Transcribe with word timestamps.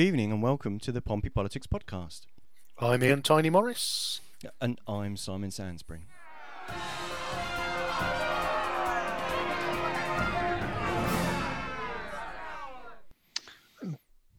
Good 0.00 0.06
evening 0.06 0.32
and 0.32 0.42
welcome 0.42 0.78
to 0.78 0.92
the 0.92 1.02
Pompey 1.02 1.28
Politics 1.28 1.66
Podcast. 1.66 2.22
I'm 2.78 3.04
Ian 3.04 3.20
Tiny 3.20 3.50
Morris. 3.50 4.22
And 4.58 4.80
I'm 4.88 5.14
Simon 5.14 5.50
Sansbury. 5.50 6.06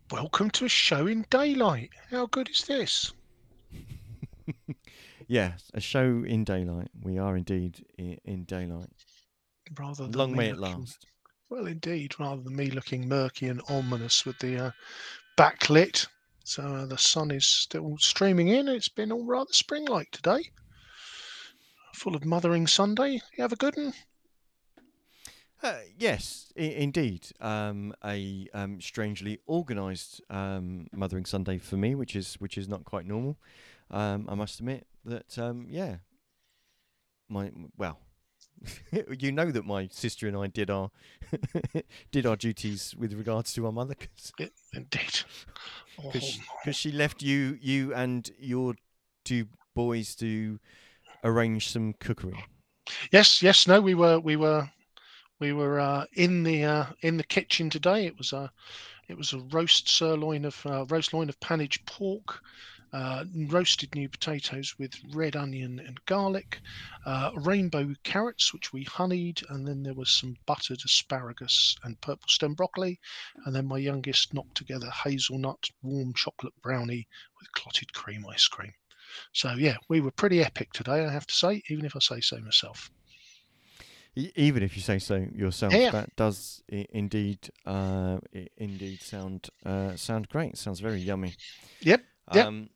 Welcome 0.10 0.50
to 0.50 0.66
a 0.66 0.68
show 0.68 1.06
in 1.06 1.28
daylight. 1.30 1.92
How 2.10 2.26
good 2.26 2.50
is 2.50 2.62
this? 2.62 3.14
yes, 5.28 5.70
a 5.76 5.80
show 5.80 6.24
in 6.26 6.44
daylight. 6.44 6.90
We 7.00 7.20
are 7.20 7.38
indeed 7.38 7.86
in 8.00 8.46
daylight. 8.46 8.90
Rather 9.78 10.06
long 10.06 10.36
may 10.36 10.50
it 10.50 10.58
looking, 10.58 10.80
last. 10.80 11.06
Well, 11.52 11.68
indeed, 11.68 12.20
rather 12.20 12.42
than 12.42 12.56
me 12.56 12.72
looking 12.72 13.08
murky 13.08 13.48
and 13.48 13.62
ominous 13.70 14.26
with 14.26 14.40
the 14.40 14.58
uh, 14.58 14.72
backlit. 15.42 16.08
So 16.44 16.62
uh, 16.64 16.86
the 16.86 16.98
sun 16.98 17.32
is 17.32 17.48
still 17.48 17.98
streaming 17.98 18.50
in. 18.50 18.68
It's 18.68 18.90
been 18.90 19.12
all 19.12 19.26
rather 19.26 19.54
spring-like 19.54 20.12
today. 20.12 20.52
Full 21.96 22.16
of 22.16 22.26
Mothering 22.26 22.68
Sunday. 22.68 23.14
You 23.14 23.42
have 23.42 23.54
a 23.54 23.56
good 23.56 23.76
one? 23.76 23.94
Uh, 25.64 25.80
yes, 25.98 26.52
I- 26.58 26.62
indeed. 26.62 27.28
Um, 27.40 27.94
a 28.04 28.48
um, 28.54 28.82
strangely 28.82 29.40
organised 29.48 30.22
um, 30.30 30.88
Mothering 30.92 31.26
Sunday 31.26 31.58
for 31.58 31.78
me, 31.78 31.96
which 31.96 32.16
is 32.16 32.36
which 32.36 32.58
is 32.58 32.68
not 32.68 32.86
quite 32.86 33.08
normal. 33.08 33.38
Um, 33.90 34.28
I 34.30 34.36
must 34.36 34.60
admit 34.60 34.86
that. 35.06 35.38
Um, 35.38 35.68
yeah, 35.70 35.98
my 37.30 37.52
well, 37.78 38.00
you 39.20 39.32
know 39.32 39.52
that 39.52 39.66
my 39.66 39.88
sister 39.92 40.28
and 40.28 40.38
I 40.38 40.48
did 40.48 40.70
our 40.70 40.92
did 42.12 42.26
our 42.26 42.36
duties 42.36 42.96
with 42.98 43.14
regards 43.14 43.54
to 43.54 43.66
our 43.66 43.72
mother, 43.72 43.96
cause, 43.96 44.52
indeed, 44.74 45.22
because 45.98 46.40
oh, 46.68 46.72
she 46.72 46.92
left 46.92 47.22
you 47.22 47.58
you 47.62 47.94
and 47.94 48.30
your 48.40 48.76
two 49.24 49.48
boys 49.76 50.16
to 50.16 50.60
arrange 51.24 51.70
some 51.70 51.94
cookery. 51.94 52.44
Yes, 53.12 53.42
yes, 53.42 53.68
no, 53.68 53.82
we 53.82 53.96
were 53.96 54.20
we 54.20 54.36
were 54.36 54.70
we 55.40 55.54
were 55.54 55.80
uh, 55.80 56.06
in 56.14 56.44
the 56.44 56.64
uh, 56.64 56.86
in 57.02 57.18
the 57.18 57.24
kitchen 57.24 57.70
today. 57.70 58.06
It 58.06 58.18
was 58.18 58.34
a 58.34 58.52
it 59.08 59.18
was 59.18 59.34
a 59.34 59.40
roast 59.52 59.90
sirloin 59.90 60.46
of 60.46 60.66
uh, 60.66 60.86
roast 60.86 61.14
loin 61.14 61.30
of 61.30 61.40
pannage 61.40 61.84
pork 61.86 62.42
uh, 62.94 63.24
roasted 63.48 63.96
new 63.96 64.10
potatoes 64.10 64.76
with 64.78 64.94
red 65.14 65.36
onion 65.36 65.80
and 65.80 66.04
garlic, 66.06 66.60
uh, 67.06 67.32
rainbow 67.36 67.94
carrots, 68.04 68.54
which 68.54 68.74
we 68.74 68.84
honeyed, 68.84 69.42
and 69.50 69.68
then 69.68 69.84
there 69.84 69.94
was 69.94 70.12
some 70.12 70.36
buttered 70.46 70.82
asparagus 70.84 71.76
and 71.84 72.00
purple 72.02 72.28
stem 72.28 72.54
broccoli. 72.54 73.00
And 73.46 73.56
then 73.56 73.68
my 73.68 73.78
youngest 73.78 74.34
knocked 74.34 74.56
together 74.56 74.90
hazelnut 74.90 75.70
warm 75.82 76.14
chocolate 76.14 76.54
brownie 76.62 77.08
with 77.40 77.52
clotted 77.54 77.94
cream 77.94 78.26
ice 78.30 78.48
cream. 78.48 78.74
So, 79.34 79.54
yeah, 79.58 79.78
we 79.90 80.02
were 80.02 80.12
pretty 80.12 80.44
epic 80.44 80.74
today, 80.74 81.06
I 81.06 81.12
have 81.12 81.28
to 81.28 81.34
say, 81.34 81.64
even 81.70 81.86
if 81.86 81.96
I 81.96 82.00
say 82.00 82.22
so 82.22 82.40
myself. 82.40 82.92
Even 84.16 84.62
if 84.62 84.76
you 84.76 84.82
say 84.82 85.00
so 85.00 85.26
yourself, 85.34 85.74
yeah. 85.74 85.92
that 85.92 86.14
does 86.18 86.62
indeed, 86.68 87.50
uh, 87.66 88.18
indeed 88.58 89.02
sound 89.02 89.50
uh, 89.66 89.96
sound 89.96 90.28
great. 90.28 90.58
Sounds 90.58 90.82
very 90.82 91.00
yummy. 91.00 91.34
Yep. 91.80 92.04
Yep. 92.34 92.46
Um, 92.46 92.70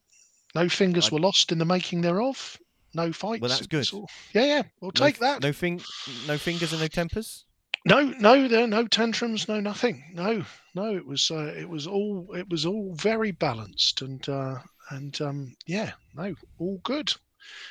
no 0.55 0.69
fingers 0.69 1.09
I, 1.09 1.13
were 1.13 1.19
lost 1.19 1.51
in 1.51 1.57
the 1.57 1.65
making 1.65 2.01
thereof. 2.01 2.57
No 2.93 3.11
fights. 3.11 3.41
Well, 3.41 3.49
that's 3.49 3.67
good. 3.67 3.87
All, 3.93 4.09
yeah, 4.33 4.45
yeah. 4.45 4.61
We'll 4.79 4.91
no, 4.95 5.05
take 5.05 5.19
that. 5.19 5.43
No 5.43 5.51
fing, 5.51 5.81
no 6.27 6.37
fingers 6.37 6.71
and 6.71 6.81
no 6.81 6.87
tempers. 6.87 7.43
No, 7.87 8.01
no, 8.01 8.47
there 8.47 8.65
no 8.65 8.87
tantrums, 8.87 9.47
no 9.47 9.59
nothing. 9.59 10.03
No, 10.13 10.43
no. 10.73 10.95
It 10.95 11.05
was 11.05 11.29
uh, 11.29 11.53
it 11.55 11.69
was 11.69 11.85
all 11.85 12.33
it 12.33 12.49
was 12.49 12.65
all 12.65 12.95
very 12.95 13.31
balanced 13.31 14.01
and 14.01 14.27
uh, 14.27 14.55
and 14.89 15.19
um, 15.21 15.55
yeah, 15.67 15.91
no, 16.15 16.33
all 16.57 16.79
good. 16.83 17.13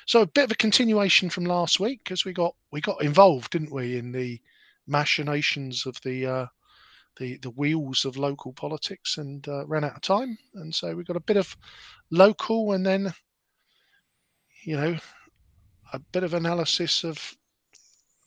So 0.07 0.21
a 0.21 0.27
bit 0.27 0.45
of 0.45 0.53
a 0.53 0.57
continuation 0.57 1.31
from 1.31 1.47
last 1.47 1.81
week 1.81 2.01
because 2.05 2.25
we 2.25 2.33
got 2.33 2.55
we 2.71 2.81
got 2.81 3.03
involved, 3.03 3.53
didn't 3.53 3.73
we, 3.73 3.97
in 3.97 4.13
the 4.13 4.41
machinations 4.87 5.87
of 5.87 6.01
the 6.03 6.27
uh, 6.27 6.47
the 7.17 7.37
the 7.39 7.51
wheels 7.51 8.05
of 8.05 8.17
local 8.17 8.53
politics 8.53 9.19
and 9.19 9.47
uh, 9.49 9.67
ran 9.67 9.85
out 9.85 9.97
of 9.97 10.03
time, 10.03 10.37
and 10.55 10.75
so 10.75 10.95
we 10.95 11.05
got 11.05 11.17
a 11.17 11.21
bit 11.21 11.37
of 11.37 11.57
local 12.11 12.73
and 12.73 12.85
then 12.85 13.13
you 14.65 14.77
know 14.77 14.97
a 15.93 15.99
bit 15.99 16.25
of 16.25 16.35
analysis 16.35 17.05
of 17.05 17.37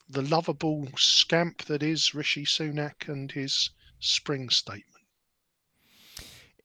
the 0.08 0.22
lovable 0.22 0.88
scamp 0.96 1.64
that 1.64 1.82
is 1.82 2.14
Rishi 2.14 2.44
Sunak 2.44 3.08
and 3.08 3.30
his 3.30 3.70
spring 4.00 4.48
statement. 4.48 4.84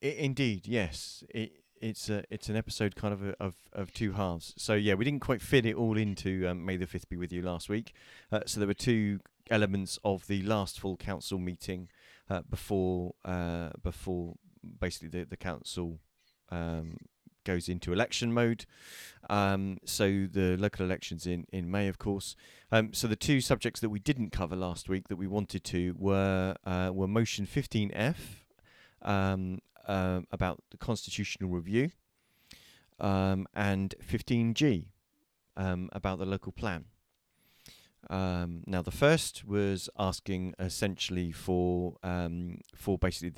Indeed, 0.02 0.68
yes. 0.68 1.24
It, 1.30 1.64
it's 1.82 2.10
a, 2.10 2.24
it's 2.30 2.48
an 2.48 2.56
episode 2.56 2.96
kind 2.96 3.14
of 3.14 3.24
a, 3.24 3.36
of 3.44 3.56
of 3.74 3.94
two 3.94 4.14
halves. 4.14 4.54
So 4.58 4.74
yeah, 4.74 4.94
we 4.94 5.04
didn't 5.04 5.22
quite 5.22 5.42
fit 5.42 5.66
it 5.66 5.76
all 5.76 5.98
into 5.98 6.48
um, 6.48 6.66
May 6.66 6.78
the 6.78 6.88
Fifth 6.88 7.10
be 7.10 7.18
with 7.18 7.34
you 7.34 7.42
last 7.42 7.68
week. 7.68 7.94
Uh, 8.32 8.42
so 8.46 8.60
there 8.60 8.68
were 8.68 8.74
two 8.74 9.20
elements 9.52 10.00
of 10.06 10.28
the 10.28 10.42
last 10.44 10.80
full 10.80 10.96
council 10.96 11.38
meeting 11.38 11.90
uh, 12.30 12.42
before 12.50 13.14
uh, 13.26 13.70
before 13.82 14.36
basically 14.80 15.10
the 15.10 15.26
the 15.26 15.38
council 15.38 16.00
um, 16.50 16.98
goes 17.44 17.68
into 17.68 17.92
election 17.94 18.34
mode. 18.34 18.66
Um, 19.30 19.78
so 19.86 20.28
the 20.32 20.58
local 20.58 20.86
elections 20.86 21.28
in, 21.28 21.46
in 21.52 21.70
May, 21.70 21.88
of 21.88 21.98
course. 21.98 22.36
Um, 22.72 22.94
so 22.94 23.08
the 23.08 23.16
two 23.16 23.42
subjects 23.42 23.80
that 23.82 23.90
we 23.90 24.00
didn't 24.00 24.32
cover 24.32 24.56
last 24.56 24.90
week 24.90 25.08
that 25.10 25.16
we 25.16 25.28
wanted 25.28 25.64
to 25.66 25.96
were 25.98 26.56
uh, 26.66 26.92
were 26.94 27.08
motion 27.08 27.46
15F 27.46 28.16
um, 29.02 29.60
uh, 29.88 30.22
about 30.32 30.64
the 30.72 30.78
constitutional 30.78 31.50
review 31.50 31.92
um, 33.00 33.48
and 33.54 33.96
15G 34.06 34.86
um, 35.58 35.90
about 35.94 36.20
the 36.20 36.26
local 36.26 36.52
plan. 36.52 36.86
Um, 38.10 38.64
now, 38.66 38.82
the 38.82 38.92
first 38.92 39.46
was 39.46 39.90
asking 39.98 40.54
essentially 40.60 41.32
for 41.32 41.96
um, 42.04 42.60
for 42.76 42.98
basically 42.98 43.30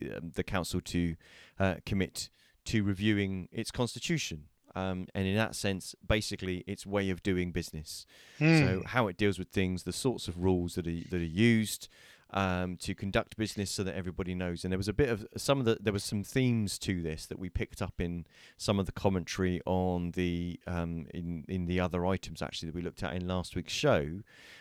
the 0.00 0.14
um, 0.16 0.32
the 0.34 0.44
council 0.44 0.80
to 0.80 1.16
uh, 1.58 1.74
commit 1.84 2.30
to 2.66 2.82
reviewing 2.82 3.48
its 3.52 3.70
constitution. 3.70 4.44
Um, 4.76 5.06
and 5.14 5.24
in 5.24 5.36
that 5.36 5.54
sense, 5.54 5.94
basically, 6.04 6.64
its 6.66 6.84
way 6.84 7.10
of 7.10 7.22
doing 7.22 7.52
business. 7.52 8.06
Mm. 8.40 8.58
So, 8.58 8.82
how 8.86 9.06
it 9.06 9.16
deals 9.16 9.38
with 9.38 9.48
things, 9.48 9.84
the 9.84 9.92
sorts 9.92 10.26
of 10.26 10.42
rules 10.42 10.74
that 10.74 10.86
are 10.86 11.08
that 11.10 11.20
are 11.20 11.24
used 11.24 11.88
um, 12.34 12.76
to 12.78 12.94
conduct 12.94 13.36
business, 13.36 13.70
so 13.70 13.84
that 13.84 13.94
everybody 13.94 14.34
knows. 14.34 14.64
And 14.64 14.72
there 14.72 14.78
was 14.78 14.88
a 14.88 14.92
bit 14.92 15.08
of 15.08 15.26
some 15.36 15.60
of 15.60 15.64
the 15.64 15.78
there 15.80 15.92
was 15.92 16.04
some 16.04 16.24
themes 16.24 16.78
to 16.80 17.00
this 17.00 17.26
that 17.26 17.38
we 17.38 17.48
picked 17.48 17.80
up 17.80 18.00
in 18.00 18.26
some 18.56 18.78
of 18.78 18.86
the 18.86 18.92
commentary 18.92 19.60
on 19.64 20.10
the 20.10 20.60
um, 20.66 21.06
in 21.14 21.44
in 21.48 21.66
the 21.66 21.80
other 21.80 22.04
items 22.04 22.42
actually 22.42 22.66
that 22.66 22.74
we 22.74 22.82
looked 22.82 23.02
at 23.02 23.14
in 23.14 23.26
last 23.26 23.54
week's 23.54 23.72
show, 23.72 24.20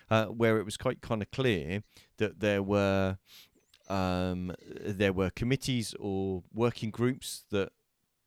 uh, 0.09 0.25
where 0.25 0.59
it 0.59 0.63
was 0.63 0.77
quite 0.77 1.01
kind 1.01 1.21
of 1.21 1.31
clear 1.31 1.83
that 2.17 2.39
there 2.39 2.61
were 2.61 3.17
um, 3.89 4.53
there 4.85 5.11
were 5.11 5.31
committees 5.31 5.95
or 5.99 6.43
working 6.53 6.91
groups 6.91 7.43
that 7.49 7.71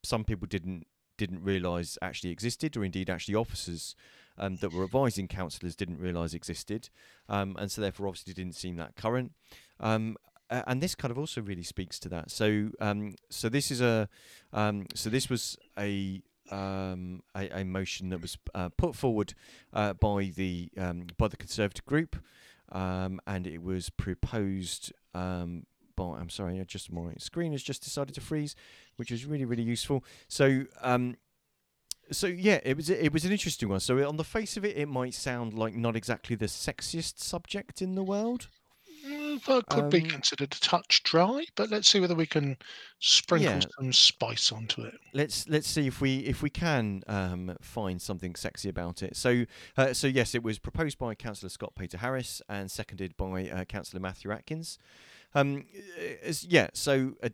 some 0.03 0.25
people 0.25 0.49
didn't 0.49 0.87
didn't 1.17 1.43
realise 1.43 1.97
actually 2.03 2.31
existed, 2.31 2.77
or 2.77 2.85
indeed 2.85 3.09
actually 3.09 3.37
officers 3.37 3.95
um, 4.39 4.57
that 4.57 4.73
were 4.73 4.85
advising 4.85 5.29
councillors 5.29 5.77
didn't 5.77 5.99
realise 5.99 6.35
existed, 6.35 6.89
um, 7.29 7.57
and 7.59 7.71
so 7.71 7.81
therefore 7.81 8.09
obviously 8.09 8.33
didn't 8.33 8.55
seem 8.55 8.77
that 8.77 8.97
current. 8.97 9.33
Um, 9.81 10.17
and 10.49 10.81
this 10.81 10.95
kind 10.95 11.11
of 11.11 11.19
also 11.19 11.41
really 11.41 11.65
speaks 11.65 11.99
to 11.99 12.09
that. 12.09 12.31
So, 12.31 12.71
um, 12.81 13.17
so 13.31 13.49
this 13.49 13.71
is 13.71 13.81
a, 13.81 14.09
um, 14.53 14.87
so 14.95 15.11
this 15.11 15.29
was 15.29 15.57
a 15.79 16.23
um, 16.53 17.23
a, 17.37 17.61
a, 17.61 17.65
motion 17.65 18.11
that 18.11 18.23
was 18.23 18.39
uh, 18.55 18.69
put 18.77 18.95
forward 18.95 19.35
uh, 19.73 19.95
by 19.95 20.31
the 20.35 20.71
um, 20.79 21.09
by 21.19 21.27
the 21.27 21.37
Conservative 21.37 21.85
group, 21.85 22.17
um, 22.71 23.21
and 23.27 23.49
it 23.49 23.63
was 23.63 23.91
proposed 23.91 24.93
um, 25.15 25.67
by. 25.97 26.19
I'm 26.19 26.31
sorry, 26.31 26.65
just 26.69 26.93
my 26.93 27.15
screen 27.19 27.51
has 27.51 27.65
just 27.65 27.83
decided 27.83 28.15
to 28.15 28.21
freeze 28.21 28.55
which 28.97 29.11
is 29.11 29.25
really 29.25 29.45
really 29.45 29.63
useful. 29.63 30.05
So 30.29 30.65
um, 30.83 31.17
so 32.11 32.27
yeah, 32.27 32.61
it 32.65 32.77
was 32.77 32.91
it 32.91 33.13
was 33.13 33.25
an 33.25 33.33
interesting 33.33 33.69
one. 33.69 33.81
So 33.81 34.07
on 34.09 34.17
the 34.17 34.25
face 34.25 34.57
of 34.57 34.65
it, 34.65 34.77
it 34.77 34.87
might 34.87 35.15
sound 35.15 35.55
like 35.55 35.75
not 35.75 35.97
exactly 35.97 36.37
the 36.37 36.47
sexiest 36.47 37.19
subject 37.19 37.83
in 37.83 37.95
the 37.95 38.03
world. 38.03 38.49
Mm, 39.07 39.45
that 39.45 39.67
could 39.69 39.85
um, 39.85 39.91
be 39.91 40.01
considered 40.01 40.53
a 40.53 40.61
touch 40.61 41.03
dry, 41.05 41.45
but 41.55 41.71
let's 41.71 41.89
see 41.89 42.01
whether 42.01 42.15
we 42.15 42.27
can 42.27 42.57
sprinkle 42.99 43.53
yeah. 43.53 43.61
some 43.79 43.93
spice 43.93 44.51
onto 44.51 44.83
it. 44.83 44.95
Let's 45.13 45.49
let's 45.49 45.69
see 45.69 45.87
if 45.87 46.01
we 46.01 46.19
if 46.19 46.43
we 46.43 46.51
can 46.51 47.03
um, 47.07 47.57
find 47.61 48.01
something 48.01 48.35
sexy 48.35 48.69
about 48.69 49.03
it. 49.03 49.17
So 49.17 49.45
uh, 49.77 49.93
so 49.93 50.07
yes, 50.07 50.35
it 50.35 50.43
was 50.43 50.59
proposed 50.59 50.99
by 50.99 51.15
Councillor 51.15 51.51
Scott 51.51 51.75
Payter-Harris 51.77 52.43
and 52.49 52.71
seconded 52.71 53.17
by 53.17 53.49
uh, 53.49 53.65
Councillor 53.65 54.01
Matthew 54.01 54.33
Atkins. 54.33 54.79
Um, 55.35 55.67
yeah, 56.41 56.69
so 56.73 57.15
uh, 57.23 57.29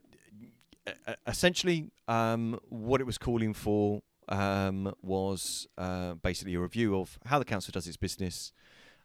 essentially, 1.26 1.90
um, 2.08 2.58
what 2.68 3.00
it 3.00 3.04
was 3.04 3.18
calling 3.18 3.54
for 3.54 4.02
um, 4.28 4.94
was 5.02 5.66
uh, 5.78 6.14
basically 6.14 6.54
a 6.54 6.60
review 6.60 6.98
of 6.98 7.18
how 7.26 7.38
the 7.38 7.44
council 7.44 7.72
does 7.72 7.86
its 7.86 7.96
business, 7.96 8.52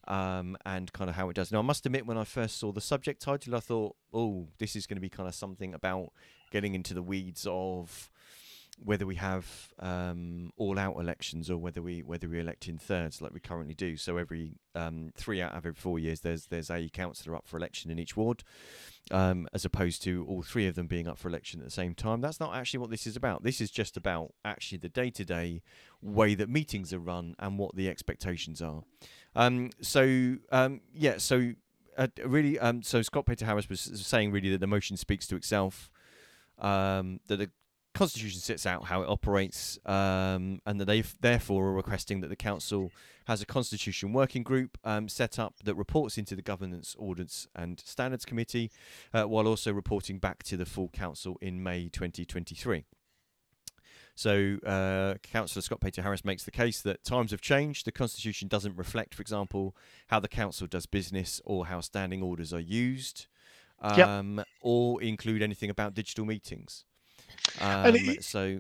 um, 0.08 0.58
and 0.66 0.92
kind 0.94 1.10
of 1.10 1.16
how 1.16 1.30
it 1.30 1.36
does. 1.36 1.52
Now, 1.52 1.60
I 1.60 1.64
must 1.64 1.86
admit, 1.86 2.06
when 2.06 2.18
I 2.18 2.24
first 2.24 2.58
saw 2.58 2.72
the 2.72 2.82
subject 2.82 3.22
title, 3.22 3.56
I 3.56 3.60
thought, 3.60 3.96
oh, 4.14 4.48
this 4.58 4.76
is 4.76 4.88
going 4.88 4.98
to 4.98 5.02
be 5.02 5.10
kind 5.10 5.28
of 5.28 5.36
something 5.36 5.74
about 5.74 6.12
getting 6.52 6.76
into 6.76 6.94
the 6.94 7.02
weeds 7.02 7.46
of 7.50 8.10
whether 8.84 9.06
we 9.06 9.16
have 9.16 9.70
um, 9.80 10.52
all-out 10.56 11.00
elections 11.00 11.50
or 11.50 11.58
whether 11.58 11.82
we 11.82 12.04
whether 12.04 12.30
we 12.30 12.40
elect 12.40 12.68
in 12.68 12.78
thirds 12.78 13.22
like 13.22 13.34
we 13.34 13.40
currently 13.40 13.74
do. 13.74 13.98
So 13.98 14.18
every 14.18 14.54
um, 14.76 15.12
three 15.16 15.42
out 15.42 15.52
of 15.54 15.66
every 15.66 15.74
four 15.74 16.00
years, 16.00 16.22
there's 16.22 16.46
there's 16.46 16.70
a 16.70 16.90
councillor 16.90 17.36
up 17.36 17.48
for 17.48 17.58
election 17.58 17.90
in 17.90 17.98
each 17.98 18.16
ward, 18.16 18.44
um, 19.10 19.48
as 19.52 19.66
opposed 19.66 20.04
to 20.04 20.26
all 20.30 20.44
three 20.44 20.68
of 20.68 20.76
them 20.76 20.88
being 20.88 21.08
up 21.08 21.18
for 21.18 21.28
election 21.28 21.60
at 21.60 21.66
the 21.66 21.72
same 21.72 21.96
time. 21.96 22.22
That's 22.22 22.40
not 22.40 22.56
actually 22.56 22.80
what 22.80 22.92
this 22.92 23.08
is 23.08 23.16
about. 23.16 23.44
This 23.44 23.60
is 23.62 23.72
just 23.72 23.98
about 23.98 24.34
actually 24.46 24.78
the 24.78 24.90
day-to-day 24.90 25.64
way 26.02 26.36
that 26.36 26.48
meetings 26.48 26.94
are 26.94 27.00
run 27.00 27.36
and 27.40 27.58
what 27.58 27.76
the 27.76 27.90
expectations 27.90 28.62
are. 28.62 28.84
Um, 29.36 29.72
so 29.82 30.36
um, 30.52 30.82
yeah, 30.94 31.18
so 31.18 31.54
uh, 31.98 32.08
really, 32.24 32.60
um, 32.60 32.84
so 32.84 33.02
Scott 33.02 33.26
Payter-Harris 33.26 33.70
was 33.70 33.82
saying 33.82 34.32
really 34.32 34.52
that 34.52 34.60
the 34.60 34.68
motion 34.68 34.98
speaks 34.98 35.26
to 35.28 35.36
itself. 35.36 35.90
Um, 36.60 37.20
that 37.28 37.38
the 37.38 37.52
Constitution 37.98 38.40
sets 38.40 38.68
out 38.68 38.86
how 38.86 39.02
it 39.02 39.10
operates, 39.10 39.80
um, 39.86 40.62
and 40.68 40.80
that 40.80 40.86
they 40.86 41.02
therefore 41.02 41.70
are 41.70 41.74
requesting 41.74 42.22
that 42.22 42.28
the 42.28 42.36
council 42.36 42.92
has 43.26 43.42
a 43.42 43.46
constitution 43.46 44.14
working 44.14 44.44
group 44.44 44.78
um, 44.84 45.10
set 45.10 45.40
up 45.40 45.56
that 45.64 45.74
reports 45.74 46.16
into 46.16 46.36
the 46.36 46.44
governance, 46.44 46.96
ordinance, 47.00 47.48
and 47.56 47.80
standards 47.80 48.24
committee, 48.24 48.70
uh, 49.16 49.24
while 49.24 49.48
also 49.48 49.74
reporting 49.74 50.20
back 50.20 50.44
to 50.44 50.56
the 50.56 50.66
full 50.66 50.90
council 50.90 51.40
in 51.42 51.64
May 51.64 51.90
2023. 51.90 52.86
So, 54.14 54.58
uh, 54.64 55.16
Councillor 55.24 55.64
Scott 55.64 55.80
Payter-Harris 55.80 56.24
makes 56.24 56.44
the 56.44 56.52
case 56.52 56.82
that 56.82 57.04
times 57.04 57.32
have 57.32 57.42
changed. 57.42 57.86
The 57.86 57.92
Constitution 57.92 58.48
doesn't 58.48 58.78
reflect, 58.78 59.16
for 59.16 59.22
example, 59.22 59.76
how 60.08 60.20
the 60.20 60.28
council 60.28 60.68
does 60.68 60.86
business 60.86 61.42
or 61.46 61.66
how 61.66 61.82
standing 61.82 62.22
orders 62.22 62.54
are 62.54 62.60
used, 62.60 63.26
um, 63.82 64.38
yep. 64.38 64.48
or 64.62 65.02
include 65.02 65.42
anything 65.42 65.72
about 65.72 65.96
digital 65.96 66.26
meetings. 66.26 66.86
Um, 67.62 67.96
it, 67.96 68.24
so 68.24 68.60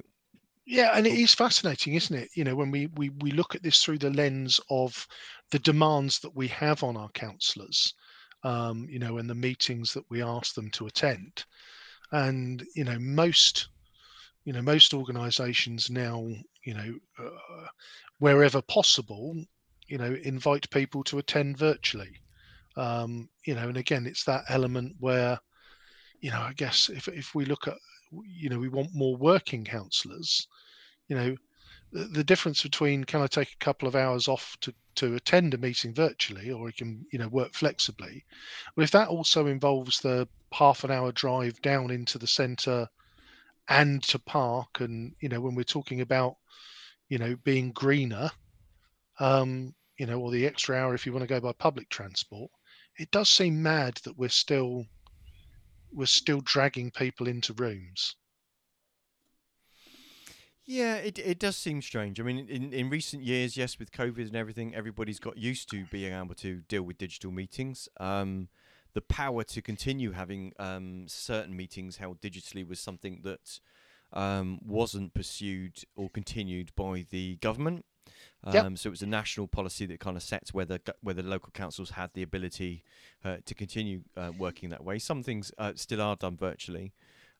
yeah, 0.67 0.91
and 0.93 1.07
it 1.07 1.13
is 1.13 1.33
fascinating, 1.33 1.93
isn't 1.93 2.15
it? 2.15 2.29
You 2.35 2.43
know, 2.43 2.55
when 2.55 2.71
we, 2.71 2.87
we 2.97 3.09
we 3.21 3.31
look 3.31 3.55
at 3.55 3.63
this 3.63 3.81
through 3.81 3.99
the 3.99 4.09
lens 4.09 4.59
of 4.69 5.07
the 5.49 5.59
demands 5.59 6.19
that 6.19 6.35
we 6.35 6.49
have 6.49 6.83
on 6.83 6.97
our 6.97 7.09
councillors, 7.09 7.93
um, 8.43 8.85
you 8.89 8.99
know, 8.99 9.17
and 9.17 9.29
the 9.29 9.35
meetings 9.35 9.93
that 9.93 10.03
we 10.09 10.21
ask 10.21 10.55
them 10.55 10.69
to 10.71 10.87
attend, 10.87 11.45
and 12.11 12.65
you 12.75 12.83
know, 12.83 12.99
most 12.99 13.69
you 14.43 14.51
know 14.51 14.61
most 14.61 14.93
organisations 14.93 15.89
now, 15.89 16.27
you 16.65 16.73
know, 16.73 16.93
uh, 17.17 17.67
wherever 18.19 18.61
possible, 18.63 19.41
you 19.87 19.97
know, 19.97 20.17
invite 20.23 20.69
people 20.69 21.01
to 21.05 21.19
attend 21.19 21.57
virtually. 21.57 22.19
Um, 22.75 23.29
you 23.45 23.55
know, 23.55 23.69
and 23.69 23.77
again, 23.77 24.05
it's 24.05 24.25
that 24.25 24.43
element 24.49 24.95
where, 24.99 25.39
you 26.19 26.29
know, 26.29 26.41
I 26.41 26.51
guess 26.53 26.89
if 26.89 27.07
if 27.07 27.33
we 27.33 27.45
look 27.45 27.69
at 27.69 27.77
you 28.25 28.49
know 28.49 28.59
we 28.59 28.69
want 28.69 28.93
more 28.93 29.15
working 29.15 29.63
councillors. 29.63 30.47
You 31.07 31.15
know 31.15 31.35
the, 31.91 32.03
the, 32.05 32.23
difference 32.23 32.63
between 32.63 33.03
can 33.05 33.21
i 33.21 33.27
take 33.27 33.53
a 33.53 33.63
couple 33.63 33.87
of 33.87 33.95
hours 33.95 34.27
off 34.27 34.57
to 34.61 34.73
to 34.95 35.15
attend 35.15 35.53
a 35.53 35.57
meeting 35.57 35.93
virtually 35.93 36.51
or 36.51 36.67
i 36.67 36.71
can 36.71 37.05
you 37.11 37.19
know 37.19 37.27
work 37.29 37.53
flexibly? 37.53 38.25
But 38.75 38.83
if 38.83 38.91
that 38.91 39.07
also 39.07 39.47
involves 39.47 40.01
the 40.01 40.27
half 40.51 40.83
an 40.83 40.91
hour 40.91 41.11
drive 41.11 41.61
down 41.61 41.91
into 41.91 42.17
the 42.17 42.27
centre 42.27 42.87
and 43.69 44.01
to 44.03 44.19
park 44.19 44.79
and 44.79 45.13
you 45.19 45.29
know 45.29 45.41
when 45.41 45.55
we're 45.55 45.63
talking 45.63 46.01
about 46.01 46.35
you 47.09 47.17
know 47.17 47.35
being 47.43 47.71
greener 47.71 48.29
um 49.19 49.73
you 49.97 50.05
know 50.05 50.19
or 50.19 50.31
the 50.31 50.45
extra 50.45 50.77
hour 50.77 50.93
if 50.93 51.05
you 51.05 51.11
want 51.11 51.23
to 51.23 51.27
go 51.27 51.39
by 51.39 51.51
public 51.53 51.89
transport 51.89 52.49
it 52.97 53.11
does 53.11 53.29
seem 53.29 53.61
mad 53.61 53.95
that 54.03 54.17
we're 54.17 54.29
still 54.29 54.85
we're 55.91 56.05
still 56.05 56.41
dragging 56.41 56.91
people 56.91 57.27
into 57.27 57.53
rooms. 57.53 58.15
Yeah, 60.65 60.95
it 60.95 61.17
it 61.17 61.39
does 61.39 61.55
seem 61.55 61.81
strange. 61.81 62.19
I 62.19 62.23
mean, 62.23 62.45
in, 62.49 62.73
in 62.73 62.89
recent 62.89 63.23
years, 63.23 63.55
yes, 63.55 63.79
with 63.79 63.91
COVID 63.91 64.27
and 64.27 64.35
everything, 64.35 64.75
everybody's 64.75 65.19
got 65.19 65.37
used 65.37 65.69
to 65.71 65.85
being 65.85 66.13
able 66.13 66.35
to 66.35 66.57
deal 66.67 66.83
with 66.83 66.97
digital 66.97 67.31
meetings. 67.31 67.87
Um, 68.01 68.49
the 68.93 69.01
power 69.01 69.43
to 69.45 69.61
continue 69.61 70.11
having 70.11 70.53
um, 70.59 71.05
certain 71.07 71.55
meetings 71.55 71.97
held 71.97 72.19
digitally 72.19 72.67
was 72.67 72.81
something 72.81 73.21
that 73.23 73.59
um, 74.11 74.59
wasn't 74.65 75.13
pursued 75.13 75.83
or 75.95 76.09
continued 76.09 76.75
by 76.75 77.05
the 77.09 77.37
government. 77.37 77.85
Um, 78.47 78.53
yep. 78.53 78.77
So 78.77 78.87
it 78.87 78.91
was 78.91 79.01
a 79.01 79.07
national 79.07 79.47
policy 79.47 79.85
that 79.87 79.99
kind 79.99 80.15
of 80.15 80.23
sets 80.23 80.53
whether 80.53 80.79
whether 81.01 81.21
local 81.21 81.51
councils 81.51 81.91
had 81.91 82.11
the 82.13 82.23
ability 82.23 82.83
uh, 83.25 83.37
to 83.45 83.53
continue 83.53 84.03
uh, 84.15 84.31
working 84.37 84.69
that 84.69 84.83
way. 84.85 84.99
Some 84.99 85.21
things 85.21 85.51
uh, 85.57 85.73
still 85.75 86.01
are 86.01 86.15
done 86.15 86.37
virtually, 86.37 86.93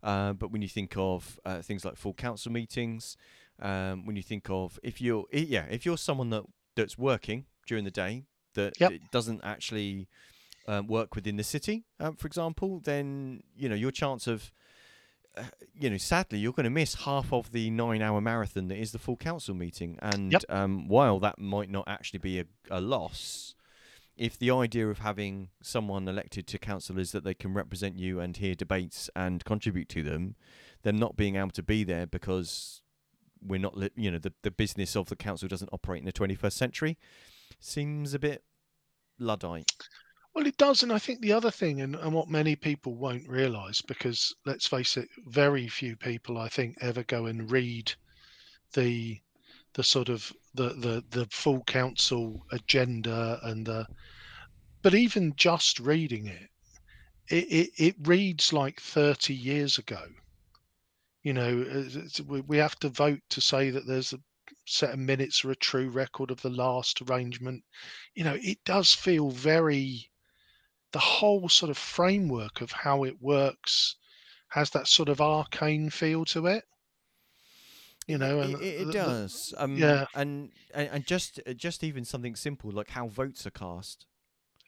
uh, 0.04 0.34
but 0.34 0.52
when 0.52 0.62
you 0.62 0.68
think 0.68 0.96
of 0.98 1.40
uh, 1.46 1.62
things 1.62 1.86
like 1.86 1.96
full 1.96 2.14
council 2.14 2.52
meetings, 2.52 3.16
um, 3.62 4.06
when 4.06 4.18
you 4.18 4.22
think 4.24 4.50
of 4.50 4.80
if 4.84 5.00
you're 5.00 5.26
yeah 5.32 5.66
if 5.70 5.86
you're 5.86 5.98
someone 5.98 6.30
that 6.32 6.44
that's 6.76 6.98
working 6.98 7.46
during 7.66 7.86
the 7.86 7.92
day 7.92 8.26
that 8.56 8.74
yep. 8.80 8.92
doesn't 9.12 9.40
actually 9.44 10.10
um, 10.68 10.88
work 10.88 11.16
within 11.16 11.38
the 11.38 11.44
city, 11.44 11.86
um, 12.02 12.18
for 12.18 12.28
example, 12.28 12.82
then 12.84 13.44
you 13.56 13.70
know 13.70 13.76
your 13.76 13.92
chance 13.92 14.28
of 14.28 14.52
you 15.74 15.90
know, 15.90 15.98
sadly, 15.98 16.40
you're 16.40 16.54
going 16.54 16.66
to 16.66 16.70
miss 16.70 16.96
half 16.96 17.32
of 17.32 17.52
the 17.52 17.70
nine-hour 17.70 18.22
marathon 18.22 18.68
that 18.68 18.78
is 18.78 18.92
the 18.92 19.00
full 19.00 19.18
council 19.18 19.56
meeting. 19.56 19.98
And 20.02 20.32
yep. 20.32 20.44
um, 20.50 20.88
while 20.88 21.20
that 21.20 21.40
might 21.40 21.70
not 21.70 21.88
actually 21.88 22.20
be 22.20 22.40
a, 22.40 22.46
a, 22.70 22.82
loss, 22.82 23.56
if 24.16 24.38
the 24.38 24.52
idea 24.52 24.88
of 24.90 25.00
having 25.00 25.50
someone 25.62 26.08
elected 26.08 26.48
to 26.48 26.58
council 26.58 26.98
is 26.98 27.12
that 27.12 27.24
they 27.24 27.34
can 27.34 27.54
represent 27.54 28.00
you 28.00 28.20
and 28.20 28.38
hear 28.38 28.56
debates 28.56 29.10
and 29.16 29.46
contribute 29.46 29.90
to 29.90 30.04
them, 30.04 30.36
then 30.84 30.98
not 30.98 31.16
being 31.16 31.36
able 31.36 31.52
to 31.52 31.64
be 31.64 31.84
there 31.84 32.08
because 32.08 32.82
we're 33.46 33.60
not, 33.60 33.78
li- 33.78 33.92
you 33.96 34.10
know, 34.10 34.18
the 34.18 34.34
the 34.42 34.52
business 34.52 34.96
of 34.96 35.10
the 35.10 35.16
council 35.16 35.48
doesn't 35.48 35.70
operate 35.72 36.00
in 36.00 36.06
the 36.06 36.14
21st 36.14 36.54
century, 36.54 36.98
seems 37.60 38.14
a 38.14 38.20
bit 38.20 38.44
luddite. 39.20 39.72
Well, 40.38 40.46
it 40.46 40.58
does, 40.58 40.84
and 40.84 40.94
I 40.94 41.00
think 41.00 41.22
the 41.22 41.34
other 41.34 41.50
thing, 41.50 41.82
and, 41.82 41.96
and 41.96 42.14
what 42.14 42.30
many 42.30 42.56
people 42.56 42.94
won't 42.94 43.28
realise, 43.28 43.82
because 43.82 44.36
let's 44.46 44.68
face 44.68 44.96
it, 44.96 45.10
very 45.26 45.68
few 45.68 45.96
people, 45.96 46.38
I 46.38 46.48
think, 46.48 46.78
ever 46.80 47.02
go 47.02 47.26
and 47.26 47.50
read 47.52 47.92
the 48.74 49.20
the 49.74 49.84
sort 49.84 50.10
of 50.10 50.32
the 50.54 50.70
the 50.76 51.04
the 51.10 51.26
full 51.32 51.64
council 51.64 52.46
agenda 52.52 53.40
and 53.46 53.66
the, 53.66 53.88
but 54.84 54.94
even 54.94 55.34
just 55.36 55.80
reading 55.80 56.28
it, 56.28 56.50
it 57.32 57.46
it, 57.46 57.70
it 57.78 57.96
reads 58.08 58.54
like 58.54 58.80
thirty 58.80 59.34
years 59.34 59.80
ago. 59.80 60.06
You 61.24 61.34
know, 61.34 61.88
we 62.46 62.58
have 62.58 62.78
to 62.82 62.90
vote 62.90 63.22
to 63.30 63.42
say 63.42 63.72
that 63.72 63.88
there's 63.88 64.14
a 64.14 64.20
set 64.68 64.94
of 64.94 65.00
minutes 65.00 65.44
or 65.44 65.50
a 65.50 65.56
true 65.56 65.90
record 65.90 66.30
of 66.30 66.44
the 66.44 66.52
last 66.52 67.02
arrangement. 67.02 67.64
You 68.14 68.24
know, 68.24 68.38
it 68.40 68.64
does 68.66 68.94
feel 68.94 69.32
very 69.32 70.12
the 70.92 71.00
whole 71.00 71.50
sort 71.50 71.70
of 71.70 71.78
framework 71.78 72.62
of 72.62 72.72
how 72.72 73.04
it 73.04 73.22
works 73.22 73.96
has 74.50 74.70
that 74.72 74.88
sort 74.88 75.10
of 75.10 75.20
arcane 75.20 75.90
feel 75.90 76.24
to 76.26 76.48
it 76.48 76.64
you 78.08 78.18
know 78.18 78.40
and 78.40 78.56
it, 78.56 78.82
it 78.82 78.86
the, 78.88 78.94
does 78.94 79.54
um, 79.58 79.76
yeah. 79.76 80.06
and, 80.16 80.50
and 80.74 81.06
just 81.06 81.40
uh, 81.46 81.54
just 81.54 81.84
even 81.84 82.06
something 82.06 82.36
simple 82.36 82.72
like 82.72 82.90
how 82.90 83.08
votes 83.08 83.46
are 83.46 83.52
cast. 83.52 84.06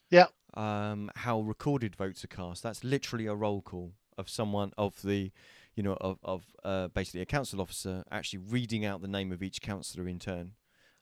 Yeah. 0.09 0.27
Um 0.55 1.09
how 1.15 1.41
recorded 1.41 1.95
votes 1.95 2.23
are 2.23 2.27
cast. 2.27 2.61
That's 2.63 2.83
literally 2.83 3.27
a 3.27 3.35
roll 3.35 3.61
call 3.61 3.93
of 4.17 4.29
someone 4.29 4.73
of 4.77 5.01
the 5.01 5.31
you 5.75 5.83
know 5.83 5.97
of 6.01 6.19
of 6.23 6.43
uh, 6.63 6.89
basically 6.89 7.21
a 7.21 7.25
council 7.25 7.61
officer 7.61 8.03
actually 8.11 8.39
reading 8.39 8.83
out 8.83 9.01
the 9.01 9.07
name 9.07 9.31
of 9.31 9.41
each 9.41 9.61
councillor 9.61 10.07
in 10.07 10.19
turn. 10.19 10.51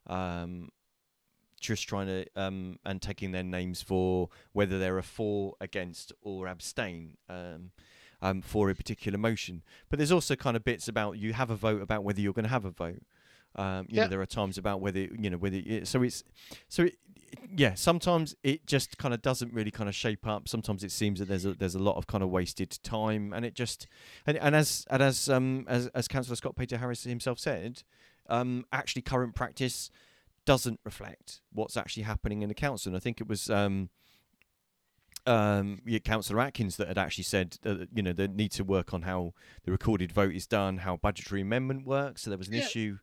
Um 0.06 0.70
just 1.60 1.88
trying 1.88 2.08
to 2.08 2.26
um, 2.36 2.80
and 2.86 3.02
taking 3.02 3.32
their 3.32 3.44
names 3.44 3.82
for 3.82 4.30
whether 4.54 4.80
they're 4.80 4.98
a 4.98 5.04
for, 5.04 5.56
against, 5.60 6.14
or 6.22 6.48
abstain 6.48 7.18
um, 7.30 7.72
um, 8.22 8.42
for 8.42 8.70
a 8.70 8.76
particular 8.76 9.18
motion. 9.18 9.64
But 9.90 10.00
there's 10.00 10.12
also 10.12 10.36
kind 10.36 10.56
of 10.56 10.64
bits 10.64 10.88
about 10.88 11.18
you 11.18 11.34
have 11.34 11.50
a 11.50 11.56
vote 11.56 11.82
about 11.82 12.04
whether 12.04 12.22
you're 12.22 12.34
going 12.34 12.46
to 12.46 12.50
have 12.50 12.66
a 12.66 12.72
vote. 12.72 13.02
Um, 13.56 13.88
you 13.90 13.98
yeah. 13.98 14.04
know, 14.04 14.10
there 14.10 14.22
are 14.22 14.28
times 14.28 14.58
about 14.58 14.82
whether 14.82 15.00
you 15.00 15.30
know 15.30 15.38
whether 15.38 15.58
it, 15.58 15.88
so 15.88 16.04
it's 16.04 16.24
so 16.68 16.84
it, 16.84 16.98
yeah. 17.56 17.74
Sometimes 17.74 18.36
it 18.44 18.68
just 18.68 18.98
kind 18.98 19.14
of 19.14 19.22
doesn't 19.22 19.54
really 19.54 19.72
kind 19.72 19.90
of 19.90 19.96
shape 19.96 20.28
up. 20.28 20.48
Sometimes 20.48 20.84
it 20.84 20.92
seems 20.92 21.20
that 21.20 21.28
there's 21.28 21.46
a 21.46 21.54
there's 21.54 21.76
a 21.76 21.80
lot 21.80 21.98
of 21.98 22.06
kind 22.06 22.24
of 22.24 22.30
wasted 22.30 22.78
time, 22.84 23.34
and 23.34 23.46
it 23.46 23.56
just 23.56 23.88
and, 24.28 24.38
and 24.38 24.56
as 24.56 24.86
and 24.90 25.02
as 25.02 25.28
um 25.28 25.66
as 25.68 25.88
as 25.88 26.08
Councillor 26.08 26.36
Scott 26.36 26.56
Payter-Harris 26.56 27.04
himself 27.04 27.40
said, 27.40 27.84
um 28.30 28.66
actually 28.72 29.02
current 29.02 29.34
practice 29.34 29.90
doesn't 30.48 30.80
reflect 30.86 31.42
what's 31.52 31.76
actually 31.76 32.04
happening 32.04 32.42
in 32.42 32.48
the 32.48 32.56
council. 32.56 32.90
And 32.90 32.96
I 32.96 33.02
think 33.02 33.20
it 33.20 33.28
was 33.28 33.50
um, 33.50 33.90
um, 35.28 35.82
yeah, 35.86 36.00
Councillor 36.00 36.40
Atkins 36.40 36.78
that 36.78 36.88
had 36.88 36.98
actually 36.98 37.26
said, 37.26 37.58
that, 37.64 37.90
you 37.94 38.02
know, 38.02 38.14
they 38.14 38.28
need 38.28 38.54
to 38.54 38.64
work 38.64 38.94
on 38.94 39.02
how 39.02 39.34
the 39.66 39.72
recorded 39.72 40.12
vote 40.12 40.34
is 40.34 40.48
done, 40.48 40.78
how 40.78 40.96
budgetary 40.96 41.42
amendment 41.42 41.86
works. 41.86 42.22
So 42.22 42.30
there 42.30 42.38
was 42.38 42.48
an 42.48 42.54
yeah. 42.54 42.62
issue 42.62 42.98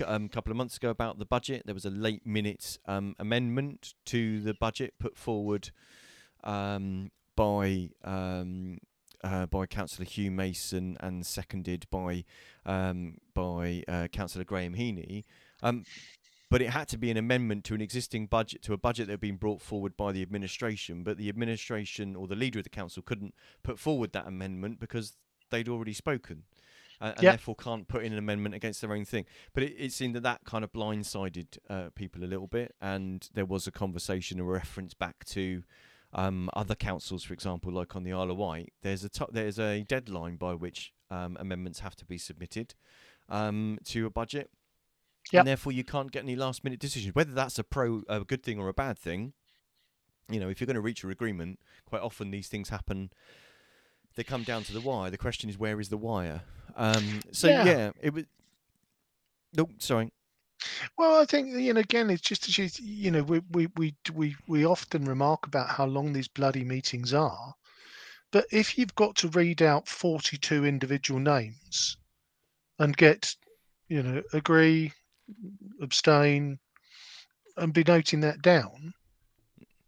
a 0.00 0.12
um, 0.12 0.28
couple 0.28 0.50
of 0.50 0.56
months 0.56 0.76
ago 0.78 0.88
about 0.88 1.18
the 1.18 1.26
budget. 1.26 1.62
There 1.66 1.74
was 1.74 1.84
a 1.84 1.90
late 1.90 2.26
minute 2.26 2.78
um, 2.86 3.14
amendment 3.18 3.94
to 4.06 4.40
the 4.40 4.54
budget 4.54 4.94
put 4.98 5.16
forward 5.18 5.70
um, 6.44 7.10
by 7.36 7.90
um, 8.04 8.78
uh, 9.22 9.46
by 9.46 9.66
Councillor 9.66 10.04
Hugh 10.04 10.30
Mason 10.30 10.96
and 11.00 11.24
seconded 11.24 11.86
by 11.90 12.24
um, 12.64 13.18
by 13.34 13.84
uh, 13.88 14.08
Councillor 14.08 14.44
Graham 14.44 14.74
Heaney. 14.74 15.24
But 16.48 16.62
it 16.62 16.70
had 16.70 16.86
to 16.88 16.98
be 16.98 17.10
an 17.10 17.16
amendment 17.16 17.64
to 17.64 17.74
an 17.74 17.80
existing 17.80 18.26
budget, 18.26 18.62
to 18.62 18.72
a 18.72 18.76
budget 18.78 19.06
that 19.08 19.14
had 19.14 19.20
been 19.20 19.36
brought 19.36 19.60
forward 19.60 19.96
by 19.96 20.12
the 20.12 20.22
administration. 20.22 21.02
But 21.02 21.18
the 21.18 21.28
administration 21.28 22.14
or 22.14 22.28
the 22.28 22.36
leader 22.36 22.60
of 22.60 22.64
the 22.64 22.70
council 22.70 23.02
couldn't 23.02 23.34
put 23.64 23.78
forward 23.78 24.12
that 24.12 24.28
amendment 24.28 24.78
because 24.78 25.16
they'd 25.50 25.68
already 25.68 25.92
spoken. 25.92 26.44
Uh, 27.00 27.12
and 27.16 27.24
Yep. 27.24 27.32
therefore 27.32 27.54
can't 27.56 27.88
put 27.88 28.04
in 28.04 28.12
an 28.12 28.18
amendment 28.18 28.54
against 28.54 28.80
their 28.80 28.92
own 28.92 29.04
thing. 29.04 29.26
But 29.52 29.64
it, 29.64 29.74
it 29.76 29.92
seemed 29.92 30.14
that 30.14 30.22
that 30.22 30.44
kind 30.44 30.64
of 30.64 30.72
blindsided 30.72 31.58
uh, 31.68 31.90
people 31.94 32.24
a 32.24 32.26
little 32.26 32.46
bit, 32.46 32.74
and 32.80 33.28
there 33.34 33.44
was 33.44 33.66
a 33.66 33.70
conversation, 33.70 34.40
a 34.40 34.44
reference 34.44 34.94
back 34.94 35.24
to 35.26 35.62
um, 36.14 36.48
other 36.54 36.74
councils, 36.74 37.22
for 37.22 37.34
example, 37.34 37.70
like 37.70 37.94
on 37.96 38.02
the 38.04 38.12
Isle 38.12 38.30
of 38.30 38.38
Wight. 38.38 38.72
There's 38.82 39.04
a 39.04 39.10
there's 39.30 39.58
a 39.58 39.82
deadline 39.82 40.36
by 40.36 40.54
which 40.54 40.94
um, 41.10 41.36
amendments 41.38 41.80
have 41.80 41.96
to 41.96 42.06
be 42.06 42.16
submitted 42.16 42.74
um, 43.28 43.78
to 43.86 44.06
a 44.06 44.10
budget, 44.10 44.50
Yep. 45.32 45.40
and 45.40 45.48
therefore 45.48 45.72
you 45.72 45.82
can't 45.84 46.12
get 46.12 46.22
any 46.22 46.36
last 46.36 46.62
minute 46.62 46.78
decisions. 46.78 47.14
Whether 47.14 47.32
that's 47.32 47.58
a 47.58 47.64
pro 47.64 48.02
a 48.08 48.20
good 48.24 48.42
thing 48.42 48.58
or 48.58 48.68
a 48.68 48.74
bad 48.74 48.98
thing, 48.98 49.32
you 50.30 50.38
know, 50.40 50.48
if 50.48 50.60
you're 50.60 50.66
going 50.66 50.74
to 50.76 50.80
reach 50.80 51.02
an 51.04 51.10
agreement, 51.10 51.58
quite 51.84 52.02
often 52.02 52.30
these 52.30 52.48
things 52.48 52.68
happen. 52.68 53.10
They 54.14 54.24
come 54.24 54.44
down 54.44 54.62
to 54.64 54.72
the 54.72 54.80
wire. 54.80 55.10
The 55.10 55.18
question 55.18 55.50
is, 55.50 55.58
where 55.58 55.78
is 55.80 55.88
the 55.90 55.98
wire? 55.98 56.42
Um, 56.74 57.20
so 57.32 57.48
Yeah. 57.48 57.64
yeah. 57.64 57.90
it 58.00 58.14
was. 58.14 58.24
No, 59.56 59.68
sorry. 59.78 60.12
Well, 60.96 61.20
I 61.20 61.24
think 61.26 61.48
you 61.48 61.72
know. 61.74 61.80
Again, 61.80 62.08
it's 62.10 62.22
just 62.22 62.48
as 62.48 62.58
you, 62.58 62.68
you 62.80 63.10
know, 63.10 63.22
we 63.22 63.40
we 63.50 63.68
we 63.76 63.94
we 64.14 64.36
we 64.48 64.64
often 64.64 65.04
remark 65.04 65.46
about 65.46 65.68
how 65.68 65.84
long 65.86 66.12
these 66.12 66.28
bloody 66.28 66.64
meetings 66.64 67.12
are, 67.12 67.54
but 68.32 68.46
if 68.50 68.76
you've 68.78 68.94
got 68.94 69.16
to 69.16 69.28
read 69.28 69.60
out 69.62 69.86
forty-two 69.86 70.64
individual 70.64 71.20
names 71.20 71.96
and 72.78 72.96
get, 72.96 73.34
you 73.88 74.02
know, 74.02 74.22
agree, 74.32 74.92
abstain, 75.80 76.58
and 77.56 77.72
be 77.72 77.84
noting 77.84 78.20
that 78.20 78.42
down, 78.42 78.92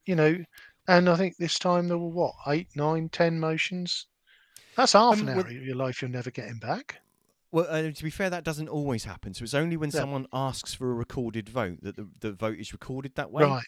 you 0.07 0.15
know, 0.17 0.37
and 0.87 1.09
I 1.09 1.17
think 1.17 1.37
this 1.37 1.59
time 1.59 1.89
there 1.89 1.99
were 1.99 2.09
what 2.09 2.35
eight, 2.47 2.69
nine, 2.75 3.09
ten 3.11 3.39
motions. 3.39 4.07
That's 4.77 4.93
half 4.93 5.15
Um, 5.15 5.29
an 5.29 5.37
with- 5.37 5.47
hour 5.47 5.57
of 5.57 5.63
your 5.65 5.77
life 5.77 6.01
you're 6.01 6.09
never 6.09 6.31
getting 6.31 6.59
back. 6.59 7.01
Well, 7.51 7.67
uh, 7.69 7.91
to 7.91 8.05
be 8.05 8.11
fair, 8.11 8.29
that 8.31 8.45
doesn't 8.45 8.69
always 8.69 9.05
happen. 9.05 9.33
So 9.35 9.43
it's 9.43 9.55
only 9.55 9.77
when 9.77 9.91
Yeah. 9.91 10.01
someone 10.01 10.27
asks 10.33 10.75
for 10.75 10.91
a 10.91 10.95
recorded 10.95 11.49
vote 11.49 11.79
that 11.83 11.97
the, 11.97 12.09
the 12.21 12.33
vote 12.33 12.59
is 12.59 12.73
recorded 12.73 13.15
that 13.15 13.31
way. 13.31 13.45
Right. 13.45 13.65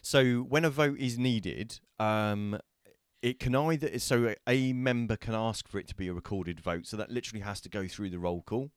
So 0.00 0.42
when 0.42 0.64
a 0.64 0.70
vote 0.70 0.98
is 0.98 1.18
needed, 1.18 1.80
um, 1.98 2.58
it 3.20 3.40
can 3.40 3.56
either 3.56 3.98
so 3.98 4.34
a 4.46 4.72
member 4.72 5.16
can 5.16 5.34
ask 5.34 5.66
for 5.66 5.78
it 5.80 5.88
to 5.88 5.94
be 5.96 6.06
a 6.06 6.14
recorded 6.14 6.60
vote. 6.60 6.86
So 6.86 6.96
that 6.96 7.10
literally 7.10 7.42
has 7.42 7.60
to 7.62 7.68
go 7.68 7.88
through 7.88 8.10
the 8.10 8.18
roll 8.20 8.42
call. 8.42 8.70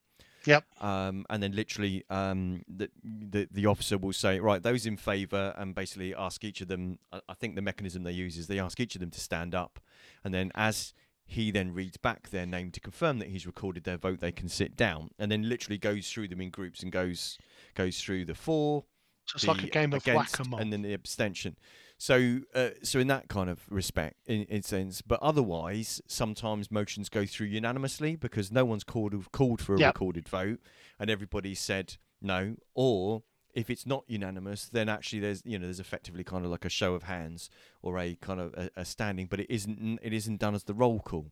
Yep. 0.46 0.66
Um, 0.82 1.26
and 1.30 1.42
then 1.42 1.52
literally, 1.52 2.04
um, 2.10 2.64
the, 2.68 2.90
the 3.04 3.48
the 3.52 3.66
officer 3.68 3.98
will 3.98 4.14
say, 4.14 4.40
right, 4.40 4.62
those 4.62 4.86
in 4.86 4.98
favour, 4.98 5.54
and 5.58 5.76
basically 5.76 6.16
ask 6.16 6.44
each 6.44 6.62
of 6.62 6.68
them. 6.68 7.00
I, 7.12 7.22
I 7.30 7.34
think 7.34 7.56
the 7.56 7.62
mechanism 7.62 8.04
they 8.04 8.12
use 8.12 8.38
is 8.38 8.48
they 8.48 8.60
ask 8.60 8.80
each 8.80 8.96
of 8.96 9.02
them 9.02 9.12
to 9.12 9.20
stand 9.20 9.54
up, 9.54 9.80
and 10.24 10.34
then 10.34 10.52
as 10.56 10.94
he 11.26 11.52
then 11.52 11.74
reads 11.74 11.96
back 11.98 12.30
their 12.30 12.46
name 12.46 12.72
to 12.72 12.80
confirm 12.80 13.20
that 13.20 13.30
he's 13.30 13.46
recorded 13.46 13.86
their 13.86 13.98
vote, 13.98 14.20
they 14.20 14.32
can 14.32 14.50
sit 14.50 14.76
down, 14.76 15.12
and 15.18 15.32
then 15.32 15.48
literally 15.48 15.78
goes 15.78 16.10
through 16.10 16.28
them 16.28 16.42
in 16.42 16.50
groups 16.50 16.82
and 16.84 16.92
goes 16.92 17.38
goes 17.76 18.02
through 18.02 18.26
the 18.26 18.36
four, 18.36 18.86
It's 19.34 19.48
like 19.48 19.64
a 19.64 19.68
game 19.68 19.94
of 19.94 20.06
whack 20.06 20.40
a 20.40 20.44
mole. 20.48 20.60
and 20.60 20.74
then 20.74 20.82
the 20.82 20.94
abstention. 20.94 21.56
So, 21.98 22.40
uh, 22.56 22.70
so 22.82 23.00
in 23.00 23.08
that 23.08 23.28
kind 23.28 23.50
of 23.50 23.60
respect, 23.70 24.16
in, 24.26 24.44
in 24.44 24.64
sense, 24.64 25.02
but 25.02 25.22
otherwise, 25.22 26.02
sometimes 26.08 26.72
motions 26.72 27.10
go 27.10 27.26
through 27.26 27.48
unanimously 27.48 28.16
because 28.16 28.52
no 28.52 28.66
one's 28.66 28.84
called 28.84 29.14
called 29.32 29.62
for 29.62 29.76
a 29.76 29.80
Yep. 29.80 29.94
recorded 29.96 30.28
vote, 30.28 30.60
and 31.00 31.10
everybody 31.10 31.54
said 31.54 31.98
no. 32.22 32.56
Or 32.74 33.22
if 33.54 33.70
it's 33.70 33.86
not 33.86 34.04
unanimous, 34.08 34.66
then 34.66 34.90
actually 34.90 35.20
there's 35.20 35.44
you 35.46 35.60
know 35.60 35.66
there's 35.68 35.80
effectively 35.80 36.24
kind 36.24 36.44
of 36.44 36.50
like 36.52 36.66
a 36.66 36.70
show 36.70 36.96
of 36.96 37.04
hands 37.04 37.50
or 37.84 38.00
a 38.00 38.16
kind 38.16 38.40
of 38.40 38.54
a, 38.56 38.70
a 38.78 38.86
standing, 38.86 39.28
but 39.28 39.40
it 39.40 39.48
isn't 39.50 40.00
it 40.02 40.12
isn't 40.12 40.40
done 40.40 40.56
as 40.56 40.64
the 40.64 40.74
roll 40.74 41.00
call. 41.00 41.32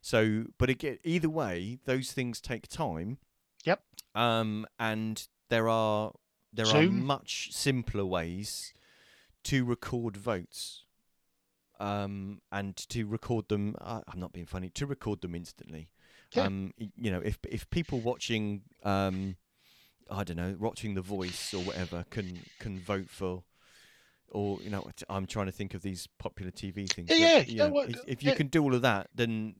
So, 0.00 0.44
but 0.58 0.68
again, 0.70 0.98
either 1.02 1.30
way, 1.30 1.78
those 1.86 2.12
things 2.12 2.40
take 2.40 2.68
time. 2.68 3.18
Yep. 3.64 3.82
Um, 4.14 4.66
and 4.78 5.26
there 5.48 5.68
are 5.68 6.12
there 6.54 6.66
are 6.66 6.82
much 6.82 7.52
simpler 7.52 8.04
ways 8.04 8.72
to 9.44 9.64
record 9.64 10.16
votes. 10.16 10.84
Um, 11.80 12.40
and 12.52 12.76
to 12.76 13.04
record 13.04 13.48
them, 13.48 13.74
uh, 13.80 14.00
I'm 14.06 14.20
not 14.20 14.32
being 14.32 14.46
funny. 14.46 14.70
To 14.70 14.86
record 14.86 15.20
them 15.20 15.34
instantly. 15.34 15.90
Yeah. 16.32 16.44
Um, 16.44 16.72
you 16.78 17.10
know, 17.10 17.20
if 17.20 17.38
if 17.48 17.68
people 17.70 18.00
watching, 18.00 18.62
um, 18.84 19.36
I 20.10 20.24
don't 20.24 20.36
know, 20.36 20.56
watching 20.58 20.94
The 20.94 21.02
Voice 21.02 21.52
or 21.52 21.62
whatever 21.62 22.04
can 22.10 22.40
can 22.60 22.78
vote 22.78 23.10
for, 23.10 23.42
or 24.30 24.58
you 24.62 24.70
know, 24.70 24.88
I'm 25.08 25.26
trying 25.26 25.46
to 25.46 25.52
think 25.52 25.74
of 25.74 25.82
these 25.82 26.08
popular 26.18 26.52
TV 26.52 26.88
things. 26.88 27.10
Yeah, 27.10 27.38
that, 27.38 27.48
yeah, 27.48 27.66
you 27.66 27.70
know, 27.70 27.80
if, 27.80 28.00
if 28.06 28.22
you 28.22 28.30
yeah. 28.30 28.36
can 28.36 28.46
do 28.46 28.62
all 28.62 28.74
of 28.74 28.82
that, 28.82 29.08
then 29.14 29.56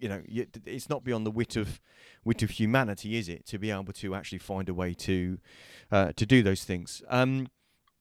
you 0.00 0.08
know, 0.08 0.22
it's 0.26 0.88
not 0.88 1.04
beyond 1.04 1.26
the 1.26 1.30
wit 1.30 1.56
of 1.56 1.80
wit 2.24 2.42
of 2.42 2.50
humanity, 2.50 3.16
is 3.16 3.28
it, 3.28 3.46
to 3.46 3.58
be 3.58 3.70
able 3.70 3.92
to 3.92 4.14
actually 4.14 4.38
find 4.38 4.68
a 4.68 4.74
way 4.74 4.94
to 4.94 5.38
uh, 5.92 6.12
to 6.16 6.26
do 6.26 6.42
those 6.42 6.64
things? 6.64 7.02
Um, 7.08 7.48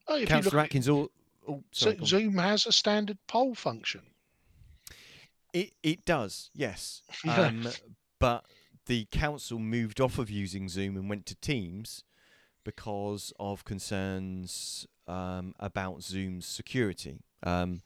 Oh, 0.10 0.16
if 0.16 0.22
you 0.22 0.24
look 0.24 0.30
Councillor 0.30 0.62
Atkins, 0.62 0.90
all. 0.90 1.12
Oh, 1.48 1.64
sorry, 1.72 2.00
on. 2.00 2.06
Zoom 2.06 2.38
has 2.38 2.66
a 2.66 2.72
standard 2.72 3.20
poll 3.28 3.54
function. 3.54 4.02
It 5.54 5.74
it 5.84 6.04
does, 6.04 6.50
yes. 6.54 7.04
Um, 7.28 7.68
but 8.20 8.46
the 8.88 9.08
council 9.12 9.60
moved 9.60 10.02
off 10.02 10.18
of 10.18 10.30
using 10.30 10.68
Zoom 10.68 10.98
and 10.98 11.10
went 11.10 11.28
to 11.28 11.36
Teams 11.36 12.04
because 12.64 13.32
of 13.40 13.66
concerns 13.66 14.88
um, 15.08 15.54
about 15.60 16.02
Zoom's 16.02 16.46
security. 16.48 17.24
Um, 17.44 17.82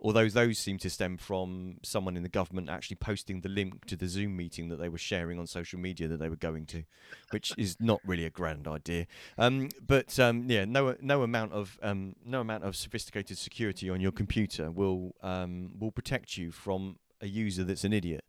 although 0.00 0.28
those 0.28 0.58
seem 0.58 0.78
to 0.78 0.90
stem 0.90 1.16
from 1.16 1.76
someone 1.82 2.16
in 2.16 2.22
the 2.22 2.28
government 2.28 2.68
actually 2.68 2.96
posting 2.96 3.40
the 3.40 3.48
link 3.48 3.84
to 3.86 3.96
the 3.96 4.08
Zoom 4.08 4.36
meeting 4.36 4.68
that 4.68 4.76
they 4.76 4.88
were 4.88 4.98
sharing 4.98 5.38
on 5.38 5.46
social 5.46 5.78
media 5.78 6.08
that 6.08 6.18
they 6.18 6.28
were 6.28 6.36
going 6.36 6.66
to, 6.66 6.84
which 7.30 7.52
is 7.58 7.76
not 7.80 8.00
really 8.04 8.24
a 8.24 8.30
grand 8.30 8.66
idea. 8.66 9.06
Um, 9.38 9.68
but 9.86 10.18
um, 10.18 10.44
yeah, 10.48 10.64
no 10.64 10.96
no 11.00 11.22
amount 11.22 11.52
of 11.52 11.78
um, 11.82 12.16
no 12.24 12.40
amount 12.40 12.64
of 12.64 12.76
sophisticated 12.76 13.38
security 13.38 13.90
on 13.90 14.00
your 14.00 14.12
computer 14.12 14.70
will 14.70 15.14
um, 15.22 15.72
will 15.78 15.92
protect 15.92 16.36
you 16.36 16.50
from 16.50 16.96
a 17.20 17.26
user 17.26 17.64
that's 17.64 17.84
an 17.84 17.92
idiot. 17.92 18.24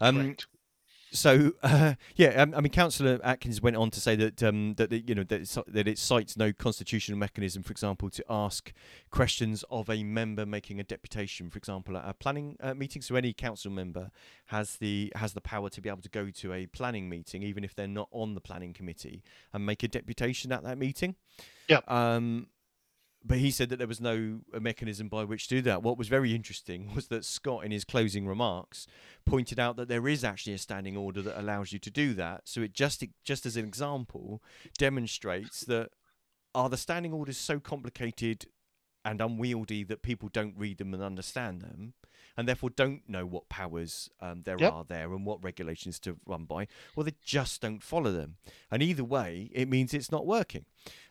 Um. 0.00 0.36
So 1.12 1.52
uh, 1.62 1.94
yeah, 2.16 2.42
um, 2.42 2.54
I 2.54 2.60
mean, 2.60 2.72
Councillor 2.72 3.20
Atkins 3.22 3.60
went 3.60 3.76
on 3.76 3.90
to 3.90 4.00
say 4.00 4.16
that 4.16 4.42
um, 4.42 4.74
that 4.74 4.90
you 4.92 5.14
know 5.14 5.24
that, 5.24 5.40
it's, 5.40 5.58
that 5.66 5.88
it 5.88 5.98
cites 5.98 6.36
no 6.36 6.52
constitutional 6.52 7.18
mechanism, 7.18 7.62
for 7.62 7.72
example, 7.72 8.10
to 8.10 8.24
ask 8.28 8.72
questions 9.10 9.64
of 9.70 9.88
a 9.88 10.02
member 10.02 10.46
making 10.46 10.80
a 10.80 10.84
deputation, 10.84 11.50
for 11.50 11.58
example, 11.58 11.96
at 11.96 12.08
a 12.08 12.14
planning 12.14 12.56
uh, 12.60 12.74
meeting. 12.74 13.02
So 13.02 13.14
any 13.16 13.32
council 13.32 13.70
member 13.70 14.10
has 14.46 14.76
the 14.76 15.12
has 15.16 15.32
the 15.32 15.40
power 15.40 15.70
to 15.70 15.80
be 15.80 15.88
able 15.88 16.02
to 16.02 16.10
go 16.10 16.30
to 16.30 16.52
a 16.52 16.66
planning 16.66 17.08
meeting, 17.08 17.42
even 17.42 17.64
if 17.64 17.74
they're 17.74 17.86
not 17.86 18.08
on 18.10 18.34
the 18.34 18.40
planning 18.40 18.72
committee, 18.72 19.22
and 19.52 19.64
make 19.64 19.82
a 19.82 19.88
deputation 19.88 20.52
at 20.52 20.62
that 20.64 20.78
meeting. 20.78 21.16
Yep. 21.68 21.90
Um, 21.90 22.46
but 23.26 23.38
he 23.38 23.50
said 23.50 23.68
that 23.70 23.76
there 23.76 23.88
was 23.88 24.00
no 24.00 24.40
uh, 24.54 24.60
mechanism 24.60 25.08
by 25.08 25.24
which 25.24 25.48
to 25.48 25.56
do 25.56 25.62
that. 25.62 25.82
What 25.82 25.98
was 25.98 26.08
very 26.08 26.34
interesting 26.34 26.92
was 26.94 27.08
that 27.08 27.24
Scott, 27.24 27.64
in 27.64 27.72
his 27.72 27.84
closing 27.84 28.26
remarks, 28.26 28.86
pointed 29.24 29.58
out 29.58 29.76
that 29.76 29.88
there 29.88 30.06
is 30.06 30.24
actually 30.24 30.54
a 30.54 30.58
standing 30.58 30.96
order 30.96 31.22
that 31.22 31.38
allows 31.38 31.72
you 31.72 31.78
to 31.80 31.90
do 31.90 32.14
that. 32.14 32.42
So 32.44 32.60
it 32.62 32.72
just 32.72 33.04
just 33.24 33.46
as 33.46 33.56
an 33.56 33.64
example 33.64 34.42
demonstrates 34.78 35.60
that 35.62 35.90
are 36.54 36.68
the 36.68 36.76
standing 36.76 37.12
orders 37.12 37.36
so 37.36 37.60
complicated 37.60 38.46
and 39.04 39.20
unwieldy 39.20 39.84
that 39.84 40.02
people 40.02 40.28
don't 40.32 40.54
read 40.56 40.78
them 40.78 40.94
and 40.94 41.02
understand 41.02 41.60
them, 41.60 41.94
and 42.36 42.46
therefore 42.48 42.70
don't 42.70 43.02
know 43.08 43.24
what 43.26 43.48
powers 43.48 44.10
um, 44.20 44.42
there 44.44 44.56
Yep. 44.58 44.72
are 44.72 44.84
there 44.84 45.12
and 45.12 45.24
what 45.26 45.42
regulations 45.42 45.98
to 46.00 46.16
run 46.26 46.44
by, 46.44 46.66
or 46.94 47.04
they 47.04 47.14
just 47.24 47.60
don't 47.60 47.82
follow 47.82 48.12
them. 48.12 48.36
And 48.70 48.82
either 48.82 49.04
way, 49.04 49.50
it 49.52 49.68
means 49.68 49.92
it's 49.94 50.12
not 50.12 50.26
working. 50.26 50.64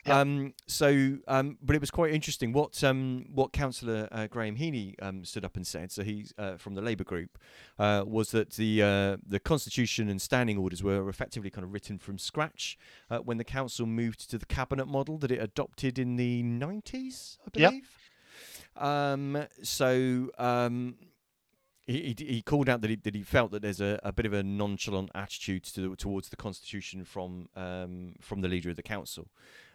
Yep. 0.05 0.15
Um, 0.15 0.53
so, 0.67 1.17
um, 1.27 1.57
but 1.61 1.75
it 1.75 1.81
was 1.81 1.91
quite 1.91 2.13
interesting 2.13 2.53
what 2.53 2.81
um, 2.83 3.25
what 3.33 3.51
Councillor 3.51 4.07
uh, 4.11 4.27
Graham 4.27 4.55
Heaney 4.55 4.93
um, 5.01 5.25
stood 5.25 5.43
up 5.43 5.55
and 5.57 5.65
said. 5.67 5.91
So 5.91 6.03
he's 6.03 6.33
uh, 6.37 6.57
from 6.57 6.75
the 6.75 6.81
Labour 6.81 7.03
group, 7.03 7.37
uh, 7.79 8.03
was 8.05 8.31
that 8.31 8.51
the 8.51 8.81
uh, 8.83 9.17
the 9.27 9.39
constitution 9.39 10.07
and 10.09 10.21
standing 10.21 10.57
orders 10.57 10.81
were 10.83 11.09
effectively 11.09 11.49
kind 11.49 11.65
of 11.65 11.73
written 11.73 11.97
from 11.97 12.17
scratch 12.17 12.77
uh, 13.09 13.17
when 13.19 13.37
the 13.37 13.43
council 13.43 13.85
moved 13.85 14.29
to 14.29 14.37
the 14.37 14.45
cabinet 14.45 14.87
model 14.87 15.17
that 15.17 15.31
it 15.31 15.41
adopted 15.41 15.97
in 15.99 16.15
the 16.15 16.43
nineties, 16.43 17.37
I 17.41 17.59
Yep. 17.59 17.69
believe. 17.71 17.89
Um, 18.77 19.45
so 19.63 20.29
um, 20.37 20.95
he, 21.87 22.15
he, 22.17 22.41
called 22.41 22.67
out 22.67 22.81
that 22.81 22.89
he 22.89 22.95
that 22.97 23.13
he 23.13 23.21
felt 23.21 23.51
that 23.51 23.61
there's 23.61 23.81
a, 23.81 23.99
a 24.03 24.11
bit 24.11 24.25
of 24.25 24.33
a 24.33 24.41
nonchalant 24.41 25.11
attitude 25.13 25.63
to, 25.65 25.95
towards 25.95 26.29
the 26.29 26.35
constitution 26.35 27.05
from 27.05 27.49
um, 27.55 28.13
from 28.21 28.41
the 28.41 28.47
leader 28.47 28.69
of 28.69 28.75
the 28.75 28.83
council, 28.83 29.27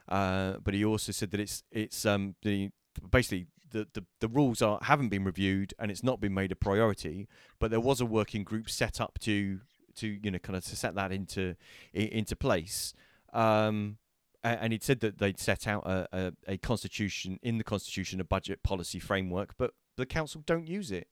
uh, 0.09 0.55
but 0.63 0.75
he 0.75 0.85
also 0.85 1.13
said 1.13 1.31
that 1.31 1.41
it's 1.41 1.63
it's 1.71 2.05
um, 2.05 2.35
the 2.43 2.71
basically 3.11 3.47
the, 3.71 3.87
the, 3.93 4.05
the 4.21 4.29
rules 4.29 4.61
are 4.61 4.79
haven't 4.83 5.09
been 5.09 5.25
reviewed 5.25 5.73
and 5.79 5.91
it's 5.91 6.03
not 6.03 6.21
been 6.21 6.35
made 6.35 6.51
a 6.53 6.57
priority, 6.57 7.29
but 7.59 7.71
there 7.71 7.81
was 7.81 8.01
a 8.01 8.07
working 8.07 8.45
group 8.45 8.69
set 8.69 9.01
up 9.01 9.19
to 9.21 9.61
to 9.97 10.19
you 10.23 10.31
know 10.31 10.39
kind 10.39 10.57
of 10.57 10.65
to 10.65 10.77
set 10.77 10.95
that 10.95 11.13
into 11.13 11.57
into 11.95 12.37
place. 12.37 12.93
Um, 13.33 13.99
and 14.43 14.73
he'd 14.73 14.83
said 14.83 15.01
that 15.01 15.19
they'd 15.19 15.39
set 15.39 15.67
out 15.67 15.87
a, 15.87 16.09
a, 16.13 16.33
a, 16.55 16.57
constitution 16.57 17.39
in 17.43 17.59
the 17.59 17.65
constitution 17.65 18.21
a 18.21 18.25
budget 18.25 18.63
policy 18.63 18.99
framework, 18.99 19.55
but 19.59 19.75
the 19.97 20.07
council 20.07 20.43
don't 20.47 20.67
use 20.67 20.91
it. 20.91 21.09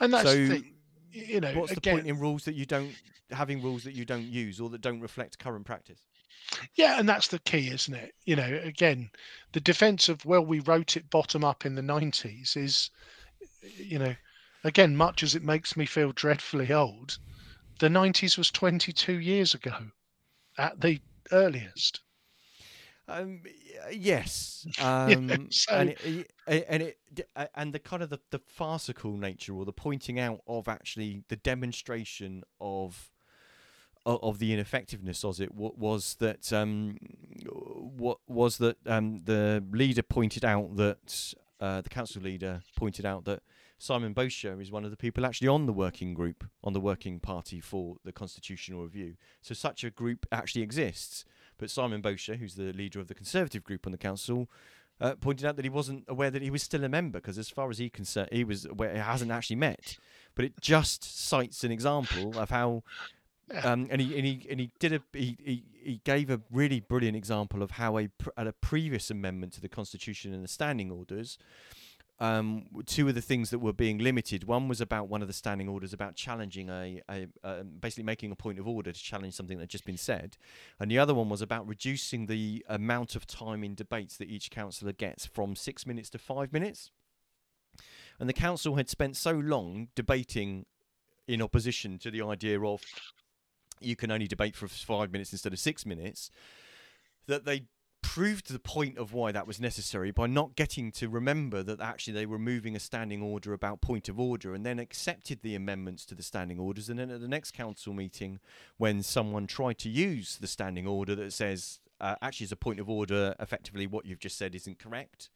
And 0.00 0.12
that's 0.12 0.30
so, 0.30 0.34
the, 0.34 0.64
you 1.10 1.40
know, 1.40 1.52
what's 1.54 1.72
again, 1.72 1.96
the 1.96 2.00
point 2.02 2.08
in 2.08 2.20
rules 2.20 2.44
that 2.44 2.54
you 2.54 2.66
don't 2.66 2.94
having 3.30 3.62
rules 3.62 3.84
that 3.84 3.94
you 3.94 4.04
don't 4.04 4.24
use 4.24 4.60
or 4.60 4.70
that 4.70 4.80
don't 4.80 5.00
reflect 5.00 5.38
current 5.38 5.66
practice? 5.66 6.00
Yeah, 6.76 6.98
and 6.98 7.08
that's 7.08 7.28
the 7.28 7.38
key, 7.40 7.68
isn't 7.68 7.94
it? 7.94 8.14
You 8.24 8.36
know, 8.36 8.60
again, 8.64 9.10
the 9.52 9.60
defence 9.60 10.08
of 10.08 10.24
well, 10.24 10.44
we 10.44 10.60
wrote 10.60 10.96
it 10.96 11.10
bottom 11.10 11.44
up 11.44 11.66
in 11.66 11.74
the 11.74 11.82
'90s 11.82 12.56
is, 12.56 12.90
you 13.76 13.98
know, 13.98 14.14
again, 14.64 14.96
much 14.96 15.22
as 15.22 15.34
it 15.34 15.42
makes 15.42 15.76
me 15.76 15.84
feel 15.84 16.12
dreadfully 16.12 16.72
old, 16.72 17.18
the 17.80 17.88
'90s 17.88 18.38
was 18.38 18.50
22 18.50 19.18
years 19.18 19.54
ago, 19.54 19.90
at 20.56 20.80
the 20.80 21.00
earliest. 21.32 22.00
Um, 23.08 23.40
yes, 23.90 24.66
um, 24.80 25.28
yeah, 25.28 25.36
so... 25.50 25.74
and 25.74 25.90
it, 25.90 26.30
and 26.46 26.82
it 26.82 26.98
and 27.54 27.72
the 27.72 27.78
kind 27.78 28.02
of 28.02 28.10
the, 28.10 28.20
the 28.30 28.38
farcical 28.38 29.16
nature 29.16 29.54
or 29.54 29.64
the 29.64 29.72
pointing 29.72 30.18
out 30.18 30.40
of 30.46 30.68
actually 30.68 31.22
the 31.28 31.36
demonstration 31.36 32.44
of 32.60 33.10
of 34.04 34.38
the 34.38 34.52
ineffectiveness 34.54 35.24
of 35.24 35.40
it 35.40 35.54
was 35.54 36.16
that 36.18 36.52
um, 36.52 36.96
what 37.44 38.18
was 38.26 38.58
that 38.58 38.76
um, 38.86 39.18
the 39.24 39.62
leader 39.70 40.02
pointed 40.02 40.44
out 40.44 40.76
that 40.76 41.34
uh, 41.60 41.80
the 41.80 41.88
council 41.88 42.22
leader 42.22 42.62
pointed 42.76 43.04
out 43.04 43.24
that 43.24 43.42
Simon 43.78 44.12
Bosher 44.12 44.60
is 44.60 44.72
one 44.72 44.84
of 44.84 44.90
the 44.90 44.96
people 44.96 45.24
actually 45.24 45.48
on 45.48 45.66
the 45.66 45.72
working 45.72 46.14
group 46.14 46.44
on 46.64 46.72
the 46.72 46.80
working 46.80 47.20
party 47.20 47.60
for 47.60 47.96
the 48.04 48.12
constitutional 48.12 48.82
review. 48.82 49.14
So 49.40 49.54
such 49.54 49.84
a 49.84 49.90
group 49.90 50.26
actually 50.32 50.62
exists. 50.62 51.24
But 51.58 51.70
Simon 51.70 52.00
Bosher, 52.00 52.36
who's 52.36 52.54
the 52.54 52.72
leader 52.72 53.00
of 53.00 53.08
the 53.08 53.14
Conservative 53.14 53.64
group 53.64 53.86
on 53.86 53.92
the 53.92 53.98
council, 53.98 54.48
uh, 55.00 55.14
pointed 55.14 55.46
out 55.46 55.56
that 55.56 55.64
he 55.64 55.68
wasn't 55.68 56.04
aware 56.08 56.30
that 56.30 56.42
he 56.42 56.50
was 56.50 56.62
still 56.62 56.84
a 56.84 56.88
member 56.88 57.18
because, 57.18 57.38
as 57.38 57.48
far 57.48 57.70
as 57.70 57.78
he 57.78 57.88
concerned, 57.88 58.28
he 58.32 58.44
was 58.44 58.64
aware 58.64 58.92
he 58.92 58.98
hasn't 58.98 59.30
actually 59.30 59.56
met. 59.56 59.96
But 60.34 60.44
it 60.44 60.60
just 60.60 61.04
cites 61.04 61.64
an 61.64 61.72
example 61.72 62.38
of 62.38 62.50
how, 62.50 62.82
um, 63.62 63.88
and 63.90 64.00
he 64.00 64.16
and 64.16 64.26
he 64.26 64.46
and 64.50 64.60
he 64.60 64.70
did 64.78 64.92
a 64.92 65.02
he, 65.12 65.36
he, 65.44 65.64
he 65.82 66.00
gave 66.04 66.30
a 66.30 66.40
really 66.50 66.80
brilliant 66.80 67.16
example 67.16 67.62
of 67.62 67.72
how 67.72 67.98
a 67.98 68.08
at 68.36 68.46
a 68.46 68.52
previous 68.52 69.10
amendment 69.10 69.52
to 69.54 69.60
the 69.60 69.68
constitution 69.68 70.32
and 70.32 70.44
the 70.44 70.48
standing 70.48 70.90
orders 70.90 71.38
um, 72.20 72.66
two 72.86 73.08
of 73.08 73.14
the 73.14 73.20
things 73.22 73.50
that 73.50 73.60
were 73.60 73.72
being 73.72 73.98
limited. 73.98 74.44
One 74.44 74.68
was 74.68 74.80
about 74.80 75.08
one 75.08 75.22
of 75.22 75.28
the 75.28 75.34
standing 75.34 75.68
orders 75.68 75.92
about 75.92 76.16
challenging 76.16 76.68
a, 76.68 77.00
a, 77.08 77.28
a, 77.44 77.64
basically 77.64 78.04
making 78.04 78.32
a 78.32 78.36
point 78.36 78.58
of 78.58 78.66
order 78.66 78.92
to 78.92 79.00
challenge 79.00 79.34
something 79.34 79.58
that 79.58 79.64
had 79.64 79.70
just 79.70 79.84
been 79.84 79.96
said, 79.96 80.36
and 80.80 80.90
the 80.90 80.98
other 80.98 81.14
one 81.14 81.28
was 81.28 81.42
about 81.42 81.66
reducing 81.66 82.26
the 82.26 82.64
amount 82.68 83.14
of 83.14 83.26
time 83.26 83.62
in 83.62 83.74
debates 83.74 84.16
that 84.16 84.28
each 84.28 84.50
councillor 84.50 84.92
gets 84.92 85.26
from 85.26 85.54
six 85.54 85.86
minutes 85.86 86.10
to 86.10 86.18
five 86.18 86.52
minutes. 86.52 86.90
And 88.18 88.28
the 88.28 88.34
council 88.34 88.74
had 88.74 88.88
spent 88.88 89.16
so 89.16 89.32
long 89.32 89.88
debating 89.94 90.66
in 91.28 91.40
opposition 91.40 91.98
to 91.98 92.10
the 92.10 92.22
idea 92.22 92.60
of 92.60 92.82
you 93.80 93.94
can 93.94 94.10
only 94.10 94.26
debate 94.26 94.56
for 94.56 94.66
five 94.66 95.12
minutes 95.12 95.32
instead 95.32 95.52
of 95.52 95.58
six 95.58 95.86
minutes 95.86 96.30
that 97.26 97.44
they 97.44 97.64
proved 98.02 98.52
the 98.52 98.58
point 98.58 98.98
of 98.98 99.12
why 99.12 99.32
that 99.32 99.46
was 99.46 99.60
necessary 99.60 100.10
by 100.10 100.26
not 100.26 100.56
getting 100.56 100.90
to 100.92 101.08
remember 101.08 101.62
that 101.62 101.80
actually 101.80 102.12
they 102.12 102.26
were 102.26 102.38
moving 102.38 102.76
a 102.76 102.80
standing 102.80 103.22
order 103.22 103.52
about 103.52 103.80
point 103.80 104.08
of 104.08 104.18
order 104.18 104.54
and 104.54 104.64
then 104.64 104.78
accepted 104.78 105.42
the 105.42 105.54
amendments 105.54 106.04
to 106.06 106.14
the 106.14 106.22
standing 106.22 106.58
orders. 106.58 106.88
And 106.88 106.98
then 106.98 107.10
at 107.10 107.20
the 107.20 107.28
next 107.28 107.52
council 107.52 107.92
meeting, 107.92 108.40
when 108.76 109.02
someone 109.02 109.46
tried 109.46 109.78
to 109.78 109.88
use 109.88 110.38
the 110.38 110.46
standing 110.46 110.86
order 110.86 111.14
that 111.16 111.32
says, 111.32 111.80
uh, 112.00 112.14
actually, 112.22 112.44
as 112.44 112.52
a 112.52 112.56
point 112.56 112.80
of 112.80 112.88
order, 112.88 113.34
effectively 113.40 113.86
what 113.86 114.06
you've 114.06 114.20
just 114.20 114.38
said 114.38 114.54
isn't 114.54 114.78
correct. 114.78 115.30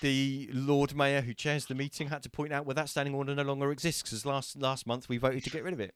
The 0.00 0.48
Lord 0.52 0.94
Mayor, 0.94 1.20
who 1.20 1.34
chairs 1.34 1.66
the 1.66 1.74
meeting, 1.74 2.08
had 2.08 2.22
to 2.22 2.30
point 2.30 2.52
out 2.52 2.66
well 2.66 2.74
that 2.74 2.88
standing 2.88 3.14
order 3.14 3.34
no 3.34 3.42
longer 3.42 3.70
exists 3.70 4.02
because 4.02 4.24
last 4.24 4.56
last 4.56 4.86
month 4.86 5.08
we 5.08 5.18
voted 5.18 5.44
to 5.44 5.50
get 5.50 5.64
rid 5.64 5.74
of 5.74 5.80
it. 5.80 5.94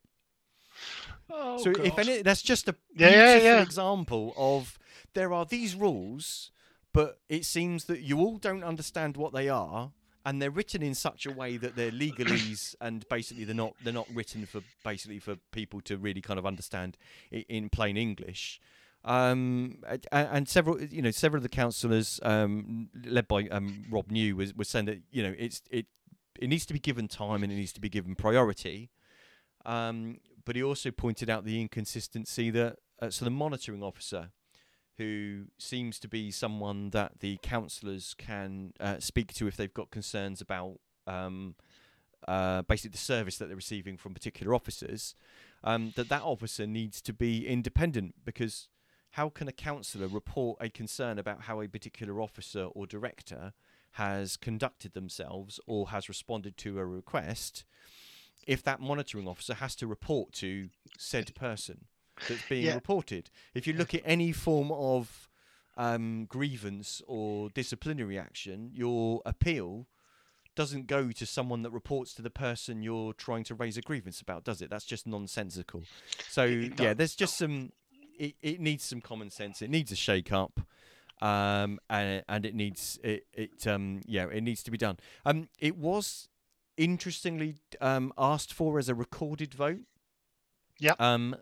Oh, 1.31 1.59
so 1.59 1.73
God. 1.73 1.87
if 1.87 1.99
any, 1.99 2.23
that's 2.23 2.43
just 2.43 2.69
a 2.69 2.75
yeah, 2.95 3.11
yeah, 3.11 3.37
yeah. 3.37 3.63
example 3.63 4.33
of 4.37 4.79
there 5.15 5.33
are 5.33 5.45
these 5.45 5.75
rules, 5.75 6.51
but 6.93 7.21
it 7.29 7.45
seems 7.45 7.85
that 7.85 8.01
you 8.01 8.19
all 8.19 8.39
don't 8.39 8.63
understand 8.63 9.17
what 9.17 9.33
they 9.33 9.49
are, 9.49 9.93
and 10.25 10.41
they're 10.41 10.51
written 10.51 10.83
in 10.83 10.95
such 10.95 11.27
a 11.27 11.33
way 11.33 11.57
that 11.57 11.77
they're 11.77 11.91
legalese, 11.91 12.75
and 12.81 13.09
basically 13.09 13.45
they're 13.45 13.55
not 13.55 13.75
they're 13.83 13.93
not 13.93 14.09
written 14.15 14.47
for 14.47 14.63
basically 14.85 15.19
for 15.19 15.37
people 15.53 15.81
to 15.83 15.97
really 15.97 16.21
kind 16.21 16.39
of 16.39 16.47
understand 16.47 16.97
in 17.31 17.69
plain 17.69 17.97
English. 17.97 18.61
Um, 19.05 19.79
and, 19.87 20.05
and, 20.11 20.49
several, 20.49 20.83
you 20.83 21.01
know, 21.01 21.13
several 21.13 21.39
of 21.39 21.45
the 21.45 21.49
councillors, 21.49 22.19
um, 22.25 22.89
led 23.05 23.29
by 23.29 23.47
um, 23.53 23.85
Rob 23.89 24.11
New, 24.11 24.35
was, 24.35 24.53
was 24.53 24.69
saying 24.69 24.87
that 24.87 24.99
you 25.13 25.23
know 25.23 25.33
it's 25.39 25.63
it 25.71 25.87
it 26.41 26.49
needs 26.49 26.67
to 26.67 26.73
be 26.73 26.81
given 26.81 27.09
time 27.09 27.43
and 27.43 27.53
it 27.53 27.57
needs 27.57 27.73
to 27.75 27.81
be 27.81 27.89
given 27.89 28.15
priority. 28.15 28.91
Um, 29.65 30.19
but 30.47 30.57
he 30.57 30.63
also 30.63 30.91
pointed 30.91 31.29
out 31.29 31.45
the 31.45 31.61
inconsistency 31.61 32.49
that 32.51 32.79
uh, 33.03 33.11
so 33.11 33.27
the 33.27 33.31
monitoring 33.31 33.83
officer, 33.83 34.31
who 34.97 35.45
seems 35.59 35.99
to 35.99 36.09
be 36.09 36.31
someone 36.31 36.89
that 36.91 37.21
the 37.21 37.39
councillors 37.43 38.15
can 38.17 38.73
uh, 38.81 38.99
speak 38.99 39.35
to 39.35 39.47
if 39.47 39.57
they've 39.57 39.75
got 39.75 39.91
concerns 39.91 40.41
about 40.41 40.81
um, 41.07 41.55
uh, 42.27 42.63
basically 42.63 42.93
the 42.93 42.99
service 42.99 43.37
that 43.37 43.47
they're 43.47 43.57
receiving 43.57 43.99
from 43.99 44.15
particular 44.15 44.55
officers, 44.55 45.15
um, 45.63 45.93
that 45.97 46.09
that 46.09 46.23
officer 46.23 46.67
needs 46.67 47.03
to 47.03 47.13
be 47.13 47.47
independent 47.47 48.15
because 48.25 48.69
how 49.11 49.29
can 49.29 49.49
a 49.49 49.53
councillor 49.53 50.07
report 50.07 50.57
a 50.61 50.71
concern 50.71 51.19
about 51.19 51.43
how 51.43 51.61
a 51.61 51.69
particular 51.69 52.21
officer 52.21 52.65
or 52.75 52.87
director 52.87 53.53
has 53.93 54.37
conducted 54.37 54.93
themselves 54.95 55.59
or 55.67 55.89
has 55.89 56.09
responded 56.09 56.57
to 56.57 56.79
a 56.79 56.85
request 56.85 57.65
if 58.47 58.63
that 58.63 58.81
monitoring 58.81 59.27
officer 59.27 59.55
has 59.55 59.75
to 59.77 59.87
report 59.87 60.33
to 60.33 60.69
said 60.99 61.35
person 61.35 61.87
that's 62.29 62.49
being 62.49 62.67
yeah. 62.67 62.75
reported. 62.75 63.31
If 63.55 63.67
you 63.67 63.73
look 63.75 63.95
at 63.95 64.03
any 64.05 64.33
form 64.33 64.73
of 64.73 65.29
um, 65.77 66.27
grievance 66.27 67.03
or 67.07 67.51
disciplinary 67.51 68.19
action, 68.19 68.71
your 68.73 69.21
appeal 69.27 69.87
doesn't 70.55 70.87
go 70.87 71.13
to 71.13 71.27
someone 71.27 71.63
that 71.63 71.71
reports 71.71 72.15
to 72.15 72.23
the 72.23 72.31
person 72.31 72.83
you're 72.83 73.13
trying 73.13 73.45
to 73.45 73.55
raise 73.55 73.77
a 73.77 73.83
grievance 73.83 74.21
about, 74.21 74.45
does 74.45 74.63
it? 74.63 74.71
That's 74.71 74.87
just 74.87 75.07
nonsensical. 75.07 75.83
So 76.29 76.45
yeah, 76.45 76.95
there's 76.95 77.15
just 77.15 77.37
some. 77.37 77.73
It, 78.19 78.35
it 78.41 78.61
needs 78.61 78.83
some 78.83 79.03
common 79.03 79.31
sense. 79.31 79.61
It 79.61 79.69
needs 79.69 79.93
a 79.93 79.97
shake 79.97 80.33
up. 80.33 80.61
Um, 81.21 81.79
and 81.89 82.23
and 82.29 82.45
it 82.45 82.55
needs 82.55 82.99
it, 83.03 83.27
it 83.33 83.67
um 83.67 84.03
yeah 84.05 84.27
it 84.27 84.43
needs 84.43 84.63
to 84.65 84.71
be 84.71 84.77
done. 84.77 84.99
Um, 85.25 85.49
it 85.59 85.77
was 85.77 86.29
interestingly 86.77 87.57
um, 87.81 88.13
asked 88.19 88.53
for 88.53 88.79
as 88.79 88.89
a 88.89 88.95
recorded 88.95 89.55
vote. 89.55 89.81
Yeah. 90.79 90.95
Um, 90.99 91.37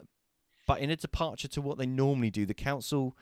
but 0.67 0.81
in 0.81 0.91
a 0.91 0.97
departure 0.97 1.49
to 1.49 1.61
what 1.61 1.79
they 1.79 1.87
normally 1.87 2.31
do, 2.31 2.47
the 2.47 2.55
council, 2.55 3.17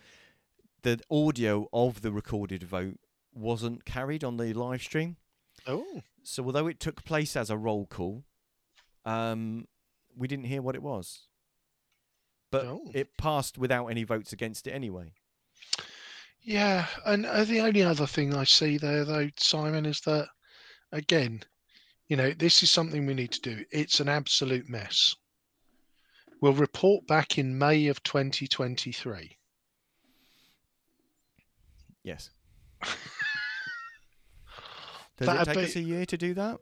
the 0.82 1.00
audio 1.10 1.68
of 1.72 2.02
the 2.02 2.12
recorded 2.12 2.62
vote 2.62 2.98
wasn't 3.34 3.84
carried 3.84 4.22
on 4.22 4.36
the 4.36 4.52
live 4.52 4.82
stream. 4.82 5.16
Oh. 5.66 6.02
So 6.22 6.44
although 6.44 6.66
it 6.66 6.80
took 6.80 7.04
place 7.04 7.36
as 7.36 7.50
a 7.50 7.56
roll 7.56 7.86
call, 7.86 8.24
um, 9.04 9.66
we 10.16 10.28
didn't 10.28 10.46
hear 10.46 10.62
what 10.62 10.74
it 10.74 10.82
was. 10.82 11.26
But 12.50 12.66
oh. 12.66 12.90
it 12.92 13.16
passed 13.16 13.58
without 13.58 13.86
any 13.86 14.04
votes 14.04 14.32
against 14.32 14.66
it 14.66 14.72
anyway. 14.72 15.14
Yeah, 16.42 16.86
and 17.06 17.24
uh, 17.24 17.44
the 17.44 17.60
only 17.60 17.82
other 17.82 18.06
thing 18.06 18.34
I 18.34 18.44
see 18.44 18.76
there, 18.76 19.04
though, 19.04 19.30
Simon, 19.36 19.86
is 19.86 20.00
that 20.02 20.28
again, 20.90 21.42
you 22.12 22.16
know, 22.16 22.30
this 22.32 22.62
is 22.62 22.70
something 22.70 23.06
we 23.06 23.14
need 23.14 23.32
to 23.32 23.40
do. 23.40 23.64
It's 23.70 23.98
an 23.98 24.10
absolute 24.10 24.68
mess. 24.68 25.16
We'll 26.42 26.52
report 26.52 27.06
back 27.06 27.38
in 27.38 27.56
May 27.56 27.86
of 27.86 28.02
2023. 28.02 29.38
Yes. 32.04 32.28
Does 32.82 32.96
That'd 35.26 35.40
it 35.40 35.44
take 35.46 35.56
be, 35.56 35.64
us 35.64 35.76
a 35.76 35.80
year 35.80 36.04
to 36.04 36.18
do 36.18 36.34
that? 36.34 36.58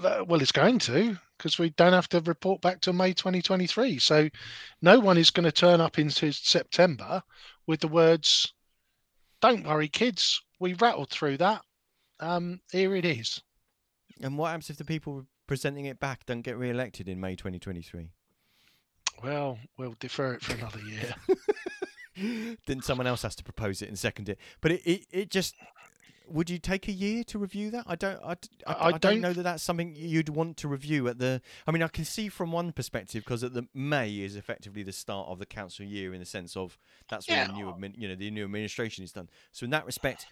that 0.00 0.26
well, 0.26 0.40
it's 0.40 0.52
going 0.52 0.78
to 0.78 1.18
because 1.36 1.58
we 1.58 1.68
don't 1.68 1.92
have 1.92 2.08
to 2.08 2.20
report 2.20 2.62
back 2.62 2.80
to 2.80 2.94
May 2.94 3.12
2023. 3.12 3.98
So 3.98 4.30
no 4.80 5.00
one 5.00 5.18
is 5.18 5.30
going 5.30 5.44
to 5.44 5.52
turn 5.52 5.82
up 5.82 5.98
into 5.98 6.32
September 6.32 7.22
with 7.66 7.80
the 7.80 7.88
words, 7.88 8.54
"Don't 9.42 9.66
worry, 9.66 9.88
kids, 9.88 10.40
we 10.60 10.72
rattled 10.72 11.10
through 11.10 11.36
that. 11.36 11.60
Um, 12.20 12.62
here 12.72 12.96
it 12.96 13.04
is." 13.04 13.42
And 14.20 14.38
what 14.38 14.48
happens 14.48 14.70
if 14.70 14.76
the 14.76 14.84
people 14.84 15.26
presenting 15.46 15.86
it 15.86 16.00
back 16.00 16.26
don't 16.26 16.42
get 16.42 16.56
re-elected 16.56 17.08
in 17.08 17.20
May 17.20 17.36
2023? 17.36 18.10
Well, 19.22 19.58
we'll 19.76 19.96
defer 19.98 20.34
it 20.34 20.42
for 20.42 20.54
another 20.54 20.80
year. 20.80 21.14
then 22.66 22.80
someone 22.80 23.06
else 23.06 23.22
has 23.22 23.34
to 23.36 23.44
propose 23.44 23.82
it 23.82 23.88
and 23.88 23.98
second 23.98 24.28
it. 24.28 24.38
But 24.60 24.72
it, 24.72 24.82
it, 24.84 25.06
it 25.10 25.30
just 25.30 25.54
would 26.26 26.48
you 26.48 26.58
take 26.58 26.88
a 26.88 26.92
year 26.92 27.22
to 27.24 27.38
review 27.38 27.70
that? 27.70 27.84
I 27.86 27.96
don't. 27.96 28.18
I, 28.22 28.32
I, 28.66 28.72
I, 28.72 28.86
I 28.86 28.90
don't, 28.92 29.00
don't, 29.00 29.20
know 29.20 29.32
that 29.32 29.42
that's 29.42 29.62
something 29.62 29.94
you'd 29.94 30.30
want 30.30 30.56
to 30.58 30.68
review 30.68 31.08
at 31.08 31.18
the. 31.18 31.42
I 31.66 31.70
mean, 31.70 31.82
I 31.82 31.88
can 31.88 32.04
see 32.04 32.28
from 32.28 32.50
one 32.50 32.72
perspective 32.72 33.24
because 33.24 33.44
at 33.44 33.52
the 33.52 33.66
May 33.74 34.20
is 34.20 34.36
effectively 34.36 34.82
the 34.82 34.92
start 34.92 35.28
of 35.28 35.38
the 35.38 35.46
council 35.46 35.84
year 35.84 36.14
in 36.14 36.20
the 36.20 36.26
sense 36.26 36.56
of 36.56 36.78
that's 37.08 37.28
when 37.28 37.38
yeah. 37.38 37.46
the 37.46 37.52
new 37.52 37.66
admin, 37.66 37.94
you 37.96 38.08
know 38.08 38.14
the 38.14 38.30
new 38.30 38.44
administration 38.44 39.04
is 39.04 39.12
done. 39.12 39.28
So 39.52 39.64
in 39.64 39.70
that 39.70 39.84
respect, 39.84 40.26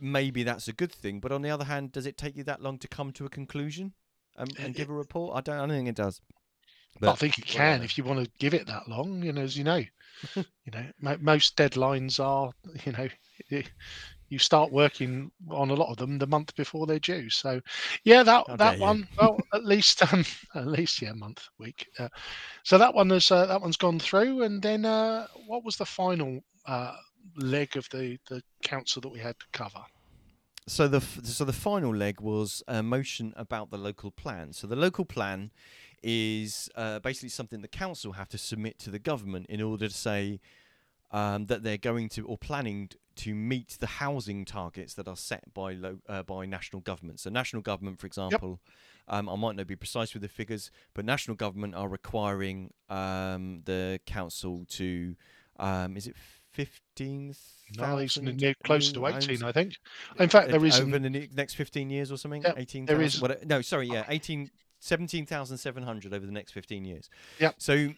maybe 0.00 0.42
that's 0.42 0.68
a 0.68 0.72
good 0.72 0.92
thing. 0.92 1.20
But 1.20 1.32
on 1.32 1.42
the 1.42 1.50
other 1.50 1.64
hand, 1.64 1.92
does 1.92 2.06
it 2.06 2.16
take 2.16 2.36
you 2.36 2.44
that 2.44 2.62
long 2.62 2.78
to 2.78 2.88
come 2.88 3.12
to 3.12 3.26
a 3.26 3.30
conclusion 3.30 3.92
and, 4.36 4.54
and 4.58 4.74
give 4.74 4.90
a 4.90 4.94
report? 4.94 5.36
I 5.36 5.40
don't. 5.40 5.56
I 5.56 5.60
don't 5.60 5.70
think 5.70 5.88
it 5.88 5.96
does. 5.96 6.20
But, 7.00 7.10
I 7.10 7.14
think 7.14 7.38
it 7.38 7.46
can 7.46 7.62
whatever. 7.62 7.84
if 7.84 7.98
you 7.98 8.04
want 8.04 8.24
to 8.24 8.30
give 8.38 8.54
it 8.54 8.66
that 8.68 8.88
long. 8.88 9.22
You 9.22 9.32
know, 9.32 9.42
as 9.42 9.56
you 9.56 9.64
know, 9.64 9.82
you 10.36 10.44
know, 10.72 11.16
most 11.20 11.56
deadlines 11.56 12.20
are, 12.20 12.52
you 12.84 12.92
know, 12.92 13.62
you 14.28 14.38
start 14.38 14.72
working 14.72 15.30
on 15.50 15.70
a 15.70 15.74
lot 15.74 15.90
of 15.90 15.96
them 15.96 16.18
the 16.18 16.26
month 16.26 16.54
before 16.56 16.86
they're 16.86 16.98
due. 16.98 17.30
So, 17.30 17.60
yeah, 18.04 18.22
that 18.22 18.44
How 18.48 18.56
that 18.56 18.78
one, 18.78 19.06
well, 19.16 19.38
at 19.52 19.64
least 19.64 20.02
um, 20.12 20.24
at 20.54 20.66
least 20.66 21.00
yeah, 21.00 21.12
month 21.12 21.46
week. 21.58 21.86
Uh, 21.98 22.08
so 22.62 22.78
that 22.78 22.94
one 22.94 23.10
is 23.12 23.30
uh, 23.30 23.46
that 23.46 23.60
one's 23.60 23.76
gone 23.76 23.98
through, 23.98 24.42
and 24.42 24.62
then 24.62 24.84
uh, 24.84 25.26
what 25.46 25.64
was 25.64 25.76
the 25.76 25.86
final 25.86 26.40
uh, 26.66 26.96
leg 27.36 27.76
of 27.76 27.88
the 27.90 28.18
the 28.28 28.42
council 28.62 29.00
that 29.02 29.08
we 29.08 29.18
had 29.18 29.38
to 29.38 29.46
cover? 29.52 29.84
So 30.66 30.88
the 30.88 31.00
so 31.00 31.44
the 31.44 31.52
final 31.52 31.94
leg 31.94 32.20
was 32.20 32.62
a 32.66 32.82
motion 32.82 33.34
about 33.36 33.70
the 33.70 33.78
local 33.78 34.10
plan. 34.10 34.52
So 34.52 34.66
the 34.66 34.76
local 34.76 35.04
plan 35.04 35.50
is 36.02 36.68
uh, 36.74 36.98
basically 37.00 37.30
something 37.30 37.62
the 37.62 37.68
council 37.68 38.12
have 38.12 38.28
to 38.28 38.38
submit 38.38 38.78
to 38.78 38.90
the 38.90 38.98
government 38.98 39.46
in 39.48 39.62
order 39.62 39.88
to 39.88 39.94
say 39.94 40.40
um, 41.10 41.46
that 41.46 41.62
they're 41.62 41.78
going 41.78 42.08
to 42.10 42.26
or 42.26 42.36
planning 42.36 42.90
to 43.16 43.34
meet 43.34 43.76
the 43.78 43.86
housing 43.86 44.44
targets 44.44 44.94
that 44.94 45.06
are 45.06 45.16
set 45.16 45.52
by 45.54 45.72
lo- 45.72 46.00
uh, 46.08 46.22
by 46.22 46.46
national 46.46 46.80
government. 46.80 47.20
So 47.20 47.30
national 47.30 47.62
government, 47.62 47.98
for 47.98 48.06
example, 48.06 48.60
yep. 49.08 49.18
um, 49.18 49.28
I 49.28 49.36
might 49.36 49.56
not 49.56 49.66
be 49.66 49.76
precise 49.76 50.12
with 50.14 50.22
the 50.22 50.28
figures, 50.28 50.70
but 50.94 51.04
national 51.04 51.36
government 51.36 51.74
are 51.74 51.88
requiring 51.88 52.72
um, 52.90 53.62
the 53.64 54.00
council 54.06 54.64
to 54.70 55.14
um, 55.58 55.96
is 55.96 56.06
it 56.06 56.16
fifteen? 56.54 57.34
No, 57.76 57.98
it's 57.98 58.18
near 58.18 58.54
close 58.64 58.92
to 58.92 59.06
eighteen, 59.06 59.42
I 59.42 59.52
think. 59.52 59.74
In 60.18 60.28
fact, 60.28 60.50
there 60.50 60.64
is 60.64 60.80
over 60.80 60.98
the 60.98 61.28
next 61.34 61.54
fifteen 61.54 61.90
years 61.90 62.10
or 62.10 62.16
something. 62.16 62.42
Yep, 62.42 62.54
eighteen. 62.58 62.86
There 62.86 63.02
is. 63.02 63.20
What, 63.20 63.46
no, 63.46 63.60
sorry, 63.60 63.88
yeah, 63.88 64.04
eighteen. 64.08 64.50
17,700 64.80 66.12
over 66.12 66.26
the 66.26 66.32
next 66.32 66.52
15 66.52 66.84
years. 66.84 67.08
Yeah. 67.40 67.52
So 67.56 67.94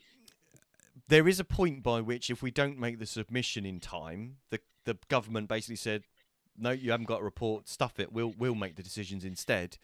there 1.08 1.26
is 1.26 1.40
a 1.40 1.44
point 1.44 1.82
by 1.82 2.00
which 2.00 2.30
if 2.30 2.42
we 2.42 2.52
don't 2.52 2.78
make 2.78 3.00
the 3.00 3.06
submission 3.06 3.66
in 3.66 3.80
time, 3.80 4.36
the 4.50 4.60
the 4.84 4.96
government 5.08 5.48
basically 5.48 5.76
said, 5.76 6.04
"No, 6.56 6.70
you 6.70 6.92
haven't 6.92 7.06
got 7.06 7.20
a 7.20 7.24
report. 7.24 7.68
Stuff 7.68 7.98
it. 7.98 8.12
We'll 8.12 8.34
we'll 8.38 8.54
make 8.54 8.76
the 8.76 8.82
decisions 8.82 9.24
instead." 9.24 9.78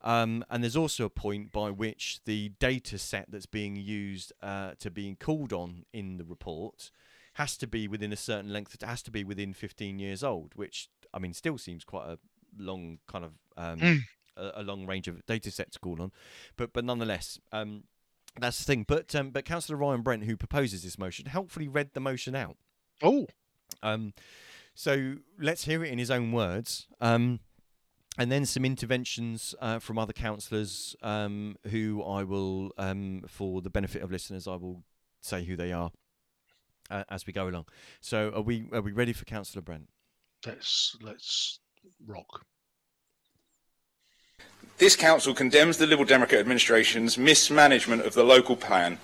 Um, 0.00 0.44
and 0.50 0.62
there's 0.62 0.76
also 0.76 1.06
a 1.06 1.10
point 1.10 1.50
by 1.50 1.70
which 1.70 2.20
the 2.24 2.50
data 2.60 2.98
set 2.98 3.30
that's 3.30 3.46
being 3.46 3.74
used 3.74 4.32
uh, 4.42 4.72
to 4.78 4.90
being 4.90 5.16
called 5.16 5.52
on 5.52 5.86
in 5.92 6.18
the 6.18 6.24
report 6.24 6.90
has 7.34 7.56
to 7.58 7.66
be 7.66 7.86
within 7.88 8.12
a 8.12 8.16
certain 8.16 8.52
length. 8.52 8.74
It 8.74 8.82
has 8.82 9.02
to 9.02 9.10
be 9.10 9.24
within 9.24 9.52
15 9.52 9.98
years 9.98 10.24
old, 10.24 10.52
which 10.54 10.88
I 11.12 11.18
mean 11.18 11.32
still 11.32 11.58
seems 11.58 11.84
quite 11.84 12.06
a 12.06 12.18
long 12.58 12.98
kind 13.06 13.24
of 13.24 13.32
um, 13.56 13.78
mm. 13.78 14.00
a, 14.36 14.52
a, 14.56 14.62
long 14.62 14.86
range 14.86 15.08
of 15.08 15.24
data 15.26 15.50
sets 15.50 15.72
to 15.72 15.78
call 15.78 16.00
on, 16.00 16.12
but 16.56 16.72
but 16.72 16.84
nonetheless. 16.84 17.38
Um, 17.52 17.84
that's 18.40 18.58
the 18.58 18.64
thing, 18.64 18.84
but 18.86 19.14
um, 19.14 19.30
but 19.30 19.44
Councillor 19.44 19.78
Ryan 19.78 20.02
Brent, 20.02 20.24
who 20.24 20.36
proposes 20.36 20.82
this 20.82 20.98
motion, 20.98 21.26
helpfully 21.26 21.68
read 21.68 21.90
the 21.94 22.00
motion 22.00 22.34
out. 22.34 22.56
Oh, 23.00 23.28
um, 23.80 24.12
so 24.74 25.16
let's 25.38 25.64
hear 25.64 25.84
it 25.84 25.92
in 25.92 25.98
his 25.98 26.10
own 26.10 26.32
words. 26.32 26.88
Um, 27.00 27.38
and 28.18 28.30
then 28.30 28.46
some 28.46 28.64
interventions 28.64 29.54
uh, 29.60 29.78
from 29.80 29.98
other 29.98 30.12
councillors 30.12 30.94
um, 31.02 31.56
who 31.70 32.02
I 32.02 32.22
will, 32.22 32.72
um, 32.78 33.22
for 33.26 33.60
the 33.60 33.70
benefit 33.70 34.02
of 34.02 34.12
listeners, 34.12 34.46
I 34.46 34.54
will 34.54 34.84
say 35.20 35.44
who 35.44 35.56
they 35.56 35.72
are 35.72 35.90
uh, 36.90 37.04
as 37.10 37.26
we 37.26 37.32
go 37.32 37.48
along. 37.48 37.66
So 38.00 38.32
are 38.34 38.42
we 38.42 38.66
are 38.72 38.82
we 38.82 38.92
ready 38.92 39.12
for 39.12 39.24
Councillor 39.24 39.62
Brent? 39.62 39.88
Let's 40.46 40.96
let's 41.02 41.60
rock. 42.06 42.44
This 44.78 44.96
council 44.96 45.34
condemns 45.34 45.78
the 45.78 45.86
Liberal 45.86 46.06
Democrat 46.06 46.40
administration's 46.40 47.16
mismanagement 47.16 48.02
of 48.02 48.14
the 48.14 48.24
local 48.24 48.56
plan 48.56 48.98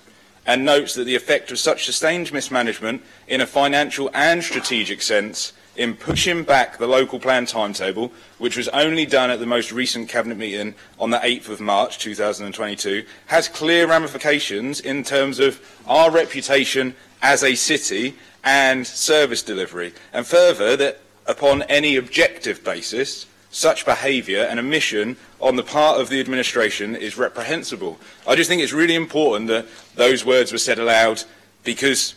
and 0.47 0.65
notes 0.65 0.95
that 0.95 1.05
the 1.05 1.15
effect 1.15 1.51
of 1.53 1.59
such 1.59 1.85
sustained 1.85 2.33
mismanagement 2.33 3.03
in 3.29 3.41
a 3.41 3.47
financial 3.47 4.11
and 4.13 4.43
strategic 4.43 5.01
sense 5.01 5.53
in 5.81 5.95
pushing 5.95 6.45
back 6.45 6.77
the 6.77 6.87
local 6.87 7.19
plan 7.19 7.47
timetable, 7.47 8.13
which 8.37 8.55
was 8.55 8.69
only 8.69 9.07
done 9.07 9.31
at 9.31 9.41
the 9.41 9.47
most 9.47 9.73
recent 9.73 10.11
Cabinet 10.11 10.37
meeting 10.37 10.75
on 10.99 11.09
the 11.09 11.17
8th 11.17 11.49
of 11.49 11.59
March 11.59 11.99
2022, 11.99 13.07
has 13.29 13.49
clear 13.49 13.87
ramifications 13.87 14.81
in 14.81 15.03
terms 15.03 15.39
of 15.39 15.59
our 15.87 16.11
reputation 16.11 16.95
as 17.23 17.43
a 17.43 17.55
city 17.55 18.15
and 18.45 18.87
service 18.87 19.43
delivery, 19.43 19.95
and 20.13 20.27
further 20.27 20.77
that 20.77 21.01
upon 21.27 21.63
any 21.63 21.97
objective 21.97 22.63
basis, 22.63 23.25
such 23.51 23.87
behaviour 23.87 24.43
and 24.43 24.61
omission 24.61 25.17
on 25.41 25.57
the 25.57 25.63
part 25.63 25.99
of 25.99 26.11
the 26.11 26.21
administration 26.21 26.95
is 26.95 27.17
reprehensible. 27.17 27.99
I 28.29 28.37
just 28.37 28.51
think 28.51 28.61
it's 28.61 28.75
really 28.75 28.97
important 28.97 29.49
that 29.49 29.67
those 29.95 30.27
words 30.27 30.53
were 30.53 30.59
said 30.59 30.79
aloud 30.79 31.25
because 31.65 32.15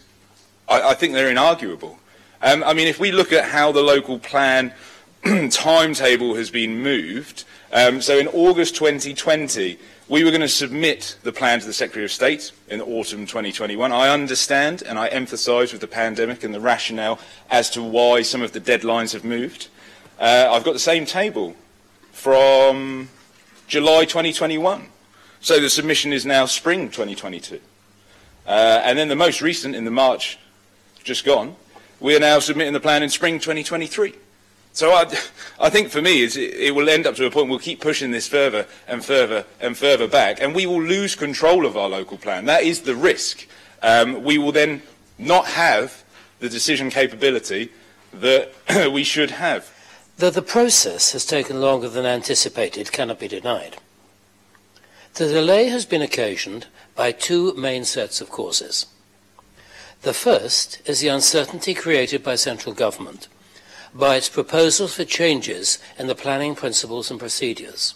I, 0.67 0.89
I 0.89 0.93
think 0.95 1.13
they're 1.13 1.34
inarguable. 1.34 1.95
Um, 2.43 2.62
I 2.65 2.73
mean, 2.73 2.88
if 2.89 2.99
we 2.99 3.13
look 3.13 3.32
at 3.32 3.45
how 3.45 3.71
the 3.71 3.82
local 3.82 4.19
plan 4.19 4.73
timetable 5.49 6.36
has 6.36 6.51
been 6.51 6.84
moved, 6.84 7.45
um, 7.71 8.01
so 8.01 8.17
in 8.17 8.27
August 8.27 8.75
2020, 8.75 9.79
we 10.10 10.25
were 10.25 10.29
going 10.29 10.41
to 10.41 10.49
submit 10.49 11.17
the 11.23 11.32
plan 11.32 11.62
to 11.62 11.65
the 11.65 11.71
Secretary 11.71 12.03
of 12.03 12.12
State 12.12 12.51
in 12.67 12.82
autumn 12.82 13.25
2021. 13.25 13.93
I 13.93 14.10
understand 14.10 14.84
and 14.86 14.99
I 14.99 15.08
emphasise 15.08 15.71
with 15.71 15.79
the 15.79 15.88
pandemic 15.88 16.43
and 16.43 16.53
the 16.53 16.60
rationale 16.60 17.17
as 17.49 17.69
to 17.69 17.82
why 17.82 18.23
some 18.23 18.41
of 18.41 18.51
the 18.51 18.60
deadlines 18.60 19.13
have 19.13 19.23
moved. 19.23 19.69
Uh, 20.19 20.49
I've 20.51 20.65
got 20.65 20.73
the 20.73 20.79
same 20.79 21.06
table 21.06 21.56
from 22.12 23.08
July 23.69 24.03
2021. 24.03 24.88
So 25.39 25.62
the 25.62 25.69
submission 25.69 26.12
is 26.12 26.25
now 26.25 26.45
spring 26.45 26.89
2022. 26.89 27.62
Uh, 28.45 28.49
and 28.84 28.99
then 28.99 29.08
the 29.08 29.15
most 29.15 29.41
recent, 29.41 29.77
in 29.77 29.86
the 29.86 29.91
March 29.91 30.38
just 31.06 31.23
gone, 31.23 31.56
we 32.03 32.15
are 32.15 32.19
now 32.19 32.37
submitting 32.37 32.73
the 32.73 32.81
plan 32.81 33.01
in 33.01 33.09
spring 33.09 33.39
2023. 33.39 34.13
So 34.73 34.91
I, 34.91 35.05
I 35.59 35.69
think 35.69 35.89
for 35.89 36.01
me, 36.01 36.23
it, 36.23 36.35
it 36.35 36.75
will 36.75 36.89
end 36.89 37.07
up 37.07 37.15
to 37.15 37.25
a 37.25 37.31
point 37.31 37.49
we'll 37.49 37.59
keep 37.59 37.79
pushing 37.79 38.11
this 38.11 38.27
further 38.27 38.67
and 38.87 39.03
further 39.03 39.45
and 39.61 39.75
further 39.75 40.07
back, 40.07 40.41
and 40.41 40.53
we 40.53 40.65
will 40.65 40.83
lose 40.83 41.15
control 41.15 41.65
of 41.65 41.77
our 41.77 41.87
local 41.87 42.17
plan. 42.17 42.45
That 42.45 42.63
is 42.63 42.81
the 42.81 42.95
risk. 42.95 43.47
Um, 43.81 44.23
we 44.23 44.37
will 44.37 44.51
then 44.51 44.81
not 45.17 45.47
have 45.47 46.03
the 46.39 46.49
decision 46.49 46.89
capability 46.89 47.69
that 48.11 48.53
we 48.91 49.03
should 49.05 49.31
have. 49.31 49.71
Though 50.17 50.29
the 50.29 50.41
process 50.41 51.13
has 51.13 51.25
taken 51.25 51.61
longer 51.61 51.87
than 51.87 52.05
anticipated 52.05 52.91
cannot 52.91 53.19
be 53.19 53.29
denied. 53.29 53.77
The 55.13 55.27
delay 55.27 55.65
has 55.65 55.85
been 55.85 56.01
occasioned 56.01 56.67
by 56.95 57.13
two 57.13 57.53
main 57.53 57.85
sets 57.85 58.19
of 58.19 58.29
causes. 58.29 58.87
The 60.03 60.13
first 60.13 60.81
is 60.85 60.99
the 60.99 61.07
uncertainty 61.07 61.73
created 61.73 62.23
by 62.23 62.35
central 62.35 62.75
government 62.75 63.29
by 63.93 64.15
its 64.15 64.27
proposals 64.27 64.95
for 64.95 65.05
changes 65.05 65.79
in 65.97 66.07
the 66.07 66.15
planning 66.15 66.55
principles 66.55 67.09
and 67.09 67.19
procedures. 67.19 67.95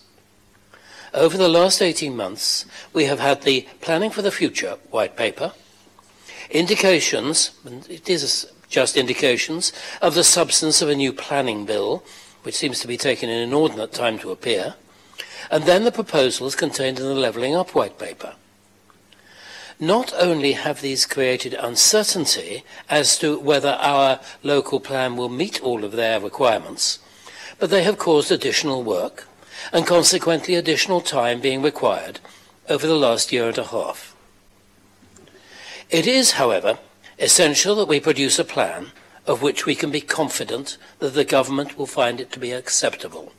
Over 1.13 1.38
the 1.38 1.50
last 1.50 1.82
18 1.82 2.15
months, 2.15 2.65
we 2.93 3.06
have 3.06 3.20
had 3.20 3.41
the 3.41 3.67
Planning 3.82 4.12
for 4.12 4.22
the 4.22 4.32
Future 4.32 4.78
white 4.89 5.17
paper, 5.17 5.54
indications, 6.50 7.52
and 7.65 7.89
it 7.89 8.08
is 8.08 8.48
just 8.70 8.96
indications 8.96 9.74
of 10.02 10.13
the 10.13 10.24
substance 10.24 10.82
of 10.82 10.89
a 10.89 10.96
new 10.96 11.12
planning 11.12 11.65
bill, 11.65 12.04
which 12.43 12.56
seems 12.56 12.80
to 12.80 12.88
be 12.88 12.98
taking 12.98 13.30
an 13.30 13.39
inordinate 13.39 13.91
time 13.91 14.20
to 14.20 14.32
appear, 14.32 14.76
and 15.50 15.63
then 15.63 15.84
the 15.84 15.91
proposals 15.91 16.56
contained 16.56 17.00
in 17.00 17.06
the 17.06 17.15
Levelling 17.15 17.56
Up 17.56 17.74
White 17.76 17.98
Paper. 17.98 18.36
Not 19.80 20.12
only 20.18 20.54
have 20.54 20.82
these 20.82 21.06
created 21.06 21.54
uncertainty 21.54 22.63
as 22.90 23.18
to 23.20 23.38
whether 23.38 23.78
our 23.80 24.20
local 24.42 24.80
plan 24.80 25.16
will 25.16 25.30
meet 25.30 25.62
all 25.62 25.84
of 25.84 25.92
their 25.92 26.20
requirements, 26.20 26.98
but 27.60 27.70
they 27.70 27.84
have 27.84 28.00
caused 28.00 28.32
additional 28.32 28.84
work 28.84 29.28
and 29.72 29.86
consequently 29.86 30.56
additional 30.56 31.02
time 31.02 31.42
being 31.42 31.62
required 31.62 32.20
over 32.68 32.88
the 32.88 32.96
last 32.96 33.32
year 33.32 33.48
and 33.48 33.58
a 33.58 33.66
half. 33.66 34.16
It 35.90 36.08
is, 36.08 36.32
however, 36.34 36.80
essential 37.20 37.76
that 37.76 37.88
we 37.88 38.00
produce 38.00 38.40
a 38.40 38.44
plan 38.44 38.92
of 39.28 39.42
which 39.42 39.66
we 39.66 39.76
can 39.76 39.92
be 39.92 40.02
confident 40.02 40.78
that 41.00 41.13
the 41.13 41.26
government 41.26 41.78
will 41.78 41.86
find 41.86 42.20
it 42.20 42.32
to 42.32 42.40
be 42.40 42.52
acceptable. 42.52 43.32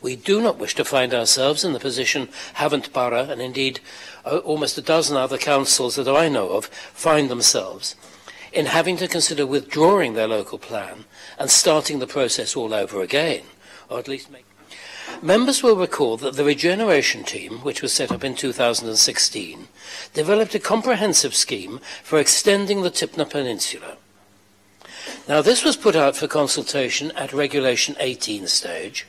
We 0.00 0.16
do 0.16 0.40
not 0.40 0.58
wish 0.58 0.74
to 0.76 0.84
find 0.84 1.12
ourselves 1.12 1.64
in 1.64 1.72
the 1.72 1.80
position 1.80 2.28
Havant 2.54 2.92
Borough 2.92 3.30
and 3.30 3.40
indeed 3.40 3.80
uh, 4.24 4.38
almost 4.38 4.78
a 4.78 4.82
dozen 4.82 5.16
other 5.16 5.38
councils 5.38 5.96
that 5.96 6.08
I 6.08 6.28
know 6.28 6.50
of 6.50 6.66
find 6.66 7.28
themselves 7.28 7.96
in 8.52 8.66
having 8.66 8.96
to 8.98 9.08
consider 9.08 9.46
withdrawing 9.46 10.14
their 10.14 10.28
local 10.28 10.58
plan 10.58 11.04
and 11.38 11.50
starting 11.50 11.98
the 11.98 12.06
process 12.06 12.56
all 12.56 12.72
over 12.72 13.02
again, 13.02 13.42
or 13.88 13.98
at 13.98 14.08
least 14.08 14.30
make 14.30 14.44
Members 15.22 15.64
will 15.64 15.74
recall 15.74 16.16
that 16.18 16.34
the 16.34 16.44
Regeneration 16.44 17.24
Team, 17.24 17.58
which 17.58 17.82
was 17.82 17.92
set 17.92 18.12
up 18.12 18.22
in 18.22 18.36
2016, 18.36 19.66
developed 20.14 20.54
a 20.54 20.60
comprehensive 20.60 21.34
scheme 21.34 21.80
for 22.04 22.20
extending 22.20 22.82
the 22.82 22.90
Tipner 22.90 23.28
Peninsula. 23.28 23.96
Now, 25.28 25.42
this 25.42 25.64
was 25.64 25.76
put 25.76 25.96
out 25.96 26.14
for 26.14 26.28
consultation 26.28 27.10
at 27.12 27.32
Regulation 27.32 27.96
18 27.98 28.46
stage, 28.46 29.06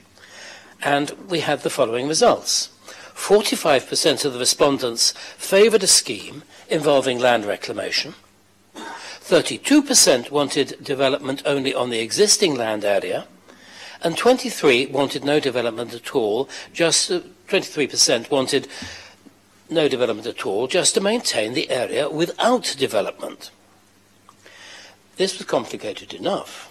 and 0.82 1.12
we 1.30 1.42
had 1.42 1.62
the 1.62 1.70
following 1.70 2.08
results. 2.08 2.70
45% 3.16 4.26
of 4.26 4.34
the 4.34 4.40
respondents 4.40 5.12
favoured 5.38 5.84
a 5.84 5.88
scheme 5.88 6.44
involving 6.70 7.20
land 7.20 7.46
reclamation. 7.46 8.16
32% 8.76 10.32
wanted 10.32 10.84
development 10.84 11.42
only 11.46 11.74
on 11.74 11.90
the 11.90 12.00
existing 12.00 12.56
land 12.56 12.86
area 12.86 13.28
and 14.02 14.18
23 14.18 14.88
wanted 14.88 15.24
no 15.24 15.40
development 15.40 15.94
at 15.94 16.16
all, 16.16 16.50
just 16.74 17.12
uh, 17.12 17.20
23% 17.48 18.32
wanted 18.32 18.68
no 19.70 19.88
development 19.88 20.28
at 20.28 20.46
all, 20.46 20.68
just 20.68 20.94
to 20.94 21.02
maintain 21.02 21.54
the 21.54 21.70
area 21.70 22.10
without 22.10 22.76
development. 22.78 23.52
This 25.18 25.38
was 25.38 25.46
complicated 25.46 26.14
enough. 26.14 26.69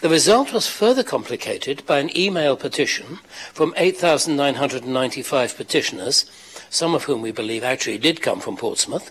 The 0.00 0.08
result 0.10 0.52
was 0.52 0.68
further 0.68 1.02
complicated 1.02 1.84
by 1.86 2.00
an 2.00 2.16
email 2.16 2.54
petition 2.54 3.18
from 3.54 3.72
8,995 3.78 5.56
petitioners, 5.56 6.30
some 6.68 6.94
of 6.94 7.04
whom 7.04 7.22
we 7.22 7.32
believe 7.32 7.64
actually 7.64 7.96
did 7.96 8.20
come 8.20 8.40
from 8.40 8.58
Portsmouth, 8.58 9.10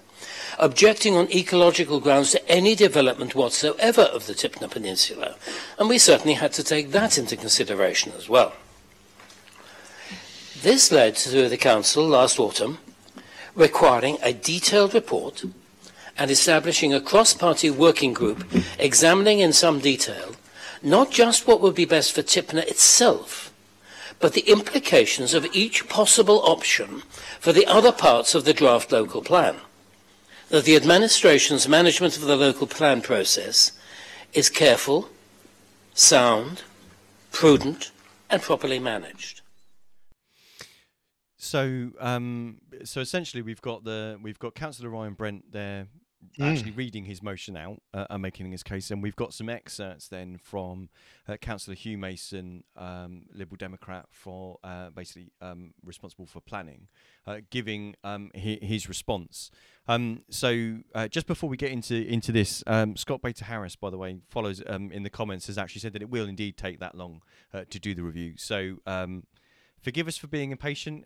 objecting 0.59 1.15
on 1.15 1.31
ecological 1.31 1.99
grounds 1.99 2.31
to 2.31 2.49
any 2.49 2.75
development 2.75 3.33
whatsoever 3.33 4.03
of 4.03 4.27
the 4.27 4.33
Tipner 4.33 4.69
Peninsula, 4.69 5.35
and 5.79 5.89
we 5.89 5.97
certainly 5.97 6.35
had 6.35 6.53
to 6.53 6.63
take 6.63 6.91
that 6.91 7.17
into 7.17 7.35
consideration 7.35 8.13
as 8.15 8.29
well. 8.29 8.53
This 10.61 10.91
led 10.91 11.15
to 11.17 11.49
the 11.49 11.57
Council 11.57 12.07
last 12.07 12.39
autumn 12.39 12.77
requiring 13.55 14.17
a 14.21 14.33
detailed 14.33 14.93
report 14.93 15.45
and 16.17 16.29
establishing 16.29 16.93
a 16.93 17.01
cross-party 17.01 17.71
working 17.71 18.13
group 18.13 18.45
examining 18.77 19.39
in 19.39 19.51
some 19.51 19.79
detail 19.79 20.35
not 20.85 21.11
just 21.11 21.47
what 21.47 21.61
would 21.61 21.75
be 21.75 21.85
best 21.85 22.13
for 22.13 22.21
Tipner 22.21 22.63
itself, 22.65 23.51
but 24.19 24.33
the 24.33 24.41
implications 24.41 25.33
of 25.33 25.45
each 25.53 25.89
possible 25.89 26.39
option 26.43 27.01
for 27.39 27.51
the 27.51 27.65
other 27.65 27.91
parts 27.91 28.35
of 28.35 28.45
the 28.45 28.53
draft 28.53 28.91
local 28.91 29.21
plan 29.21 29.57
that 30.49 30.63
the 30.63 30.75
administration's 30.75 31.67
management 31.67 32.15
of 32.15 32.23
the 32.23 32.35
local 32.35 32.67
plan 32.67 33.01
process 33.01 33.71
is 34.33 34.49
careful, 34.49 35.09
sound, 35.93 36.61
prudent, 37.31 37.91
and 38.29 38.41
properly 38.41 38.79
managed. 38.79 39.41
So, 41.37 41.91
um, 41.99 42.59
so 42.83 43.01
essentially, 43.01 43.41
we've 43.41 43.61
got 43.61 43.83
the 43.83 44.19
we've 44.21 44.39
got 44.39 44.55
Councillor 44.55 44.89
Ryan 44.89 45.13
Brent 45.13 45.51
there 45.51 45.87
mm. 46.37 46.51
actually 46.51 46.71
reading 46.71 47.05
his 47.05 47.21
motion 47.21 47.55
out 47.57 47.81
uh, 47.93 48.05
and 48.09 48.21
making 48.21 48.51
his 48.51 48.63
case. 48.63 48.91
And 48.91 49.01
we've 49.01 49.15
got 49.15 49.33
some 49.33 49.49
excerpts 49.49 50.07
then 50.07 50.37
from 50.37 50.89
uh, 51.27 51.37
Councillor 51.37 51.75
Hugh 51.75 51.97
Mason, 51.97 52.63
um, 52.75 53.23
Liberal 53.33 53.57
Democrat, 53.57 54.05
for 54.11 54.57
uh, 54.63 54.89
basically 54.89 55.31
um, 55.41 55.73
responsible 55.83 56.25
for 56.25 56.41
planning, 56.41 56.87
uh, 57.27 57.37
giving 57.49 57.95
um, 58.03 58.31
his, 58.33 58.59
his 58.61 58.89
response. 58.89 59.51
Um, 59.87 60.21
so 60.29 60.79
uh, 60.93 61.07
just 61.07 61.27
before 61.27 61.49
we 61.49 61.57
get 61.57 61.71
into 61.71 61.95
into 61.95 62.31
this, 62.31 62.63
um, 62.67 62.95
Scott 62.95 63.21
Payter-Harris, 63.21 63.75
by 63.75 63.89
the 63.89 63.97
way, 63.97 64.19
follows 64.29 64.61
um, 64.67 64.91
in 64.91 65.03
the 65.03 65.09
comments 65.09 65.47
has 65.47 65.57
actually 65.57 65.81
said 65.81 65.93
that 65.93 66.01
it 66.01 66.09
will 66.09 66.27
indeed 66.27 66.57
take 66.57 66.79
that 66.79 66.95
long 66.95 67.21
uh, 67.53 67.63
to 67.69 67.79
do 67.79 67.93
the 67.93 68.01
review. 68.01 68.33
So 68.37 68.77
forgive 69.81 70.07
us 70.07 70.17
for 70.17 70.27
being 70.27 70.51
impatient 70.51 71.05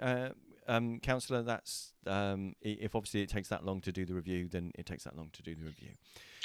um, 0.70 1.00
councillor, 1.00 1.42
that's 1.42 1.94
um, 2.06 2.54
if 2.62 2.96
obviously 2.96 3.22
it 3.22 3.30
takes 3.30 3.50
that 3.50 3.66
long 3.66 3.82
to 3.82 3.92
do 3.92 4.06
the 4.06 4.14
review, 4.14 4.48
then 4.48 4.72
it 4.76 4.86
takes 4.86 5.04
that 5.04 5.18
long 5.18 5.30
to 5.34 5.42
do 5.42 5.56
the 5.56 5.66
review. 5.66 5.90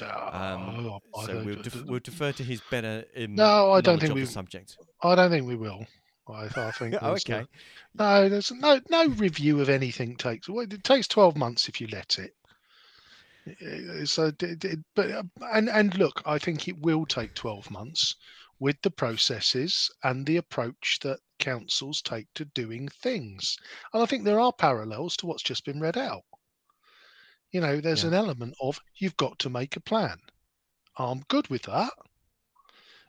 Um, 0.02 1.00
oh, 1.14 1.26
so 1.26 1.42
we'll, 1.44 1.62
def- 1.62 1.84
we'll, 1.86 2.00
defer 2.00 2.32
to 2.32 2.42
his 2.42 2.60
better. 2.70 3.04
In 3.14 3.34
no, 3.34 3.72
I 3.72 3.80
don't 3.80 4.00
think 4.00 4.14
we 4.14 4.24
subject. 4.24 4.78
I 5.02 5.14
don't 5.14 5.30
think 5.30 5.46
we 5.46 5.56
will. 5.56 5.86
I, 6.28 6.48
I 6.56 6.70
think. 6.72 6.96
oh, 7.02 7.12
okay. 7.12 7.44
no, 7.94 8.28
there's 8.28 8.50
no 8.50 8.80
no 8.90 9.08
review 9.08 9.60
of 9.60 9.68
anything 9.68 10.16
takes. 10.16 10.48
Well, 10.48 10.64
it 10.64 10.82
takes 10.82 11.06
twelve 11.06 11.36
months 11.36 11.68
if 11.68 11.80
you 11.80 11.88
let 11.88 12.18
it. 12.18 12.34
So, 14.08 14.32
but 14.94 15.26
and 15.52 15.68
and 15.68 15.96
look, 15.98 16.22
I 16.24 16.38
think 16.38 16.66
it 16.66 16.78
will 16.78 17.04
take 17.04 17.34
twelve 17.34 17.70
months 17.70 18.16
with 18.64 18.80
the 18.80 18.90
processes 18.90 19.90
and 20.04 20.24
the 20.24 20.38
approach 20.38 20.98
that 21.02 21.20
councils 21.38 22.00
take 22.00 22.26
to 22.32 22.46
doing 22.46 22.88
things. 22.88 23.58
And 23.92 24.02
I 24.02 24.06
think 24.06 24.24
there 24.24 24.40
are 24.40 24.54
parallels 24.54 25.18
to 25.18 25.26
what's 25.26 25.42
just 25.42 25.66
been 25.66 25.80
read 25.80 25.98
out. 25.98 26.24
You 27.50 27.60
know, 27.60 27.82
there's 27.82 28.04
yeah. 28.04 28.08
an 28.08 28.14
element 28.14 28.54
of 28.62 28.80
you've 28.96 29.18
got 29.18 29.38
to 29.40 29.50
make 29.50 29.76
a 29.76 29.80
plan. 29.80 30.16
I'm 30.96 31.24
good 31.28 31.48
with 31.48 31.64
that. 31.64 31.92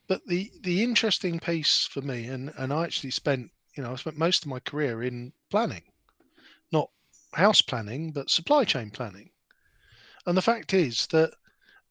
But 0.07 0.27
the 0.27 0.51
the 0.59 0.83
interesting 0.83 1.39
piece 1.39 1.85
for 1.85 2.01
me, 2.01 2.25
and 2.25 2.51
and 2.57 2.73
I 2.73 2.83
actually 2.83 3.11
spent, 3.11 3.49
you 3.77 3.83
know, 3.83 3.93
I 3.93 3.95
spent 3.95 4.17
most 4.17 4.43
of 4.43 4.49
my 4.49 4.59
career 4.59 5.03
in 5.03 5.31
planning, 5.49 5.83
not 6.73 6.89
house 7.33 7.61
planning, 7.61 8.11
but 8.11 8.29
supply 8.29 8.65
chain 8.65 8.91
planning. 8.91 9.29
And 10.25 10.35
the 10.35 10.41
fact 10.41 10.73
is 10.73 11.07
that 11.11 11.31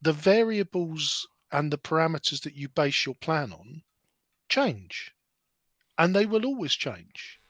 the 0.03 0.13
variables 0.13 1.27
and 1.55 1.73
the 1.73 1.79
parameters 1.79 2.43
that 2.43 2.57
you 2.57 2.69
base 2.69 3.07
your 3.07 3.15
plan 3.15 3.53
on 3.53 3.81
change. 4.49 5.13
And 5.97 6.15
they 6.15 6.27
will 6.27 6.45
always 6.45 6.75
change. 6.75 7.41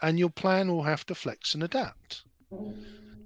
And 0.00 0.16
your 0.16 0.30
plan 0.30 0.68
will 0.70 0.84
have 0.84 1.04
to 1.06 1.14
flex 1.16 1.52
and 1.52 1.64
adapt. 1.64 2.22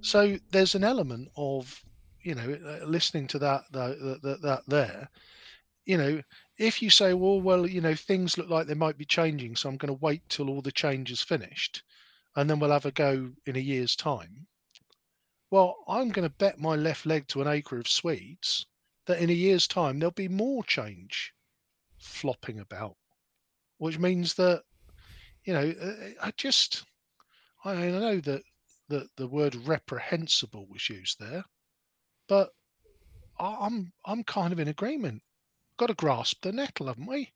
So 0.01 0.39
there's 0.49 0.73
an 0.73 0.83
element 0.83 1.29
of 1.37 1.83
you 2.23 2.33
know 2.33 2.57
uh, 2.65 2.85
listening 2.85 3.27
to 3.27 3.39
that 3.39 3.71
that, 3.71 4.19
that, 4.23 4.41
that 4.41 4.63
there. 4.67 5.09
You 5.85 5.97
know 5.97 6.21
if 6.57 6.81
you 6.81 6.89
say 6.89 7.13
well 7.13 7.39
well 7.39 7.67
you 7.67 7.81
know 7.81 7.95
things 7.95 8.37
look 8.37 8.49
like 8.49 8.65
they 8.65 8.73
might 8.73 8.97
be 8.97 9.05
changing 9.05 9.55
so 9.55 9.69
i'm 9.69 9.77
going 9.77 9.93
to 9.95 10.05
wait 10.05 10.23
till 10.27 10.49
all 10.49 10.61
the 10.61 10.71
change 10.71 11.11
is 11.11 11.21
finished 11.21 11.83
and 12.35 12.49
then 12.49 12.59
we'll 12.59 12.71
have 12.71 12.85
a 12.87 12.91
go 12.91 13.31
in 13.45 13.55
a 13.55 13.59
year's 13.59 13.95
time 13.95 14.47
well 15.51 15.77
i'm 15.87 16.09
going 16.09 16.27
to 16.27 16.35
bet 16.35 16.59
my 16.59 16.75
left 16.75 17.05
leg 17.05 17.27
to 17.27 17.41
an 17.41 17.47
acre 17.47 17.77
of 17.79 17.87
swedes 17.87 18.65
that 19.07 19.19
in 19.19 19.29
a 19.29 19.33
year's 19.33 19.67
time 19.67 19.99
there'll 19.99 20.11
be 20.11 20.27
more 20.27 20.63
change 20.63 21.33
flopping 21.97 22.59
about 22.59 22.95
which 23.77 23.99
means 23.99 24.33
that 24.35 24.63
you 25.43 25.53
know 25.53 25.73
uh, 25.81 25.85
uh, 25.85 26.09
I 26.21 26.31
just 26.37 26.83
I 27.63 27.75
know 27.75 28.19
that 28.19 28.41
that 28.89 29.07
the 29.17 29.27
word 29.27 29.55
reprehensible 29.55 30.67
was 30.67 30.89
used 30.89 31.19
there, 31.19 31.43
but 32.27 32.49
I'm 33.39 33.91
I'm 34.05 34.23
kind 34.23 34.53
of 34.53 34.59
in 34.59 34.67
agreement. 34.67 35.21
Got 35.77 35.87
to 35.87 35.93
grasp 35.93 36.41
the 36.41 36.51
nettle, 36.51 36.87
haven't 36.87 37.05
we? 37.05 37.31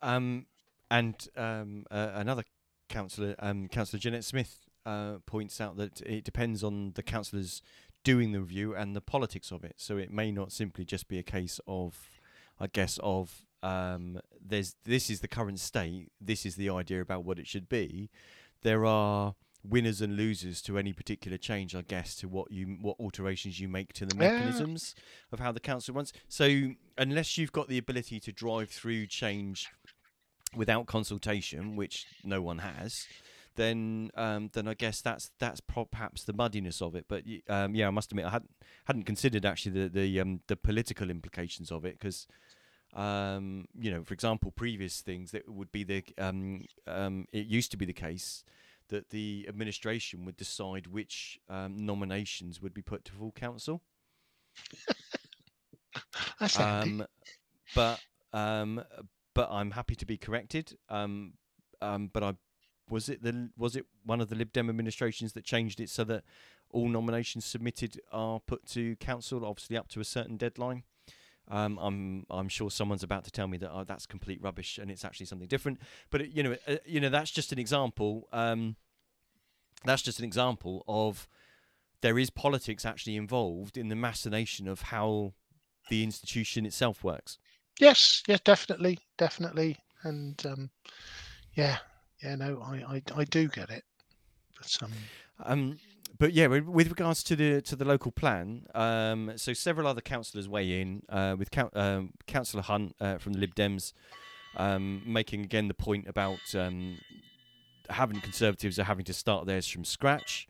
Um, 0.00 0.46
and 0.90 1.14
um, 1.36 1.84
uh, 1.90 2.12
another 2.14 2.44
councillor, 2.88 3.34
um, 3.38 3.68
councillor 3.68 4.00
Jeanette 4.00 4.24
Smith, 4.24 4.58
uh, 4.86 5.18
points 5.26 5.60
out 5.60 5.76
that 5.76 6.00
it 6.00 6.24
depends 6.24 6.64
on 6.64 6.92
the 6.94 7.02
councillors 7.02 7.62
doing 8.04 8.32
the 8.32 8.40
review 8.40 8.74
and 8.74 8.96
the 8.96 9.00
politics 9.00 9.50
of 9.50 9.64
it. 9.64 9.74
So 9.76 9.96
it 9.96 10.10
may 10.10 10.30
not 10.30 10.52
simply 10.52 10.84
just 10.84 11.08
be 11.08 11.18
a 11.18 11.22
case 11.22 11.60
of, 11.66 12.10
I 12.58 12.66
guess, 12.66 12.98
of 13.02 13.44
um, 13.62 14.20
there's 14.44 14.74
this 14.84 15.08
is 15.08 15.20
the 15.20 15.28
current 15.28 15.60
state. 15.60 16.10
This 16.20 16.44
is 16.44 16.56
the 16.56 16.70
idea 16.70 17.00
about 17.00 17.24
what 17.24 17.38
it 17.38 17.46
should 17.46 17.68
be. 17.68 18.10
There 18.62 18.84
are 18.84 19.34
winners 19.64 20.00
and 20.00 20.16
losers 20.16 20.60
to 20.62 20.78
any 20.78 20.92
particular 20.92 21.38
change, 21.38 21.74
I 21.74 21.82
guess, 21.82 22.16
to 22.16 22.28
what 22.28 22.50
you 22.50 22.78
what 22.80 22.96
alterations 22.98 23.60
you 23.60 23.68
make 23.68 23.92
to 23.94 24.06
the 24.06 24.16
mechanisms 24.16 24.94
yeah. 24.96 25.02
of 25.32 25.40
how 25.40 25.52
the 25.52 25.60
council 25.60 25.94
runs. 25.94 26.12
So 26.28 26.72
unless 26.98 27.38
you've 27.38 27.52
got 27.52 27.68
the 27.68 27.78
ability 27.78 28.20
to 28.20 28.32
drive 28.32 28.70
through 28.70 29.06
change 29.06 29.68
without 30.54 30.86
consultation, 30.86 31.76
which 31.76 32.06
no 32.24 32.42
one 32.42 32.58
has, 32.58 33.06
then 33.56 34.10
um, 34.14 34.50
then 34.52 34.68
I 34.68 34.74
guess 34.74 35.00
that's 35.00 35.30
that's 35.38 35.60
perhaps 35.60 36.24
the 36.24 36.32
muddiness 36.32 36.80
of 36.80 36.94
it. 36.94 37.06
But 37.08 37.24
um, 37.48 37.74
yeah, 37.74 37.88
I 37.88 37.90
must 37.90 38.12
admit 38.12 38.26
I 38.26 38.30
hadn't 38.30 38.50
hadn't 38.84 39.04
considered 39.04 39.44
actually 39.44 39.82
the 39.82 39.88
the 39.88 40.20
um, 40.20 40.40
the 40.46 40.56
political 40.56 41.10
implications 41.10 41.70
of 41.70 41.84
it 41.84 41.98
because 41.98 42.26
um, 42.94 43.66
you 43.78 43.90
know, 43.90 44.04
for 44.04 44.14
example, 44.14 44.50
previous 44.50 45.00
things 45.00 45.30
that 45.30 45.48
would 45.48 45.72
be 45.72 45.84
the 45.84 46.04
um, 46.18 46.64
um, 46.86 47.26
it 47.32 47.46
used 47.46 47.70
to 47.70 47.76
be 47.76 47.86
the 47.86 47.92
case 47.92 48.44
that 48.88 49.10
the 49.10 49.46
administration 49.48 50.24
would 50.26 50.36
decide 50.36 50.86
which 50.86 51.38
um, 51.48 51.76
nominations 51.78 52.60
would 52.60 52.74
be 52.74 52.82
put 52.82 53.04
to 53.06 53.12
full 53.12 53.32
council. 53.32 53.82
That's 56.40 56.58
um, 56.58 57.06
but 57.74 58.00
um, 58.32 58.82
but 59.34 59.48
I'm 59.50 59.70
happy 59.70 59.94
to 59.96 60.06
be 60.06 60.18
corrected. 60.18 60.76
Um, 60.88 61.34
um, 61.80 62.10
but 62.12 62.22
I 62.22 62.34
was 62.88 63.08
it 63.08 63.22
the 63.22 63.50
was 63.56 63.76
it 63.76 63.86
one 64.04 64.20
of 64.20 64.28
the 64.28 64.36
Lib 64.36 64.52
Dem 64.52 64.68
administrations 64.68 65.32
that 65.32 65.44
changed 65.44 65.80
it 65.80 65.88
so 65.90 66.04
that 66.04 66.24
all 66.70 66.88
nominations 66.88 67.44
submitted 67.44 68.00
are 68.10 68.40
put 68.40 68.66
to 68.66 68.96
council, 68.96 69.44
obviously 69.44 69.76
up 69.76 69.88
to 69.88 70.00
a 70.00 70.04
certain 70.04 70.36
deadline. 70.36 70.82
Um, 71.48 71.78
I'm 71.80 72.26
I'm 72.30 72.48
sure 72.48 72.70
someone's 72.70 73.02
about 73.02 73.24
to 73.24 73.30
tell 73.30 73.48
me 73.48 73.58
that 73.58 73.70
oh, 73.72 73.84
that's 73.84 74.06
complete 74.06 74.40
rubbish 74.42 74.78
and 74.78 74.90
it's 74.90 75.04
actually 75.04 75.26
something 75.26 75.48
different. 75.48 75.80
But 76.10 76.22
it, 76.22 76.30
you 76.30 76.42
know, 76.42 76.56
uh, 76.66 76.76
you 76.86 77.00
know 77.00 77.08
that's 77.08 77.30
just 77.30 77.52
an 77.52 77.58
example. 77.58 78.28
Um, 78.32 78.76
that's 79.84 80.02
just 80.02 80.18
an 80.18 80.24
example 80.24 80.84
of 80.86 81.28
there 82.00 82.18
is 82.18 82.30
politics 82.30 82.84
actually 82.84 83.16
involved 83.16 83.76
in 83.76 83.88
the 83.88 83.96
machination 83.96 84.68
of 84.68 84.82
how 84.82 85.34
the 85.88 86.04
institution 86.04 86.64
itself 86.64 87.02
works. 87.02 87.38
Yes, 87.80 88.22
yes, 88.28 88.40
definitely, 88.40 88.98
definitely, 89.18 89.78
and 90.04 90.40
um, 90.46 90.70
yeah, 91.54 91.78
yeah, 92.22 92.36
no, 92.36 92.62
I, 92.62 92.96
I, 92.96 93.02
I 93.16 93.24
do 93.24 93.48
get 93.48 93.70
it, 93.70 93.84
but 94.56 94.78
um, 94.82 94.92
um, 95.44 95.78
but 96.18 96.32
yeah, 96.32 96.46
with 96.46 96.88
regards 96.88 97.22
to 97.24 97.36
the 97.36 97.60
to 97.62 97.74
the 97.74 97.84
local 97.84 98.12
plan, 98.12 98.66
um, 98.74 99.32
so 99.36 99.52
several 99.52 99.86
other 99.86 100.00
councillors 100.00 100.48
weigh 100.48 100.80
in 100.80 101.02
uh, 101.08 101.34
with 101.38 101.50
Count, 101.50 101.76
um, 101.76 102.10
Councillor 102.26 102.62
Hunt 102.62 102.94
uh, 103.00 103.18
from 103.18 103.32
the 103.32 103.40
Lib 103.40 103.54
Dems 103.54 103.92
um, 104.56 105.02
making 105.06 105.42
again 105.42 105.68
the 105.68 105.74
point 105.74 106.06
about 106.08 106.54
um, 106.54 106.98
having 107.90 108.20
Conservatives 108.20 108.78
are 108.78 108.84
having 108.84 109.04
to 109.06 109.12
start 109.12 109.46
theirs 109.46 109.66
from 109.66 109.84
scratch. 109.84 110.48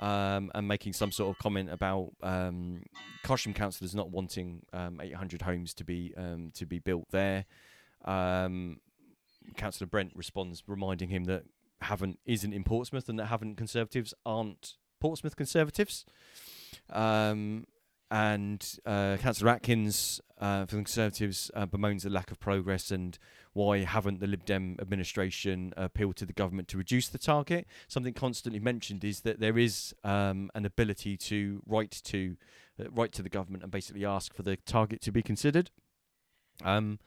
Um, 0.00 0.52
and 0.54 0.68
making 0.68 0.92
some 0.92 1.10
sort 1.10 1.28
of 1.30 1.38
comment 1.42 1.72
about 1.72 2.12
um, 2.22 2.84
Cosham 3.24 3.52
councillors 3.52 3.96
not 3.96 4.12
wanting 4.12 4.62
um, 4.72 5.00
800 5.00 5.42
homes 5.42 5.74
to 5.74 5.82
be 5.82 6.14
um, 6.16 6.52
to 6.54 6.66
be 6.66 6.78
built 6.78 7.06
there. 7.10 7.46
Um, 8.04 8.78
Councillor 9.56 9.88
Brent 9.88 10.12
responds, 10.14 10.62
reminding 10.66 11.08
him 11.08 11.24
that 11.24 11.44
Havant 11.82 12.18
isn't 12.24 12.52
in 12.52 12.64
Portsmouth 12.64 13.08
and 13.08 13.18
that 13.18 13.28
Havant 13.28 13.56
Conservatives 13.56 14.14
aren't 14.26 14.74
Portsmouth 15.00 15.36
Conservatives. 15.36 16.04
Um, 16.90 17.66
and 18.10 18.78
uh, 18.86 19.18
Councillor 19.20 19.50
Atkins 19.50 20.20
uh, 20.38 20.64
for 20.64 20.76
the 20.76 20.82
Conservatives 20.82 21.50
uh, 21.54 21.66
bemoans 21.66 22.04
the 22.04 22.10
lack 22.10 22.30
of 22.30 22.40
progress 22.40 22.90
and 22.90 23.18
why 23.52 23.84
haven't 23.84 24.20
the 24.20 24.26
Lib 24.26 24.44
Dem 24.44 24.76
administration 24.80 25.74
appealed 25.76 26.16
to 26.16 26.24
the 26.24 26.32
government 26.32 26.68
to 26.68 26.78
reduce 26.78 27.08
the 27.08 27.18
target? 27.18 27.66
Something 27.86 28.14
constantly 28.14 28.60
mentioned 28.60 29.04
is 29.04 29.20
that 29.22 29.40
there 29.40 29.58
is 29.58 29.94
um, 30.04 30.50
an 30.54 30.64
ability 30.64 31.16
to 31.18 31.62
write 31.66 31.90
to 32.04 32.36
uh, 32.80 32.90
write 32.90 33.12
to 33.12 33.22
the 33.22 33.28
government 33.28 33.62
and 33.62 33.72
basically 33.72 34.04
ask 34.04 34.32
for 34.32 34.42
the 34.42 34.56
target 34.56 35.02
to 35.02 35.12
be 35.12 35.22
considered. 35.22 35.70
Um, 36.64 36.98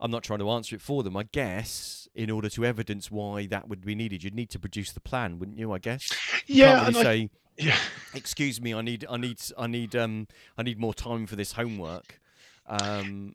I'm 0.00 0.10
not 0.10 0.22
trying 0.22 0.40
to 0.40 0.50
answer 0.50 0.76
it 0.76 0.82
for 0.82 1.02
them. 1.02 1.16
I 1.16 1.24
guess 1.24 2.08
in 2.14 2.30
order 2.30 2.48
to 2.50 2.64
evidence 2.64 3.10
why 3.10 3.46
that 3.46 3.68
would 3.68 3.84
be 3.84 3.94
needed, 3.94 4.22
you'd 4.22 4.34
need 4.34 4.50
to 4.50 4.58
produce 4.58 4.92
the 4.92 5.00
plan, 5.00 5.38
wouldn't 5.38 5.58
you? 5.58 5.72
I 5.72 5.78
guess. 5.78 6.10
You 6.46 6.64
yeah. 6.64 6.80
Really 6.82 7.02
say, 7.02 7.20
I, 7.22 7.30
yeah. 7.58 7.78
Excuse 8.14 8.60
me. 8.60 8.74
I 8.74 8.82
need. 8.82 9.06
I 9.08 9.16
need. 9.16 9.40
I 9.56 9.66
need. 9.66 9.96
Um. 9.96 10.28
I 10.58 10.62
need 10.62 10.78
more 10.78 10.94
time 10.94 11.26
for 11.26 11.36
this 11.36 11.52
homework. 11.52 12.20
Um. 12.66 13.34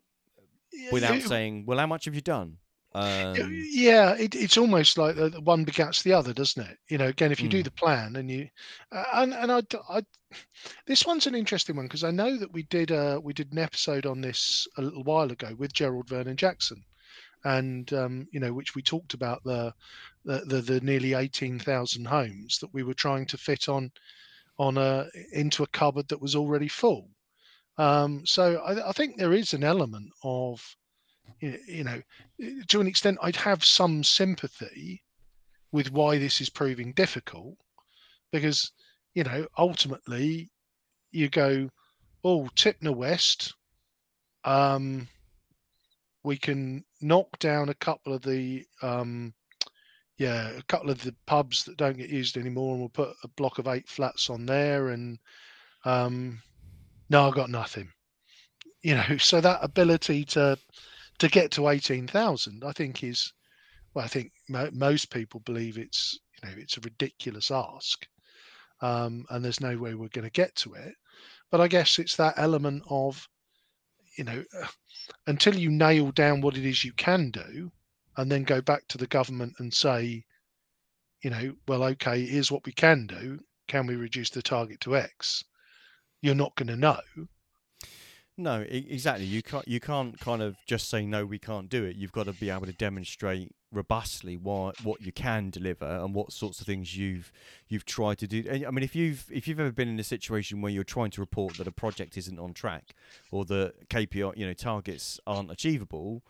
Without 0.90 1.16
it, 1.16 1.24
saying, 1.24 1.64
well, 1.66 1.78
how 1.78 1.86
much 1.86 2.06
have 2.06 2.14
you 2.14 2.22
done? 2.22 2.56
Um, 2.94 3.34
yeah, 3.70 4.14
it, 4.14 4.34
it's 4.34 4.58
almost 4.58 4.98
like 4.98 5.16
the, 5.16 5.40
one 5.42 5.64
begats 5.64 6.02
the 6.02 6.12
other, 6.12 6.34
doesn't 6.34 6.62
it? 6.62 6.76
You 6.88 6.98
know, 6.98 7.06
again, 7.06 7.32
if 7.32 7.40
you 7.40 7.48
mm. 7.48 7.52
do 7.52 7.58
hmm. 7.58 7.64
the 7.64 7.70
plan 7.70 8.16
and 8.16 8.30
you, 8.30 8.48
uh, 8.90 9.04
and 9.14 9.32
and 9.32 9.50
I, 9.50 9.62
I, 9.88 10.02
this 10.86 11.06
one's 11.06 11.26
an 11.26 11.34
interesting 11.34 11.76
one 11.76 11.86
because 11.86 12.04
I 12.04 12.10
know 12.10 12.36
that 12.36 12.52
we 12.52 12.64
did 12.64 12.92
uh 12.92 13.18
we 13.22 13.32
did 13.32 13.52
an 13.52 13.58
episode 13.58 14.04
on 14.04 14.20
this 14.20 14.68
a 14.76 14.82
little 14.82 15.04
while 15.04 15.32
ago 15.32 15.54
with 15.58 15.72
Gerald 15.72 16.08
Vernon 16.08 16.36
Jackson, 16.36 16.84
and 17.44 17.90
um, 17.94 18.28
you 18.30 18.40
know, 18.40 18.52
which 18.52 18.74
we 18.74 18.82
talked 18.82 19.14
about 19.14 19.42
the 19.44 19.72
the 20.24 20.40
the, 20.40 20.60
the 20.60 20.80
nearly 20.82 21.14
eighteen 21.14 21.58
thousand 21.58 22.04
homes 22.04 22.58
that 22.58 22.74
we 22.74 22.82
were 22.82 22.94
trying 22.94 23.24
to 23.26 23.38
fit 23.38 23.70
on 23.70 23.90
on 24.58 24.76
a 24.76 25.06
into 25.32 25.62
a 25.62 25.68
cupboard 25.68 26.08
that 26.08 26.20
was 26.20 26.36
already 26.36 26.68
full. 26.68 27.08
Um, 27.78 28.26
so 28.26 28.56
I, 28.58 28.90
I 28.90 28.92
think 28.92 29.16
there 29.16 29.32
is 29.32 29.54
an 29.54 29.64
element 29.64 30.10
of 30.22 30.62
you 31.40 31.84
know, 31.84 32.00
to 32.68 32.80
an 32.80 32.86
extent, 32.86 33.18
I'd 33.22 33.36
have 33.36 33.64
some 33.64 34.04
sympathy 34.04 35.02
with 35.72 35.90
why 35.90 36.18
this 36.18 36.40
is 36.40 36.50
proving 36.50 36.92
difficult 36.92 37.56
because, 38.30 38.70
you 39.14 39.24
know, 39.24 39.46
ultimately 39.58 40.50
you 41.10 41.28
go, 41.28 41.68
oh, 42.24 42.48
Tipner 42.54 42.94
West, 42.94 43.54
um, 44.44 45.08
we 46.22 46.36
can 46.36 46.84
knock 47.00 47.38
down 47.38 47.68
a 47.68 47.74
couple 47.74 48.14
of 48.14 48.22
the, 48.22 48.64
um, 48.80 49.34
yeah, 50.18 50.50
a 50.50 50.62
couple 50.62 50.90
of 50.90 51.02
the 51.02 51.14
pubs 51.26 51.64
that 51.64 51.76
don't 51.76 51.96
get 51.96 52.10
used 52.10 52.36
anymore, 52.36 52.72
and 52.72 52.80
we'll 52.80 52.88
put 52.88 53.14
a 53.24 53.28
block 53.28 53.58
of 53.58 53.66
eight 53.66 53.88
flats 53.88 54.30
on 54.30 54.46
there. 54.46 54.90
And 54.90 55.18
um, 55.84 56.40
no, 57.10 57.26
I've 57.26 57.34
got 57.34 57.50
nothing. 57.50 57.88
You 58.82 58.94
know, 58.96 59.16
so 59.18 59.40
that 59.40 59.60
ability 59.62 60.24
to 60.26 60.56
to 61.22 61.28
get 61.28 61.52
to 61.52 61.68
18,000, 61.68 62.64
I 62.64 62.72
think 62.72 63.04
is, 63.04 63.32
well, 63.94 64.04
I 64.04 64.08
think 64.08 64.32
mo- 64.48 64.70
most 64.72 65.08
people 65.08 65.38
believe 65.44 65.78
it's, 65.78 66.18
you 66.42 66.48
know, 66.48 66.54
it's 66.58 66.76
a 66.76 66.80
ridiculous 66.80 67.52
ask. 67.52 68.04
Um, 68.80 69.24
and 69.30 69.44
there's 69.44 69.60
no 69.60 69.78
way 69.78 69.94
we're 69.94 70.08
going 70.08 70.24
to 70.24 70.30
get 70.30 70.52
to 70.56 70.74
it. 70.74 70.96
But 71.48 71.60
I 71.60 71.68
guess 71.68 72.00
it's 72.00 72.16
that 72.16 72.34
element 72.38 72.82
of, 72.90 73.24
you 74.18 74.24
know, 74.24 74.42
until 75.28 75.54
you 75.54 75.70
nail 75.70 76.10
down 76.10 76.40
what 76.40 76.56
it 76.56 76.66
is 76.66 76.84
you 76.84 76.92
can 76.94 77.30
do, 77.30 77.70
and 78.16 78.28
then 78.28 78.42
go 78.42 78.60
back 78.60 78.88
to 78.88 78.98
the 78.98 79.06
government 79.06 79.54
and 79.60 79.72
say, 79.72 80.24
you 81.22 81.30
know, 81.30 81.54
well, 81.68 81.84
okay, 81.84 82.26
here's 82.26 82.50
what 82.50 82.66
we 82.66 82.72
can 82.72 83.06
do. 83.06 83.38
Can 83.68 83.86
we 83.86 83.94
reduce 83.94 84.30
the 84.30 84.42
target 84.42 84.80
to 84.80 84.96
X? 84.96 85.44
You're 86.20 86.34
not 86.34 86.56
going 86.56 86.66
to 86.66 86.76
know. 86.76 87.00
No, 88.42 88.62
exactly. 88.68 89.24
You 89.24 89.40
can't. 89.40 89.66
You 89.68 89.78
can't 89.78 90.18
kind 90.18 90.42
of 90.42 90.56
just 90.66 90.88
say 90.90 91.06
no. 91.06 91.24
We 91.24 91.38
can't 91.38 91.68
do 91.68 91.84
it. 91.84 91.94
You've 91.94 92.10
got 92.10 92.26
to 92.26 92.32
be 92.32 92.50
able 92.50 92.66
to 92.66 92.72
demonstrate 92.72 93.54
robustly 93.70 94.36
what 94.36 94.84
what 94.84 95.00
you 95.00 95.12
can 95.12 95.48
deliver 95.48 95.86
and 95.86 96.12
what 96.12 96.32
sorts 96.32 96.60
of 96.60 96.66
things 96.66 96.96
you've 96.96 97.30
you've 97.68 97.84
tried 97.84 98.18
to 98.18 98.26
do. 98.26 98.44
I 98.66 98.70
mean, 98.72 98.82
if 98.82 98.96
you've 98.96 99.26
if 99.30 99.46
you've 99.46 99.60
ever 99.60 99.70
been 99.70 99.88
in 99.88 100.00
a 100.00 100.04
situation 100.04 100.60
where 100.60 100.72
you're 100.72 100.82
trying 100.82 101.12
to 101.12 101.20
report 101.20 101.56
that 101.58 101.68
a 101.68 101.72
project 101.72 102.16
isn't 102.16 102.38
on 102.40 102.52
track 102.52 102.94
or 103.30 103.44
the 103.44 103.74
KPI, 103.88 104.36
you 104.36 104.44
know, 104.44 104.54
targets 104.54 105.20
aren't 105.24 105.52
achievable, 105.52 106.24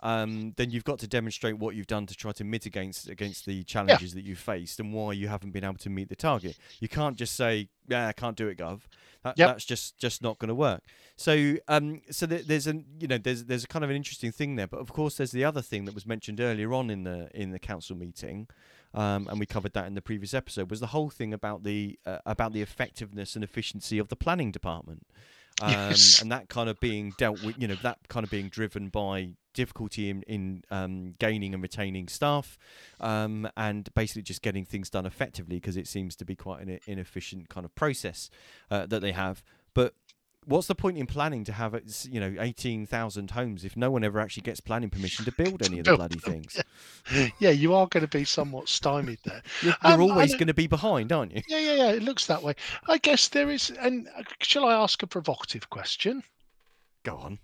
um, 0.00 0.52
then 0.56 0.70
you've 0.70 0.84
got 0.84 0.98
to 1.00 1.08
demonstrate 1.08 1.58
what 1.58 1.74
you've 1.74 1.86
done 1.86 2.06
to 2.06 2.14
try 2.14 2.32
to 2.32 2.44
mitigate 2.44 3.06
against 3.08 3.46
the 3.46 3.64
challenges 3.64 4.12
yeah. 4.12 4.20
that 4.20 4.24
you've 4.24 4.38
faced 4.38 4.78
and 4.78 4.92
why 4.92 5.12
you 5.12 5.28
haven't 5.28 5.50
been 5.50 5.64
able 5.64 5.78
to 5.78 5.90
meet 5.90 6.08
the 6.08 6.16
target. 6.16 6.56
You 6.80 6.88
can't 6.88 7.16
just 7.16 7.34
say, 7.34 7.68
"Yeah, 7.88 8.06
I 8.06 8.12
can't 8.12 8.36
do 8.36 8.48
it, 8.48 8.58
Gov." 8.58 8.82
That, 9.24 9.36
yep. 9.36 9.48
That's 9.48 9.64
just 9.64 9.98
just 9.98 10.22
not 10.22 10.38
going 10.38 10.48
to 10.48 10.54
work. 10.54 10.82
So, 11.16 11.56
um, 11.66 12.02
so 12.10 12.26
there's 12.26 12.68
a 12.68 12.74
you 13.00 13.08
know 13.08 13.18
there's 13.18 13.44
there's 13.44 13.64
a 13.64 13.68
kind 13.68 13.84
of 13.84 13.90
an 13.90 13.96
interesting 13.96 14.30
thing 14.30 14.54
there, 14.54 14.68
but 14.68 14.78
of 14.78 14.92
course 14.92 15.16
there's 15.16 15.32
the 15.32 15.44
other 15.44 15.62
thing 15.62 15.84
that 15.86 15.94
was 15.94 16.06
mentioned 16.06 16.40
earlier 16.40 16.72
on 16.72 16.90
in 16.90 17.02
the 17.02 17.28
in 17.34 17.50
the 17.50 17.58
council 17.58 17.96
meeting, 17.96 18.46
um, 18.94 19.26
and 19.28 19.40
we 19.40 19.46
covered 19.46 19.72
that 19.72 19.86
in 19.86 19.94
the 19.94 20.02
previous 20.02 20.32
episode 20.32 20.70
was 20.70 20.78
the 20.78 20.88
whole 20.88 21.10
thing 21.10 21.34
about 21.34 21.64
the 21.64 21.98
uh, 22.06 22.18
about 22.24 22.52
the 22.52 22.62
effectiveness 22.62 23.34
and 23.34 23.42
efficiency 23.42 23.98
of 23.98 24.08
the 24.08 24.16
planning 24.16 24.52
department. 24.52 25.06
Um, 25.68 25.72
yes. 25.72 26.22
and 26.22 26.30
that 26.30 26.48
kind 26.48 26.68
of 26.68 26.78
being 26.78 27.12
dealt 27.18 27.42
with, 27.42 27.56
you 27.58 27.66
know, 27.66 27.74
that 27.82 27.98
kind 28.08 28.22
of 28.22 28.30
being 28.30 28.48
driven 28.48 28.90
by 28.90 29.30
difficulty 29.54 30.08
in, 30.08 30.22
in 30.22 30.62
um, 30.70 31.14
gaining 31.18 31.52
and 31.52 31.60
retaining 31.60 32.06
staff, 32.06 32.56
um, 33.00 33.48
and 33.56 33.92
basically 33.94 34.22
just 34.22 34.40
getting 34.40 34.64
things 34.64 34.88
done 34.88 35.04
effectively 35.04 35.56
because 35.56 35.76
it 35.76 35.88
seems 35.88 36.14
to 36.14 36.24
be 36.24 36.36
quite 36.36 36.62
an 36.62 36.78
inefficient 36.86 37.48
kind 37.48 37.64
of 37.64 37.74
process 37.74 38.30
uh, 38.70 38.86
that 38.86 39.00
they 39.00 39.10
have. 39.10 39.42
But 39.74 39.94
what's 40.48 40.66
the 40.66 40.74
point 40.74 40.96
in 40.96 41.06
planning 41.06 41.44
to 41.44 41.52
have 41.52 41.78
you 42.10 42.18
know 42.18 42.34
eighteen 42.40 42.86
thousand 42.86 43.30
homes 43.30 43.64
if 43.64 43.76
no 43.76 43.90
one 43.90 44.02
ever 44.02 44.18
actually 44.18 44.42
gets 44.42 44.60
planning 44.60 44.90
permission 44.90 45.24
to 45.24 45.32
build 45.32 45.62
any 45.62 45.78
of 45.78 45.84
the 45.84 45.96
bloody 45.96 46.18
things? 46.18 46.60
yeah, 47.38 47.50
you 47.50 47.74
are 47.74 47.86
going 47.86 48.06
to 48.06 48.18
be 48.18 48.24
somewhat 48.24 48.68
stymied 48.68 49.18
there. 49.24 49.42
You're, 49.62 49.74
you're 49.84 49.92
um, 49.92 50.00
always 50.00 50.34
going 50.34 50.48
to 50.48 50.54
be 50.54 50.66
behind, 50.66 51.12
aren't 51.12 51.34
you? 51.34 51.42
Yeah, 51.48 51.58
yeah, 51.58 51.74
yeah. 51.74 51.90
It 51.90 52.02
looks 52.02 52.26
that 52.26 52.42
way. 52.42 52.54
I 52.88 52.98
guess 52.98 53.28
there 53.28 53.50
is. 53.50 53.70
And 53.70 54.08
uh, 54.16 54.22
shall 54.40 54.64
I 54.64 54.74
ask 54.74 55.02
a 55.02 55.06
provocative 55.06 55.68
question? 55.70 56.22
Go 57.04 57.16
on. 57.16 57.38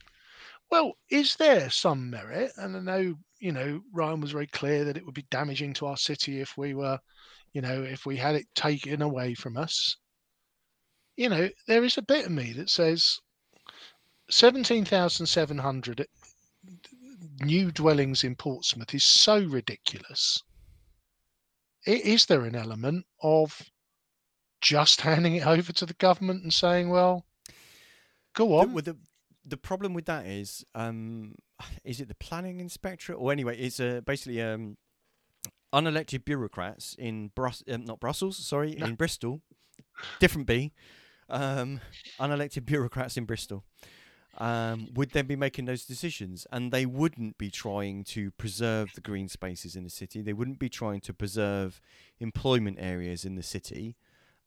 Well, 0.71 0.97
is 1.11 1.37
there 1.37 1.71
some 1.71 2.11
merit? 2.11 2.53
And 2.57 2.77
I 2.77 2.81
know 2.81 3.15
you 3.39 3.53
know 3.53 3.83
Ryan 3.93 4.21
was 4.21 4.33
very 4.33 4.47
clear 4.47 4.85
that 4.85 4.97
it 4.97 5.05
would 5.05 5.15
be 5.15 5.27
damaging 5.31 5.75
to 5.75 5.87
our 5.87 5.97
city 5.97 6.41
if 6.41 6.57
we 6.57 6.75
were, 6.75 6.99
you 7.53 7.61
know, 7.61 7.83
if 7.83 8.07
we 8.07 8.17
had 8.17 8.35
it 8.35 8.47
taken 8.55 9.03
away 9.03 9.35
from 9.35 9.57
us 9.57 9.97
you 11.17 11.29
know, 11.29 11.49
there 11.67 11.85
is 11.85 11.97
a 11.99 12.03
bit 12.03 12.27
of 12.27 12.33
me 12.33 12.53
that 12.55 12.71
says 12.71 13.21
17,700 14.31 16.07
new 17.41 17.71
dwellings 17.71 18.25
in 18.25 18.35
Portsmouth 18.35 18.95
is 18.95 19.05
so 19.05 19.43
ridiculous. 19.45 20.43
Is 21.87 22.27
there 22.27 22.45
an 22.45 22.55
element 22.57 23.05
of 23.23 23.61
just 24.61 25.03
handing 25.03 25.37
it 25.37 25.47
over 25.47 25.73
to 25.73 25.87
the 25.87 25.95
government 25.95 26.43
and 26.43 26.53
saying, 26.53 26.89
well, 26.89 27.27
go 28.35 28.59
on? 28.59 28.75
The, 28.75 28.83
the, 28.83 28.97
the 29.47 29.57
problem 29.59 29.93
with 29.93 30.07
that 30.07 30.27
is 30.27 30.65
um, 30.75 31.35
is 31.85 32.01
it 32.01 32.09
the 32.09 32.15
planning 32.15 32.61
inspectorate 32.61 33.19
or 33.19 33.31
anyway? 33.31 33.59
It's 33.59 33.79
uh, 33.79 34.01
basically 34.07 34.41
um, 34.41 34.79
unelected 35.75 36.25
bureaucrats 36.25 36.95
in 36.99 37.31
Brus- 37.35 37.63
um, 37.71 37.85
not 37.85 38.01
Brussels, 38.01 38.39
sorry, 38.39 38.75
No. 38.77 38.87
in 38.87 38.95
Bristol, 38.95 39.43
different 40.21 40.47
B, 40.47 40.73
um, 41.29 41.81
unelected 42.19 42.65
bureaucrats 42.67 43.17
in 43.17 43.25
Bristol. 43.25 43.65
Um, 44.37 44.89
would 44.95 45.11
then 45.13 45.27
be 45.27 45.37
making 45.37 45.67
those 45.67 45.85
decisions, 45.85 46.45
and 46.51 46.73
they 46.73 46.87
wouldn't 46.87 47.39
be 47.39 47.53
trying 47.53 48.03
to 48.05 48.33
preserve 48.33 48.93
the 48.97 49.01
green 49.01 49.29
spaces 49.29 49.77
in 49.77 49.85
the 49.85 49.91
city. 49.91 50.23
They 50.23 50.33
wouldn't 50.33 50.59
be 50.59 50.69
trying 50.69 51.01
to 51.03 51.15
preserve 51.15 51.81
employment 52.19 52.79
areas 52.81 53.25
in 53.25 53.37
the 53.37 53.45
city 53.45 53.95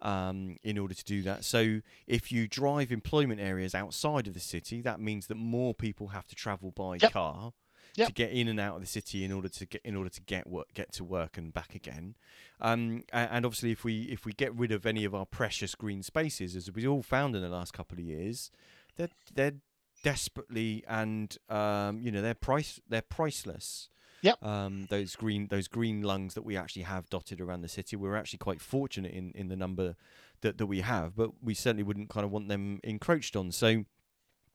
um, 0.01 0.57
in 0.61 0.77
order 0.77 0.93
to 0.93 1.03
do 1.05 1.21
that. 1.21 1.45
So, 1.45 1.79
if 2.05 2.33
you 2.33 2.49
drive 2.49 2.91
employment 2.91 3.39
areas 3.39 3.73
outside 3.73 4.27
of 4.27 4.33
the 4.33 4.41
city, 4.41 4.81
that 4.81 4.99
means 4.99 5.27
that 5.27 5.35
more 5.35 5.73
people 5.73 6.09
have 6.09 6.27
to 6.27 6.35
travel 6.35 6.71
by 6.71 6.97
Yep. 7.01 7.13
car 7.13 7.53
Yep. 7.97 8.07
to 8.09 8.13
get 8.13 8.31
in 8.31 8.47
and 8.47 8.59
out 8.59 8.75
of 8.75 8.81
the 8.81 8.87
city 8.87 9.25
in 9.25 9.31
order 9.31 9.49
to 9.49 9.65
get 9.65 9.81
in 9.83 9.95
order 9.95 10.09
to 10.09 10.21
get 10.21 10.47
work 10.47 10.71
get 10.75 10.91
to 10.93 11.03
work 11.03 11.35
and 11.35 11.51
back 11.51 11.73
again. 11.73 12.15
Um, 12.61 13.03
and 13.11 13.43
obviously, 13.43 13.71
if 13.71 13.83
we 13.83 14.03
if 14.03 14.23
we 14.23 14.33
get 14.33 14.55
rid 14.55 14.71
of 14.71 14.85
any 14.85 15.03
of 15.03 15.15
our 15.15 15.25
precious 15.25 15.73
green 15.73 16.03
spaces, 16.03 16.55
as 16.55 16.71
we've 16.71 16.87
all 16.87 17.01
found 17.01 17.35
in 17.35 17.41
the 17.41 17.49
last 17.49 17.73
couple 17.73 17.97
of 17.97 18.03
years, 18.03 18.51
they're 18.97 19.09
they're 19.33 19.55
desperately 20.03 20.83
and 20.87 21.37
um, 21.49 21.99
you 22.01 22.11
know 22.11 22.21
they're 22.21 22.35
price 22.35 22.79
they're 22.87 23.01
priceless. 23.01 23.89
Yep. 24.21 24.43
Um, 24.43 24.85
those 24.89 25.15
green 25.15 25.47
those 25.47 25.67
green 25.67 26.01
lungs 26.01 26.35
that 26.35 26.43
we 26.45 26.55
actually 26.55 26.83
have 26.83 27.09
dotted 27.09 27.41
around 27.41 27.61
the 27.61 27.67
city, 27.67 27.95
we're 27.95 28.15
actually 28.15 28.39
quite 28.39 28.61
fortunate 28.61 29.11
in, 29.11 29.31
in 29.33 29.47
the 29.47 29.55
number 29.55 29.95
that, 30.41 30.57
that 30.59 30.65
we 30.67 30.81
have, 30.81 31.15
but 31.15 31.31
we 31.41 31.53
certainly 31.55 31.83
wouldn't 31.83 32.09
kind 32.09 32.25
of 32.25 32.31
want 32.31 32.47
them 32.47 32.79
encroached 32.83 33.35
on. 33.35 33.51
So. 33.51 33.85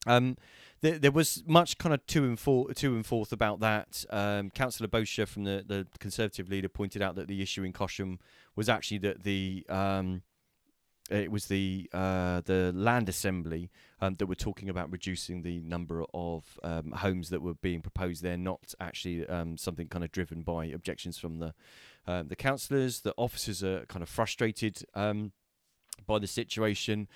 Um, 0.06 0.36
there, 0.82 1.12
was 1.12 1.44
much 1.46 1.78
kind 1.78 1.94
of 1.94 2.04
to 2.08 2.24
and 2.24 2.38
for, 2.38 2.72
to 2.74 2.94
and 2.96 3.06
forth 3.06 3.32
about 3.32 3.60
that. 3.60 4.04
Um, 4.10 4.50
Councillor 4.50 4.88
Bosher 4.88 5.26
from 5.26 5.44
the, 5.44 5.64
the 5.64 5.86
Conservative 6.00 6.48
leader 6.48 6.68
pointed 6.68 7.02
out 7.02 7.14
that 7.14 7.28
the 7.28 7.40
issue 7.40 7.62
in 7.62 7.72
Cosham 7.72 8.18
was 8.56 8.68
actually 8.68 8.98
that 8.98 9.22
the 9.22 9.64
um, 9.68 10.22
it 11.08 11.30
was 11.30 11.46
the 11.46 11.88
uh, 11.92 12.40
the 12.44 12.72
land 12.74 13.08
assembly 13.08 13.70
um, 14.00 14.16
that 14.16 14.26
were 14.26 14.34
talking 14.34 14.68
about 14.68 14.90
reducing 14.90 15.42
the 15.42 15.60
number 15.60 16.04
of 16.14 16.58
um, 16.64 16.90
homes 16.92 17.30
that 17.30 17.42
were 17.42 17.54
being 17.54 17.80
proposed 17.80 18.22
there, 18.22 18.36
not 18.36 18.74
actually 18.80 19.26
um, 19.28 19.56
something 19.56 19.88
kind 19.88 20.04
of 20.04 20.10
driven 20.10 20.42
by 20.42 20.66
objections 20.66 21.18
from 21.18 21.38
the 21.38 21.54
um, 22.06 22.28
the 22.28 22.36
councillors. 22.36 23.00
The 23.00 23.14
officers 23.16 23.62
are 23.62 23.84
kind 23.86 24.02
of 24.02 24.08
frustrated 24.08 24.84
um, 24.94 25.32
by 26.06 26.18
the 26.18 26.26
situation 26.26 27.08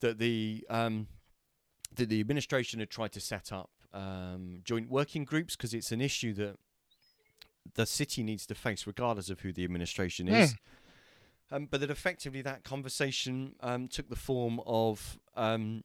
that 0.00 0.18
the 0.18 0.64
um, 0.70 1.08
that 1.94 2.08
the 2.08 2.20
administration 2.20 2.80
had 2.80 2.90
tried 2.90 3.12
to 3.12 3.20
set 3.20 3.52
up 3.52 3.70
um, 3.92 4.60
joint 4.64 4.90
working 4.90 5.24
groups 5.24 5.56
because 5.56 5.72
it's 5.74 5.90
an 5.92 6.00
issue 6.00 6.32
that 6.34 6.56
the 7.74 7.86
city 7.86 8.22
needs 8.22 8.46
to 8.46 8.54
face 8.54 8.86
regardless 8.86 9.30
of 9.30 9.40
who 9.40 9.52
the 9.52 9.64
administration 9.64 10.28
is. 10.28 10.54
Um, 11.50 11.66
but 11.70 11.80
that 11.80 11.90
effectively 11.90 12.42
that 12.42 12.62
conversation 12.64 13.54
um, 13.60 13.88
took 13.88 14.08
the 14.10 14.16
form 14.16 14.60
of 14.66 15.18
um, 15.34 15.82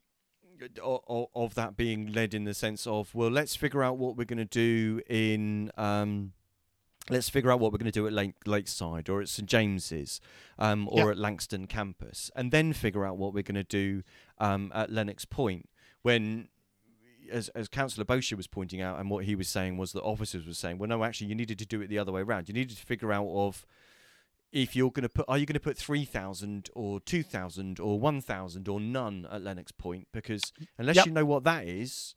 of, 0.82 1.28
of 1.34 1.56
that 1.56 1.76
being 1.78 2.12
led 2.14 2.34
in 2.34 2.44
the 2.44 2.54
sense 2.54 2.86
of 2.86 3.16
well, 3.16 3.30
let's 3.32 3.56
figure 3.56 3.82
out 3.84 3.98
what 3.98 4.16
we're 4.18 4.26
going 4.26 4.38
to 4.38 4.46
do 4.46 5.02
in. 5.10 5.72
Um, 5.78 6.34
Let's 7.10 7.28
figure 7.28 7.52
out 7.52 7.60
what 7.60 7.74
we're 7.74 7.80
going 7.80 7.92
to 7.92 8.00
do 8.00 8.08
at 8.08 8.14
Lake, 8.14 8.36
Lakeside 8.46 9.10
or 9.10 9.20
at 9.20 9.28
St 9.28 9.46
James's 9.46 10.22
um, 10.58 10.88
or 10.90 11.00
Yeah. 11.00 11.12
at 11.12 11.18
Langstone 11.18 11.68
campus, 11.68 12.32
and 12.34 12.50
then 12.50 12.72
figure 12.72 13.04
out 13.06 13.18
what 13.18 13.34
we're 13.34 13.44
going 13.44 13.56
to 13.56 13.64
do 13.66 14.04
um, 14.38 14.72
at 14.74 14.90
Lennox 14.90 15.26
Point. 15.26 15.68
When, 16.04 16.50
as 17.32 17.50
as 17.50 17.68
Councillor 17.68 18.06
Bosher 18.06 18.38
was 18.38 18.48
pointing 18.48 18.82
out, 18.82 19.00
and 19.00 19.10
what 19.10 19.26
he 19.26 19.36
was 19.36 19.50
saying 19.50 19.78
was 19.78 19.92
that 19.94 20.02
officers 20.04 20.46
were 20.46 20.54
saying, 20.54 20.78
well, 20.78 20.90
no, 20.90 21.04
actually, 21.04 21.28
you 21.28 21.36
needed 21.36 21.58
to 21.60 21.66
do 21.66 21.82
it 21.82 21.88
the 21.88 21.98
other 21.98 22.12
way 22.12 22.22
around. 22.22 22.48
You 22.48 22.54
needed 22.54 22.78
to 22.78 22.86
figure 22.86 23.12
out 23.12 23.28
of 23.28 23.66
if 24.52 24.76
you're 24.76 24.92
going 24.92 25.02
to 25.04 25.10
put, 25.10 25.26
are 25.28 25.38
you 25.40 25.48
going 25.48 25.56
to 25.56 25.60
put 25.60 25.78
three 25.78 26.06
thousand 26.06 26.70
or 26.74 27.00
two 27.00 27.24
thousand 27.24 27.80
or 27.80 28.00
one 28.00 28.22
thousand 28.22 28.68
or 28.68 28.80
none 28.80 29.28
at 29.32 29.42
Lennox 29.42 29.72
Point? 29.72 30.08
Because 30.12 30.54
unless 30.78 30.98
Yep. 30.98 31.06
you 31.08 31.12
know 31.12 31.26
what 31.26 31.44
that 31.46 31.66
is, 31.68 32.14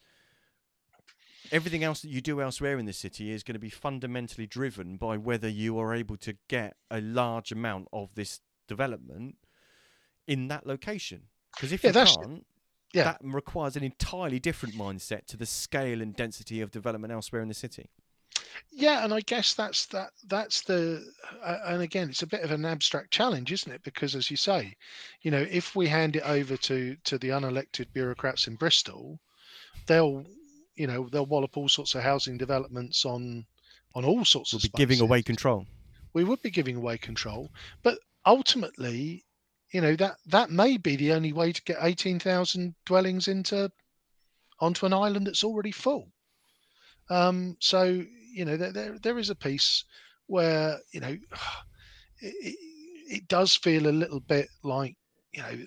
everything 1.53 1.83
else 1.85 2.03
that 2.03 2.09
you 2.09 2.21
do 2.21 2.41
elsewhere 2.43 2.79
in 2.79 2.87
the 2.87 2.93
city 2.93 3.31
is 3.31 3.43
going 3.43 3.55
to 3.55 3.61
be 3.61 3.71
fundamentally 3.71 4.47
driven 4.47 4.97
by 4.97 5.17
whether 5.17 5.49
you 5.49 5.79
are 5.79 5.95
able 5.95 6.17
to 6.19 6.37
get 6.49 6.77
a 6.91 7.01
large 7.01 7.53
amount 7.53 7.89
of 7.93 8.15
this 8.17 8.41
development 8.69 9.37
in 10.27 10.49
that 10.49 10.67
location. 10.67 11.23
Because 11.55 11.73
if 11.73 11.85
Yeah, 11.85 11.91
you 11.91 11.95
can't, 12.29 12.47
yeah. 12.97 13.05
that 13.05 13.19
requires 13.23 13.77
an 13.77 13.85
entirely 13.85 14.39
different 14.39 14.75
mindset 14.75 15.27
to 15.27 15.37
the 15.37 15.47
scale 15.47 16.01
and 16.03 16.17
density 16.17 16.61
of 16.61 16.71
development 16.71 17.13
elsewhere 17.13 17.43
in 17.43 17.49
the 17.49 17.55
city. 17.55 17.91
Yeah, 18.71 19.05
and 19.05 19.13
I 19.13 19.21
guess 19.21 19.55
that's 19.55 19.87
that. 19.87 20.11
That's 20.29 20.63
the. 20.63 21.05
Uh, 21.43 21.59
and 21.67 21.83
again, 21.83 22.09
it's 22.09 22.23
a 22.23 22.27
bit 22.27 22.43
of 22.43 22.51
an 22.51 22.65
abstract 22.65 23.11
challenge, 23.11 23.53
isn't 23.53 23.73
it? 23.73 23.83
Because 23.83 24.15
as 24.15 24.31
you 24.31 24.37
say, 24.37 24.75
you 25.23 25.31
know, 25.31 25.45
if 25.51 25.77
we 25.77 25.87
hand 25.87 26.17
it 26.17 26.23
over 26.23 26.57
to 26.57 26.97
to 27.05 27.19
the 27.19 27.29
unelected 27.31 27.87
bureaucrats 27.93 28.47
in 28.47 28.57
Bristol, 28.57 29.19
they'll, 29.87 30.25
you 30.75 30.87
know, 30.87 31.09
they'll 31.11 31.27
wallop 31.27 31.57
all 31.57 31.69
sorts 31.69 31.95
of 31.95 32.03
housing 32.03 32.39
developments 32.39 33.05
on 33.05 33.45
on 33.95 34.05
all 34.05 34.25
sorts 34.25 34.53
We'll 34.53 34.59
of 34.59 34.63
be 34.63 34.69
giving 34.77 35.01
away 35.01 35.23
control. 35.23 35.67
we 36.15 36.25
would 36.25 36.41
be 36.43 36.51
giving 36.51 36.77
away 36.77 36.99
control. 36.99 37.51
But 37.83 37.99
ultimately, 38.25 39.25
you 39.73 39.81
know 39.81 39.97
that 39.97 40.17
that 40.27 40.51
may 40.51 40.77
be 40.77 40.97
the 40.97 41.13
only 41.13 41.33
way 41.33 41.53
to 41.53 41.63
get 41.63 41.79
eighteen 41.81 42.19
thousand 42.19 42.75
dwellings 42.85 43.29
into 43.29 43.71
onto 44.61 44.87
an 44.87 44.93
island 44.93 45.27
that's 45.27 45.45
already 45.45 45.73
full. 45.73 46.09
Um, 47.11 47.57
so 47.61 47.83
you 48.33 48.45
know 48.45 48.57
there, 48.57 48.73
there 48.73 48.99
there 48.99 49.19
is 49.19 49.31
a 49.31 49.35
piece 49.35 49.85
where 50.27 50.79
you 50.93 51.01
know 51.01 51.09
it, 52.21 52.35
it, 52.41 52.57
it 53.09 53.29
does 53.29 53.55
feel 53.55 53.87
a 53.87 53.91
little 53.91 54.21
bit 54.21 54.49
like 54.63 54.97
you 55.33 55.43
know 55.43 55.59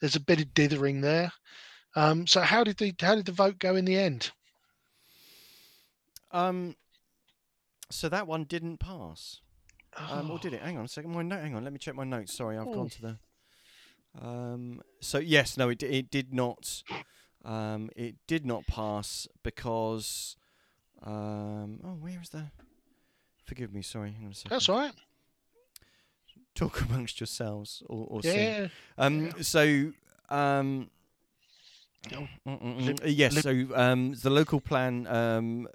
there's 0.00 0.16
a 0.16 0.20
bit 0.20 0.40
of 0.40 0.52
dithering 0.54 1.00
there. 1.00 1.32
Um, 1.94 2.26
so 2.26 2.40
how 2.40 2.64
did 2.64 2.78
the 2.78 2.94
how 3.00 3.14
did 3.14 3.26
the 3.26 3.32
vote 3.32 3.58
go 3.58 3.76
in 3.76 3.84
the 3.84 3.98
end? 3.98 4.30
Um, 6.30 6.76
so 7.90 8.08
that 8.08 8.26
one 8.26 8.44
didn't 8.44 8.78
pass. 8.78 9.40
Um, 9.96 10.30
or 10.30 10.34
Oh, 10.34 10.38
did 10.38 10.54
it? 10.54 10.62
Hang 10.62 10.78
on 10.78 10.86
a 10.86 10.88
second. 10.88 11.12
My 11.12 11.22
note. 11.22 11.42
Hang 11.42 11.54
on. 11.54 11.64
Let 11.64 11.72
me 11.72 11.78
check 11.78 11.94
my 11.94 12.04
notes. 12.04 12.34
Sorry, 12.34 12.56
I've 12.56 12.68
Oh. 12.68 12.72
gone 12.74 12.88
to 12.88 13.02
the. 13.02 13.18
Um. 14.20 14.82
So 15.00 15.18
yes, 15.18 15.56
no, 15.56 15.68
it 15.68 15.82
it 15.82 16.10
did 16.10 16.32
not. 16.32 16.82
Um. 17.44 17.90
It 17.96 18.16
did 18.26 18.44
not 18.46 18.66
pass 18.66 19.28
because. 19.42 20.36
Um. 21.02 21.80
Oh, 21.84 21.96
where 22.00 22.20
is 22.20 22.30
the? 22.30 22.46
Forgive 23.44 23.72
me. 23.72 23.82
Sorry. 23.82 24.12
Hang 24.12 24.26
on 24.26 24.32
a 24.32 24.34
second. 24.34 24.50
That's 24.50 24.68
all 24.68 24.78
right. 24.78 24.92
Talk 26.54 26.82
amongst 26.82 27.20
yourselves 27.20 27.82
or, 27.88 28.06
or. 28.08 28.20
Yeah. 28.22 28.68
Um. 28.98 29.32
So. 29.42 29.92
Um. 30.28 30.90
Oh, 32.14 32.26
mm, 32.48 32.62
mm, 32.62 32.98
mm, 32.98 33.00
yes. 33.04 33.40
so 33.40 33.66
um, 33.76 34.14
the 34.14 34.30
local 34.30 34.60
plan 34.60 35.06
um, 35.06 35.68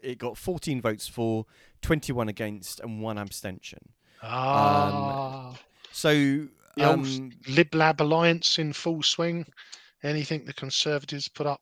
it 0.00 0.18
got 0.18 0.38
14 0.38 0.80
votes 0.80 1.08
for, 1.08 1.44
21 1.82 2.28
against, 2.28 2.80
and 2.80 3.02
one 3.02 3.18
abstention. 3.18 3.80
Ah. 4.22 5.58
So 5.92 6.46
The 6.76 6.84
old 6.88 7.00
um, 7.06 7.30
Lib 7.48 7.74
Lab 7.74 8.00
alliance 8.00 8.58
in 8.58 8.72
full 8.72 9.02
swing. 9.02 9.46
Anything 10.02 10.44
the 10.44 10.52
Conservatives 10.52 11.26
put 11.28 11.46
up, 11.46 11.60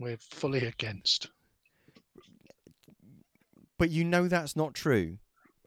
we're 0.00 0.18
fully 0.30 0.66
against. 0.66 1.28
but 3.78 3.90
you 3.90 4.04
know 4.04 4.26
that's 4.26 4.56
not 4.56 4.74
true, 4.74 5.16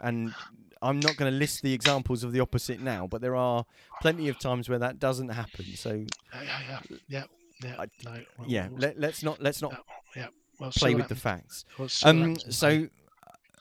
and 0.01 0.33
I'm 0.81 0.99
not 0.99 1.15
going 1.15 1.31
to 1.31 1.37
list 1.37 1.61
the 1.63 1.73
examples 1.73 2.23
of 2.23 2.33
the 2.33 2.41
opposite 2.41 2.81
now. 2.81 3.07
But 3.07 3.21
there 3.21 3.35
are 3.35 3.65
plenty 4.01 4.27
of 4.27 4.37
times 4.39 4.67
where 4.67 4.79
that 4.79 4.99
doesn't 4.99 5.29
happen. 5.29 5.65
So 5.75 5.91
Yeah, 6.33 6.41
yeah, 6.43 6.59
yeah, 6.67 6.79
yeah. 7.07 7.23
yeah 7.63 7.75
I- 7.79 7.85
no, 8.03 8.21
we'll- 8.37 8.47
yeah, 8.49 8.67
we'll- 8.67 8.79
let, 8.79 8.99
let's 8.99 9.23
not 9.23 9.41
let's 9.41 9.61
not 9.61 9.73
yeah, 10.15 10.27
we'll 10.59 10.71
play 10.71 10.93
what 10.93 11.03
with 11.03 11.07
the 11.09 11.15
facts. 11.15 11.63
we'll 11.79 11.87
see 11.89 12.05
what 12.05 12.09
Um. 12.15 12.19
happens 12.35 12.57
So. 12.57 12.89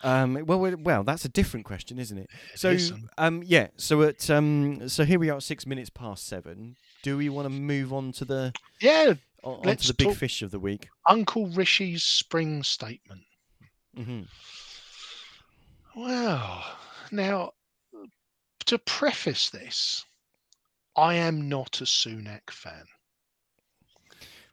Um, 0.02 0.44
well, 0.46 0.58
well, 0.78 1.04
that's 1.04 1.24
a 1.24 1.28
different 1.28 1.66
question, 1.66 1.98
isn't 1.98 2.16
it? 2.16 2.30
So, 2.54 2.70
um, 2.72 3.10
um, 3.18 3.42
yeah. 3.44 3.68
So 3.76 4.02
at 4.02 4.30
um, 4.30 4.88
so 4.88 5.04
here 5.04 5.18
we 5.18 5.28
are 5.30 5.36
at 5.36 5.42
six 5.42 5.66
minutes 5.66 5.90
past 5.90 6.26
seven. 6.26 6.76
Do 7.02 7.16
we 7.18 7.28
want 7.28 7.46
to 7.46 7.50
move 7.50 7.92
on 7.92 8.12
to 8.12 8.24
the 8.24 8.52
yeah, 8.80 9.14
o- 9.44 9.54
onto 9.56 9.68
let's 9.68 9.86
the 9.88 9.94
big 9.94 10.14
fish 10.14 10.42
of 10.42 10.50
the 10.50 10.58
week? 10.58 10.88
Uncle 11.08 11.48
Rishi's 11.48 12.02
spring 12.02 12.62
statement. 12.62 13.22
hmm 13.94 14.22
Well, 15.94 16.64
now 17.10 17.52
to 18.66 18.78
preface 18.78 19.50
this, 19.50 20.04
I 20.96 21.14
am 21.14 21.48
not 21.48 21.80
a 21.80 21.84
Sunak 21.84 22.50
fan. 22.50 22.84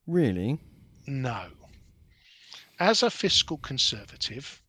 Really? 0.07 0.59
No. 1.05 1.47
As 2.79 3.03
a 3.03 3.09
fiscal 3.09 3.57
conservative, 3.57 4.61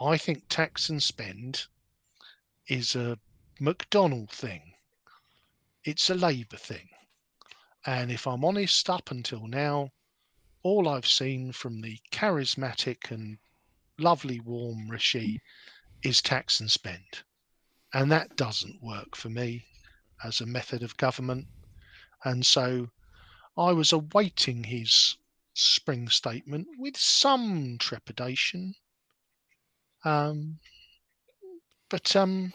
I 0.00 0.18
think 0.18 0.48
tax 0.48 0.90
and 0.90 1.02
spend 1.02 1.66
is 2.66 2.94
a 2.94 3.18
McDonnell 3.58 4.28
thing. 4.28 4.74
It's 5.84 6.10
a 6.10 6.14
Labour 6.14 6.58
thing. 6.58 6.90
And 7.86 8.10
if 8.10 8.26
I'm 8.26 8.44
honest, 8.44 8.90
up 8.90 9.10
until 9.10 9.46
now, 9.46 9.92
all 10.62 10.88
I've 10.88 11.06
seen 11.06 11.52
from 11.52 11.80
the 11.80 11.98
charismatic 12.10 13.10
and 13.10 13.38
lovely, 13.98 14.40
warm 14.40 14.90
Rishi 14.90 15.40
is 16.02 16.20
tax 16.20 16.60
and 16.60 16.70
spend. 16.70 17.22
And 17.94 18.12
that 18.12 18.36
doesn't 18.36 18.82
work 18.82 19.16
for 19.16 19.30
me 19.30 19.64
as 20.22 20.40
a 20.40 20.46
method 20.46 20.82
of 20.82 20.96
government. 20.98 21.46
And 22.24 22.44
so 22.44 22.90
I 23.56 23.72
was 23.72 23.92
awaiting 23.92 24.64
his 24.64 25.16
spring 25.54 26.10
statement 26.10 26.66
with 26.76 26.98
some 26.98 27.78
trepidation. 27.78 28.74
Um, 30.06 30.58
but 31.90 32.14
um, 32.14 32.52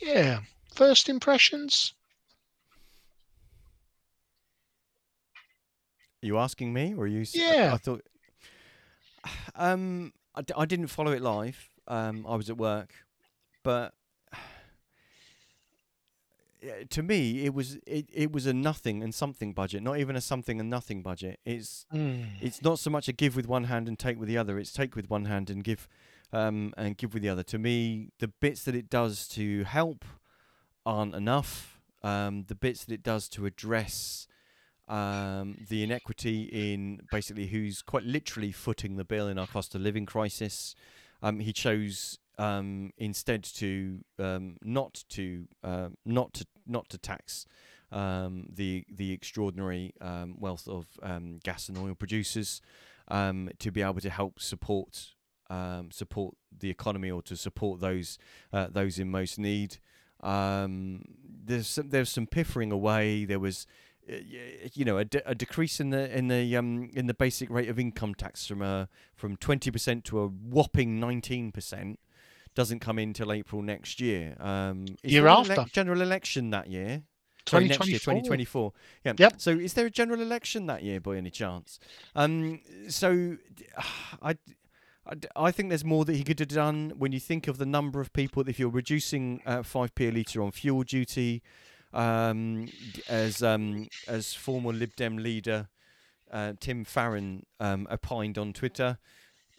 yeah, 0.00 0.38
first 0.74 1.10
impressions. 1.10 1.92
Are 6.22 6.26
you 6.26 6.38
asking 6.38 6.72
me, 6.72 6.94
or 6.94 7.04
are 7.04 7.06
you? 7.06 7.24
Yeah. 7.32 7.72
I, 7.74 7.76
thought. 7.76 8.02
Um, 9.54 10.12
I, 10.34 10.40
d- 10.42 10.54
I 10.56 10.64
didn't 10.64 10.86
follow 10.86 11.12
it 11.12 11.20
live. 11.20 11.68
Um, 11.86 12.24
I 12.26 12.36
was 12.36 12.48
at 12.48 12.56
work, 12.56 12.94
but 13.62 13.92
to 16.90 17.02
me, 17.02 17.44
it 17.44 17.52
was 17.52 17.76
it, 17.86 18.08
it 18.12 18.32
was 18.32 18.46
a 18.46 18.54
nothing 18.54 19.02
and 19.02 19.14
something 19.14 19.52
budget, 19.52 19.82
not 19.82 19.98
even 19.98 20.16
a 20.16 20.22
something 20.22 20.58
and 20.58 20.70
nothing 20.70 21.02
budget. 21.02 21.38
It's 21.44 21.84
Mm. 21.92 22.28
it's 22.40 22.62
not 22.62 22.78
so 22.78 22.88
much 22.88 23.08
a 23.08 23.12
give 23.12 23.36
with 23.36 23.46
one 23.46 23.64
hand 23.64 23.88
and 23.88 23.98
take 23.98 24.18
with 24.18 24.28
the 24.28 24.38
other. 24.38 24.58
It's 24.58 24.72
take 24.72 24.96
with 24.96 25.10
one 25.10 25.26
hand 25.26 25.50
and 25.50 25.62
give, 25.62 25.86
um, 26.32 26.72
and 26.76 26.96
give 26.96 27.14
with 27.14 27.22
the 27.22 27.28
other. 27.28 27.42
To 27.44 27.58
me, 27.58 28.10
the 28.18 28.28
bits 28.28 28.64
that 28.64 28.74
it 28.74 28.88
does 28.88 29.28
to 29.28 29.64
help 29.64 30.04
aren't 30.84 31.14
enough. 31.14 31.80
Um, 32.02 32.44
the 32.48 32.54
bits 32.54 32.84
that 32.84 32.94
it 32.94 33.02
does 33.02 33.28
to 33.30 33.46
address 33.46 34.26
um, 34.88 35.56
the 35.68 35.84
inequity 35.84 36.42
in 36.42 37.00
basically 37.10 37.46
who's 37.46 37.82
quite 37.82 38.04
literally 38.04 38.50
footing 38.50 38.96
the 38.96 39.04
bill 39.04 39.28
in 39.28 39.38
our 39.38 39.46
cost 39.46 39.74
of 39.74 39.80
living 39.80 40.06
crisis. 40.06 40.74
Um, 41.22 41.38
he 41.38 41.52
chose 41.52 42.18
um, 42.38 42.92
instead 42.98 43.44
to 43.44 44.00
um, 44.18 44.56
not 44.62 45.04
to 45.10 45.46
um 45.62 45.96
not 46.04 46.32
to 46.34 46.46
not 46.66 46.88
to 46.88 46.98
tax 46.98 47.46
um, 47.92 48.46
the 48.52 48.84
the 48.92 49.12
extraordinary 49.12 49.94
wealth 50.36 50.66
of 50.66 50.86
gas 51.44 51.68
and 51.68 51.78
oil 51.78 51.94
producers 51.94 52.60
to 53.08 53.70
be 53.72 53.82
able 53.82 54.00
to 54.00 54.10
help 54.10 54.40
support 54.40 55.12
um, 55.52 55.90
support 55.90 56.34
the 56.56 56.70
economy 56.70 57.10
or 57.10 57.22
to 57.22 57.36
support 57.36 57.80
those 57.80 58.18
uh, 58.52 58.68
those 58.70 58.98
in 58.98 59.10
most 59.10 59.38
need. 59.38 59.78
Um, 60.22 61.04
there's 61.44 61.66
some, 61.66 61.90
there's 61.90 62.08
some 62.08 62.26
piffering 62.26 62.72
away. 62.72 63.24
There 63.24 63.40
was 63.40 63.66
uh, 64.10 64.14
you 64.74 64.84
know 64.84 64.98
a, 64.98 65.04
de- 65.04 65.28
a 65.28 65.34
decrease 65.34 65.80
in 65.80 65.90
the 65.90 66.16
in 66.16 66.28
the 66.28 66.56
um 66.56 66.90
in 66.94 67.06
the 67.06 67.14
basic 67.14 67.50
rate 67.50 67.68
of 67.68 67.78
income 67.78 68.14
tax 68.14 68.46
from 68.46 68.62
a 68.62 68.88
from 69.14 69.36
20% 69.36 70.04
to 70.04 70.20
a 70.20 70.26
whopping 70.26 71.00
19% 71.00 71.96
doesn't 72.54 72.80
come 72.80 72.98
in 72.98 73.12
till 73.12 73.32
April 73.32 73.62
next 73.62 74.00
year. 74.00 74.36
Um, 74.38 74.86
is 75.02 75.12
Year 75.12 75.26
after. 75.26 75.64
general 75.72 76.00
election 76.02 76.50
that 76.50 76.68
year. 76.68 77.02
Sorry, 77.46 77.66
next 77.66 77.88
year, 77.88 77.98
2024. 77.98 78.70
2024. 78.70 78.72
Yeah. 79.04 79.12
Yep. 79.18 79.40
So, 79.40 79.50
is 79.50 79.74
there 79.74 79.86
a 79.86 79.90
general 79.90 80.20
election 80.20 80.66
that 80.66 80.82
year, 80.82 81.00
by 81.00 81.16
any 81.16 81.30
chance? 81.30 81.80
Um. 82.14 82.60
So, 82.88 83.36
I, 84.22 84.36
I, 85.06 85.14
d- 85.14 85.28
I 85.34 85.50
think 85.50 85.68
there's 85.68 85.84
more 85.84 86.04
that 86.04 86.14
he 86.14 86.22
could 86.22 86.38
have 86.38 86.48
done 86.48 86.92
when 86.96 87.12
you 87.12 87.20
think 87.20 87.48
of 87.48 87.58
the 87.58 87.66
number 87.66 88.00
of 88.00 88.12
people. 88.12 88.48
If 88.48 88.58
you're 88.58 88.68
reducing 88.70 89.42
uh, 89.44 89.62
five 89.62 89.94
p 89.94 90.06
a 90.06 90.10
litre 90.10 90.42
on 90.42 90.52
fuel 90.52 90.82
duty, 90.82 91.42
um, 91.92 92.68
as 93.08 93.42
um 93.42 93.88
as 94.06 94.32
former 94.34 94.72
Lib 94.72 94.94
Dem 94.96 95.18
leader 95.18 95.68
uh, 96.30 96.54
Tim 96.60 96.84
Farron 96.84 97.44
um, 97.60 97.86
opined 97.90 98.38
on 98.38 98.52
Twitter, 98.52 98.98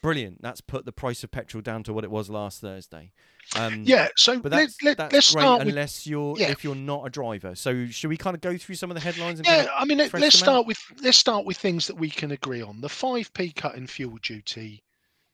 brilliant. 0.02 0.41
That's 0.41 0.62
put 0.62 0.86
the 0.86 0.91
price 0.91 1.24
of 1.24 1.32
petrol 1.32 1.62
down 1.62 1.84
to 1.84 1.94
what 1.94 2.04
it 2.04 2.12
was 2.12 2.30
last 2.30 2.62
Thursday. 2.62 3.12
Um, 3.56 3.84
Yeah, 3.86 4.08
so 4.16 4.39
but 4.39 4.52
let, 4.54 4.60
that's, 4.60 4.82
let, 4.82 4.98
that's 4.98 5.14
let's 5.14 5.34
great 5.34 5.41
start 5.41 5.60
with 5.60 5.68
unless 5.68 6.08
you're 6.08 6.36
yeah. 6.38 6.50
if 6.50 6.64
you're 6.64 6.74
not 6.76 7.06
a 7.06 7.10
driver. 7.10 7.54
So 7.56 7.88
should 7.88 8.10
we 8.10 8.18
kind 8.18 8.36
of 8.36 8.41
go 8.41 8.58
through 8.58 8.76
some 8.76 8.89
of 8.89 8.96
the 8.96 9.02
headlines? 9.02 9.39
And 9.39 9.48
yeah. 9.48 9.68
I 9.78 9.84
mean, 9.86 9.98
let, 9.98 10.14
let's 10.14 10.39
them 10.39 10.48
out? 10.48 10.52
start 10.52 10.68
with 10.68 10.80
let's 11.02 11.18
start 11.18 11.46
with 11.46 11.58
things 11.58 11.88
that 11.88 11.98
we 11.98 12.10
can 12.10 12.32
agree 12.32 12.62
on. 12.62 12.80
The 12.80 12.89
five 12.89 13.32
p 13.34 13.52
cut 13.52 13.76
in 13.76 13.86
fuel 13.86 14.18
duty, 14.24 14.82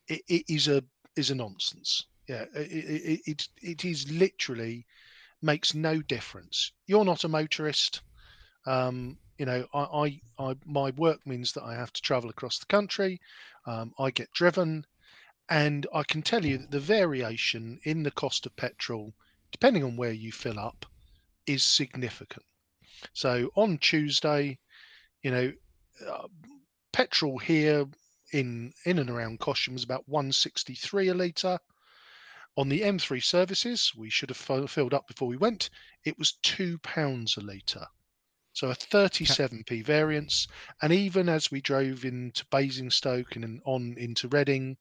it, 0.09 0.21
it 0.27 0.43
is 0.49 0.67
a 0.67 0.83
is 1.15 1.29
a 1.29 1.35
nonsense. 1.35 2.05
Yeah, 2.27 2.45
it, 2.53 3.21
it, 3.25 3.47
it 3.61 3.85
is 3.85 4.11
literally 4.11 4.85
makes 5.41 5.73
no 5.73 6.01
difference. 6.01 6.71
You're 6.85 7.05
not 7.05 7.23
a 7.23 7.29
motorist. 7.29 8.01
Um, 8.67 9.17
you 9.37 9.45
know, 9.45 9.65
I, 9.73 9.79
I, 9.79 10.21
I 10.37 10.55
my 10.65 10.91
work 10.91 11.25
means 11.25 11.53
that 11.53 11.63
I 11.63 11.73
have 11.73 11.93
to 11.93 12.01
travel 12.01 12.29
across 12.29 12.59
the 12.59 12.65
country. 12.65 13.19
Um, 13.65 13.93
I 13.97 14.11
get 14.11 14.31
driven, 14.31 14.85
and 15.49 15.87
I 15.93 16.03
can 16.03 16.21
tell 16.21 16.45
you 16.45 16.57
that 16.57 16.71
the 16.71 16.79
variation 16.79 17.79
in 17.83 18.03
the 18.03 18.11
cost 18.11 18.45
of 18.45 18.55
petrol, 18.55 19.13
depending 19.51 19.83
on 19.83 19.95
where 19.97 20.11
you 20.11 20.31
fill 20.31 20.59
up, 20.59 20.85
is 21.47 21.63
significant. 21.63 22.45
So 23.13 23.49
on 23.55 23.77
Tuesday, 23.77 24.59
you 25.23 25.31
know, 25.31 25.51
uh, 26.07 26.27
petrol 26.91 27.37
here 27.37 27.85
in 28.31 28.73
in 28.85 28.99
and 28.99 29.09
around 29.09 29.39
Cosham 29.39 29.73
was 29.73 29.83
about 29.83 30.07
163 30.07 31.09
a 31.09 31.13
litre. 31.13 31.59
On 32.57 32.67
the 32.67 32.81
M3 32.81 33.23
services, 33.23 33.93
we 33.95 34.09
should 34.09 34.29
have 34.29 34.69
filled 34.69 34.93
up 34.93 35.07
before 35.07 35.27
we 35.27 35.37
went. 35.37 35.69
It 36.03 36.17
was 36.17 36.33
two 36.41 36.77
pounds 36.79 37.37
a 37.37 37.41
litre, 37.41 37.85
so 38.53 38.69
a 38.69 38.75
37p 38.75 39.85
variance. 39.85 40.47
And 40.81 40.91
even 40.91 41.29
as 41.29 41.51
we 41.51 41.61
drove 41.61 42.03
into 42.05 42.45
Basingstoke 42.47 43.35
and 43.35 43.61
on 43.65 43.95
into 43.97 44.27
Reading, 44.27 44.75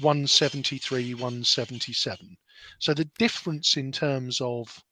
173, 0.00 1.14
177. 1.14 2.36
So 2.78 2.94
the 2.94 3.10
difference 3.18 3.76
in 3.76 3.92
terms 3.92 4.40
of 4.40 4.82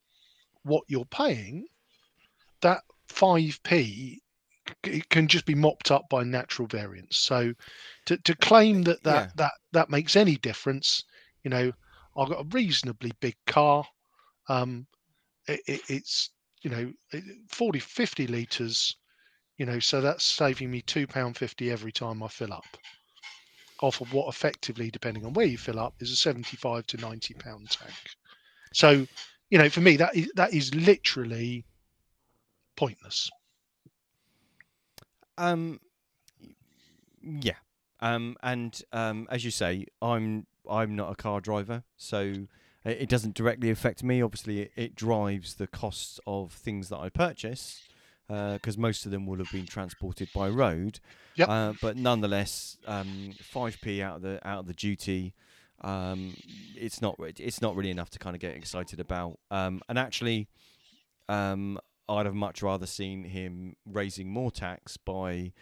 what 0.63 0.85
you're 0.89 1.07
paying, 1.07 1.67
that 2.61 2.83
5p 3.09 4.19
it 4.85 5.09
can 5.09 5.29
just 5.29 5.47
be 5.47 5.55
mopped 5.55 5.91
up 5.91 6.09
by 6.09 6.23
natural 6.25 6.69
variance. 6.69 7.19
So 7.19 7.53
to, 8.07 8.17
to 8.19 8.37
claim 8.37 8.83
that 8.83 9.03
that, 9.05 9.27
Yeah. 9.27 9.31
that 9.37 9.53
that 9.73 9.91
makes 9.91 10.17
any 10.17 10.37
difference, 10.37 11.05
you 11.43 11.51
know, 11.51 11.73
I've 12.17 12.29
got 12.29 12.41
a 12.41 12.49
reasonably 12.51 13.13
big 13.21 13.37
car. 13.47 13.85
Um, 14.49 14.87
it, 15.49 15.61
it, 15.67 15.81
it's 15.89 16.31
you 16.63 16.71
know 16.71 16.93
40 17.49 17.79
50 17.79 18.27
liters 18.27 18.97
you 19.59 19.67
know 19.67 19.79
so 19.79 20.01
that's 20.01 20.25
saving 20.25 20.71
me 20.71 20.83
two 20.83 21.07
pound 21.07 21.37
50 21.37 21.71
every 21.71 21.93
time 21.93 22.23
i 22.23 22.29
fill 22.29 22.53
up 22.53 22.77
off 23.81 24.01
of 24.01 24.13
what 24.13 24.29
effectively 24.29 24.91
depending 24.91 25.25
on 25.25 25.35
where 25.35 25.47
you 25.47 25.59
fill 25.59 25.79
up 25.79 25.95
is 26.01 26.11
a 26.11 26.17
75 26.17 26.87
to 26.87 26.97
90 26.97 27.35
pound 27.35 27.71
tank 27.71 27.95
so 28.73 29.07
you 29.51 29.59
know 29.59 29.69
for 29.69 29.81
me 29.81 29.97
that 29.97 30.15
is 30.17 30.31
that 30.35 30.53
is 30.53 30.75
literally 30.75 31.65
pointless 32.77 33.31
Um, 35.39 35.81
yeah. 37.23 37.55
Um, 38.01 38.37
and 38.43 38.81
um, 38.93 39.27
as 39.31 39.45
you 39.45 39.51
say, 39.51 39.87
I'm 40.03 40.47
I'm 40.69 40.97
not 40.97 41.11
a 41.11 41.15
car 41.15 41.41
driver, 41.41 41.85
so 41.97 42.47
it 42.85 43.09
doesn't 43.09 43.35
directly 43.35 43.71
affect 43.71 44.03
me. 44.03 44.23
Obviously, 44.23 44.61
it, 44.61 44.73
it 44.77 44.95
drives 44.95 45.55
the 45.55 45.67
costs 45.67 46.21
of 46.27 46.53
things 46.53 46.89
that 46.91 46.99
I 46.99 47.09
purchase, 47.09 47.83
because 48.29 48.77
most 48.77 49.07
of 49.07 49.13
them 49.13 49.27
will 49.27 49.39
have 49.39 49.51
been 49.51 49.67
transported 49.67 50.29
by 50.35 50.49
road. 50.49 51.01
Yep. 51.37 51.49
Uh, 51.49 51.73
but 51.81 51.97
nonetheless, 51.97 52.77
um, 52.87 53.33
5p 53.55 54.03
out 54.03 54.17
of 54.17 54.23
the 54.23 54.47
out 54.47 54.61
of 54.61 54.67
the 54.67 54.75
duty, 54.75 55.35
um, 55.83 56.35
it's 56.77 57.01
not 57.01 57.17
it's 57.39 57.61
not 57.61 57.77
really 57.77 57.91
enough 57.91 58.11
to 58.11 58.19
kind 58.19 58.37
of 58.37 58.41
get 58.41 58.55
excited 58.55 59.01
about. 59.01 59.39
Um, 59.51 59.81
and 59.89 59.99
actually, 59.99 60.49
um, 61.29 61.79
I'd 62.09 62.27
have 62.27 62.35
much 62.35 62.63
rather 62.63 62.87
seen 62.87 63.25
him 63.25 63.77
raising 63.85 64.31
more 64.31 64.51
tax 64.51 64.97
by 64.97 65.53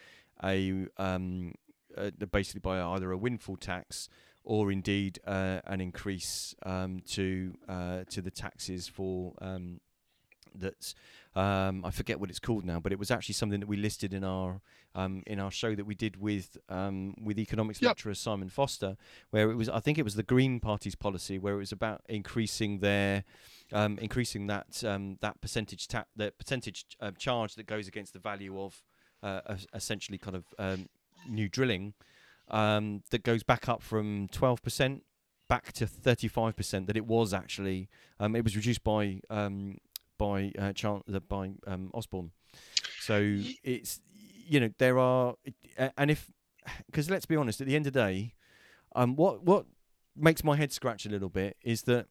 a 0.43 0.87
um, 0.97 1.53
uh, 1.97 2.11
basically 2.31 2.59
by 2.59 2.81
either 2.81 3.11
a 3.11 3.17
windfall 3.17 3.57
tax 3.57 4.09
or 4.43 4.71
indeed 4.71 5.19
uh, 5.25 5.61
an 5.65 5.81
increase 5.81 6.53
um, 6.63 7.01
to 7.07 7.55
uh, 7.67 8.03
to 8.09 8.21
the 8.21 8.31
taxes 8.31 8.87
for 8.87 9.33
um, 9.41 9.79
that 10.53 10.93
um, 11.35 11.83
I 11.83 11.91
forget 11.91 12.19
what 12.19 12.29
it's 12.29 12.39
called 12.39 12.63
now, 12.63 12.79
but 12.79 12.91
it 12.91 12.99
was 12.99 13.11
actually 13.11 13.33
something 13.33 13.59
that 13.59 13.67
we 13.67 13.75
listed 13.75 14.13
in 14.13 14.23
our 14.23 14.61
um, 14.93 15.23
in 15.27 15.39
our 15.39 15.51
show 15.51 15.75
that 15.75 15.85
we 15.85 15.95
did 15.95 16.21
with 16.21 16.57
um, 16.69 17.15
with 17.21 17.37
economics 17.39 17.81
Yep. 17.81 17.89
lecturer 17.89 18.13
Simon 18.13 18.49
Foster, 18.49 18.97
where 19.31 19.49
it 19.51 19.55
was 19.55 19.67
I 19.67 19.79
think 19.79 19.97
it 19.97 20.03
was 20.03 20.15
the 20.15 20.23
Green 20.23 20.59
Party's 20.59 20.95
policy 20.95 21.37
where 21.39 21.55
it 21.55 21.59
was 21.59 21.71
about 21.71 22.01
increasing 22.07 22.79
their 22.79 23.23
um, 23.73 23.97
increasing 23.99 24.47
that 24.47 24.83
um, 24.83 25.17
that 25.21 25.41
percentage 25.41 25.87
ta- 25.87 26.05
the 26.15 26.31
percentage 26.37 26.85
uh, 26.99 27.11
charge 27.17 27.55
that 27.55 27.65
goes 27.65 27.87
against 27.87 28.13
the 28.13 28.19
value 28.19 28.59
of 28.59 28.83
uh, 29.23 29.41
essentially 29.73 30.17
kind 30.17 30.35
of 30.35 30.45
um, 30.59 30.87
new 31.27 31.49
drilling 31.49 31.93
um, 32.49 33.01
that 33.09 33.23
goes 33.23 33.43
back 33.43 33.67
up 33.67 33.81
from 33.81 34.27
12% 34.27 35.01
back 35.47 35.71
to 35.73 35.85
35% 35.85 36.87
that 36.87 36.97
it 36.97 37.05
was 37.05 37.33
actually 37.33 37.89
um, 38.19 38.35
it 38.35 38.43
was 38.43 38.55
reduced 38.55 38.83
by 38.83 39.19
um, 39.29 39.77
by 40.17 40.51
uh, 40.57 40.71
uh, 40.83 41.19
by 41.27 41.51
um, 41.67 41.91
Osborne. 41.93 42.31
So 43.01 43.39
it's 43.63 44.01
you 44.47 44.59
know 44.59 44.69
there 44.77 44.97
are, 44.97 45.35
and 45.97 46.09
if 46.09 46.31
because 46.85 47.09
let's 47.09 47.25
be 47.25 47.35
honest, 47.35 47.61
at 47.61 47.67
the 47.67 47.75
end 47.75 47.87
of 47.87 47.93
the 47.93 47.99
day, 47.99 48.33
um, 48.95 49.15
what 49.15 49.43
what 49.43 49.65
makes 50.15 50.43
my 50.43 50.55
head 50.55 50.71
scratch 50.71 51.05
a 51.05 51.09
little 51.09 51.29
bit 51.29 51.57
is 51.61 51.83
that 51.83 52.07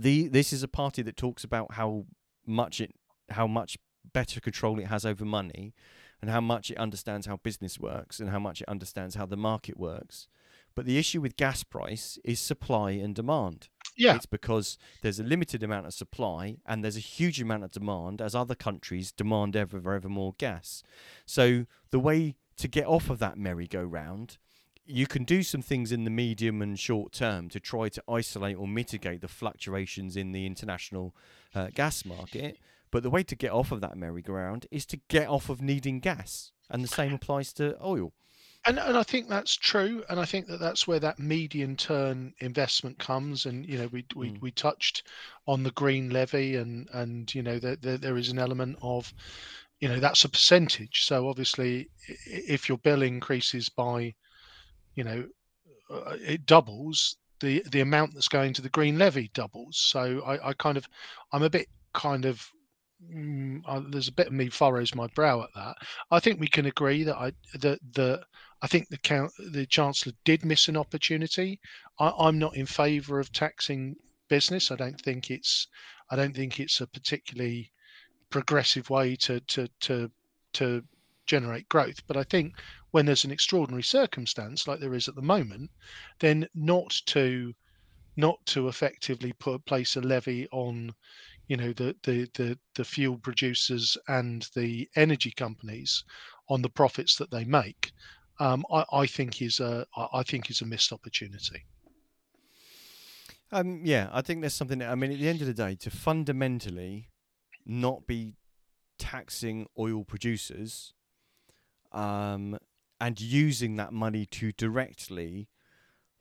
the 0.00 0.28
this 0.28 0.52
is 0.52 0.62
a 0.62 0.68
party 0.68 1.02
that 1.02 1.16
talks 1.16 1.44
about 1.44 1.74
how 1.74 2.06
much 2.46 2.80
it 2.80 2.94
how 3.30 3.46
much 3.46 3.76
better 4.12 4.40
control 4.40 4.78
it 4.78 4.86
has 4.86 5.04
over 5.04 5.24
money 5.24 5.74
and 6.20 6.30
how 6.30 6.40
much 6.40 6.70
it 6.70 6.78
understands 6.78 7.26
how 7.26 7.36
business 7.36 7.78
works 7.78 8.18
and 8.20 8.30
how 8.30 8.38
much 8.38 8.60
it 8.60 8.68
understands 8.68 9.14
how 9.14 9.26
the 9.26 9.36
market 9.36 9.78
works. 9.78 10.28
But 10.74 10.86
the 10.86 10.98
issue 10.98 11.20
with 11.20 11.36
gas 11.36 11.62
price 11.64 12.18
is 12.24 12.40
supply 12.40 12.92
and 12.92 13.14
demand. 13.14 13.68
Yeah. 13.96 14.14
It's 14.14 14.26
because 14.26 14.78
there's 15.02 15.18
a 15.18 15.24
limited 15.24 15.62
amount 15.62 15.86
of 15.86 15.94
supply 15.94 16.58
and 16.64 16.82
there's 16.82 16.96
a 16.96 17.00
huge 17.00 17.40
amount 17.40 17.64
of 17.64 17.72
demand 17.72 18.20
as 18.20 18.34
other 18.34 18.54
countries 18.54 19.10
demand 19.10 19.56
ever, 19.56 19.92
ever 19.92 20.08
more 20.08 20.34
gas. 20.38 20.82
So 21.26 21.66
the 21.90 21.98
way 21.98 22.36
to 22.58 22.68
get 22.68 22.86
off 22.86 23.10
of 23.10 23.18
that 23.18 23.38
merry-go-round 23.38 24.38
you 24.88 25.06
can 25.06 25.24
do 25.24 25.42
some 25.42 25.62
things 25.62 25.92
in 25.92 26.04
the 26.04 26.10
medium 26.10 26.62
and 26.62 26.78
short 26.78 27.12
term 27.12 27.48
to 27.50 27.60
try 27.60 27.88
to 27.90 28.02
isolate 28.08 28.56
or 28.56 28.66
mitigate 28.66 29.20
the 29.20 29.28
fluctuations 29.28 30.16
in 30.16 30.32
the 30.32 30.46
international 30.46 31.14
uh, 31.54 31.68
gas 31.74 32.04
market. 32.04 32.58
But 32.90 33.02
the 33.02 33.10
way 33.10 33.22
to 33.22 33.36
get 33.36 33.52
off 33.52 33.70
of 33.70 33.82
that 33.82 33.98
merry-go-round 33.98 34.66
is 34.70 34.86
to 34.86 34.96
get 35.08 35.28
off 35.28 35.50
of 35.50 35.60
needing 35.60 36.00
gas, 36.00 36.52
and 36.70 36.82
the 36.82 36.88
same 36.88 37.12
applies 37.12 37.52
to 37.54 37.76
oil. 37.84 38.14
And, 38.64 38.78
and 38.78 38.96
I 38.96 39.02
think 39.02 39.28
that's 39.28 39.54
true, 39.54 40.02
and 40.08 40.18
I 40.18 40.24
think 40.24 40.46
that 40.46 40.58
that's 40.58 40.88
where 40.88 40.98
that 41.00 41.18
medium 41.18 41.76
term 41.76 42.32
investment 42.38 42.98
comes. 42.98 43.46
And 43.46 43.66
you 43.66 43.78
know, 43.78 43.88
we 43.92 44.06
we, 44.16 44.30
mm. 44.30 44.40
we 44.40 44.50
touched 44.50 45.06
on 45.46 45.62
the 45.62 45.70
green 45.72 46.10
levy, 46.10 46.56
and 46.56 46.88
and 46.92 47.32
you 47.34 47.42
know, 47.42 47.58
that 47.58 47.82
there, 47.82 47.98
there 47.98 48.16
is 48.16 48.30
an 48.30 48.38
element 48.38 48.78
of, 48.80 49.12
you 49.80 49.88
know, 49.88 50.00
that's 50.00 50.24
a 50.24 50.28
percentage. 50.28 51.04
So 51.04 51.28
obviously, 51.28 51.90
if 52.26 52.68
your 52.68 52.78
bill 52.78 53.02
increases 53.02 53.68
by 53.68 54.14
you 54.98 55.04
know, 55.04 55.24
uh, 55.88 56.16
it 56.20 56.44
doubles, 56.44 57.16
the 57.38 57.62
the 57.70 57.82
amount 57.82 58.12
that's 58.12 58.26
going 58.26 58.52
to 58.52 58.62
the 58.62 58.68
green 58.68 58.98
levy 58.98 59.30
doubles. 59.32 59.78
So 59.78 60.22
I, 60.26 60.48
I 60.48 60.52
kind 60.54 60.76
of, 60.76 60.84
I'm 61.32 61.44
a 61.44 61.50
bit 61.50 61.68
kind 61.94 62.24
of, 62.24 62.44
mm, 63.14 63.60
uh, 63.64 63.82
there's 63.90 64.08
a 64.08 64.12
bit 64.20 64.26
of 64.26 64.32
me 64.32 64.48
furrows 64.48 64.96
my 64.96 65.06
brow 65.14 65.42
at 65.42 65.50
that. 65.54 65.76
I 66.10 66.18
think 66.18 66.40
we 66.40 66.48
can 66.48 66.66
agree 66.66 67.04
that 67.04 67.16
I 67.16 67.30
that 67.60 67.78
the 67.92 68.24
I 68.60 68.66
think 68.66 68.88
the 68.88 68.98
count 68.98 69.30
the 69.52 69.66
chancellor 69.66 70.14
did 70.24 70.44
miss 70.44 70.66
an 70.66 70.76
opportunity. 70.76 71.60
I, 72.00 72.12
I'm 72.18 72.40
not 72.40 72.56
in 72.56 72.66
favour 72.66 73.20
of 73.20 73.30
taxing 73.30 73.94
business. 74.28 74.72
I 74.72 74.76
don't 74.76 75.00
think 75.00 75.30
it's 75.30 75.68
I 76.10 76.16
don't 76.16 76.34
think 76.34 76.58
it's 76.58 76.80
a 76.80 76.88
particularly 76.88 77.70
progressive 78.30 78.90
way 78.90 79.14
to 79.14 79.38
to 79.38 79.68
to 79.82 80.10
to 80.54 80.82
generate 81.28 81.68
growth. 81.68 82.04
But 82.08 82.16
I 82.16 82.24
think 82.24 82.54
when 82.90 83.06
there's 83.06 83.24
an 83.24 83.30
extraordinary 83.30 83.84
circumstance 83.84 84.66
like 84.66 84.80
there 84.80 84.94
is 84.94 85.06
at 85.06 85.14
the 85.14 85.22
moment, 85.22 85.70
then 86.18 86.48
not 86.54 86.90
to 87.06 87.54
not 88.16 88.44
to 88.46 88.66
effectively 88.66 89.32
put 89.34 89.64
place 89.64 89.94
a 89.94 90.00
levy 90.00 90.48
on 90.50 90.92
you 91.46 91.56
know 91.56 91.72
the, 91.74 91.94
the 92.02 92.28
the 92.34 92.58
the 92.74 92.84
fuel 92.84 93.16
producers 93.18 93.96
and 94.08 94.48
the 94.56 94.88
energy 94.96 95.30
companies 95.30 96.02
on 96.48 96.60
the 96.62 96.68
profits 96.68 97.16
that 97.16 97.30
they 97.30 97.44
make 97.44 97.92
um, 98.40 98.64
I, 98.72 98.84
I, 98.92 99.06
think 99.06 99.42
is 99.42 99.60
a 99.60 99.86
I 100.12 100.22
think 100.22 100.50
is 100.50 100.60
a 100.60 100.66
missed 100.66 100.92
opportunity. 100.92 101.64
Um, 103.50 103.80
yeah, 103.84 104.08
I 104.12 104.22
think 104.22 104.40
there's 104.40 104.54
something. 104.54 104.82
I 104.82 104.94
mean, 104.94 105.12
at 105.12 105.18
the 105.18 105.28
end 105.28 105.40
of 105.40 105.46
the 105.46 105.54
day, 105.54 105.74
to 105.76 105.90
fundamentally 105.90 107.08
not 107.66 108.06
be 108.06 108.34
taxing 108.98 109.66
oil 109.78 110.04
producers 110.04 110.92
um, 111.92 112.58
and 113.00 113.20
using 113.20 113.76
that 113.76 113.92
money 113.92 114.26
to 114.26 114.52
directly 114.52 115.48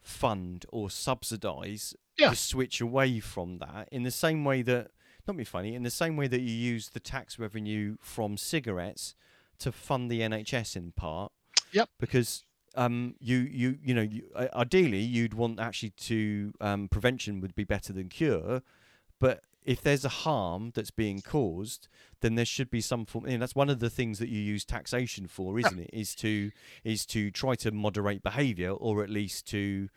fund 0.02 0.66
or 0.70 0.90
subsidize 0.90 1.96
yeah. 2.18 2.30
the 2.30 2.36
switch 2.36 2.80
away 2.80 3.20
from 3.20 3.60
that 3.60 3.90
in 3.92 4.04
the 4.04 4.12
same 4.12 4.46
way 4.46 4.62
that 4.62 4.92
not 5.28 5.36
be 5.36 5.44
funny 5.44 5.76
in 5.76 5.84
the 5.84 5.92
same 5.92 6.16
way 6.16 6.28
that 6.28 6.40
you 6.40 6.54
use 6.54 6.90
the 6.90 7.00
tax 7.00 7.38
revenue 7.38 7.98
from 8.00 8.38
cigarettes 8.38 9.14
to 9.60 9.72
fund 9.72 10.10
the 10.10 10.22
NHS 10.22 10.78
in 10.78 10.94
part 10.94 11.34
yep 11.74 11.90
because 12.00 12.46
um, 12.76 13.16
you 13.20 13.38
you 13.38 13.78
you 13.84 13.94
know 13.94 14.02
you, 14.02 14.24
ideally 14.54 15.02
you'd 15.02 15.34
want 15.34 15.60
actually 15.60 15.90
to 15.90 16.54
um, 16.62 16.88
prevention 16.88 17.42
would 17.42 17.56
be 17.56 17.66
better 17.66 17.92
than 17.92 18.08
cure 18.08 18.62
but 19.20 19.42
if 19.68 19.82
there's 19.82 20.06
a 20.06 20.10
harm 20.10 20.72
that's 20.74 20.92
being 20.92 21.22
caused, 21.22 21.90
then 22.22 22.36
there 22.36 22.46
should 22.46 22.72
be 22.72 22.80
some 22.80 23.06
form. 23.06 23.26
And 23.26 23.42
that's 23.42 23.54
one 23.54 23.70
of 23.70 23.80
the 23.80 23.90
things 23.90 24.18
that 24.20 24.30
you 24.30 24.40
use 24.40 24.64
taxation 24.64 25.28
for, 25.28 25.60
isn't 25.60 25.78
it? 25.78 25.90
Is 25.92 26.16
to 26.16 26.52
is 26.84 27.06
to 27.08 27.30
try 27.30 27.54
to 27.56 27.72
moderate 27.72 28.24
behaviour, 28.24 28.72
or 28.72 29.04
at 29.04 29.10
least 29.10 29.46
to 29.50 29.90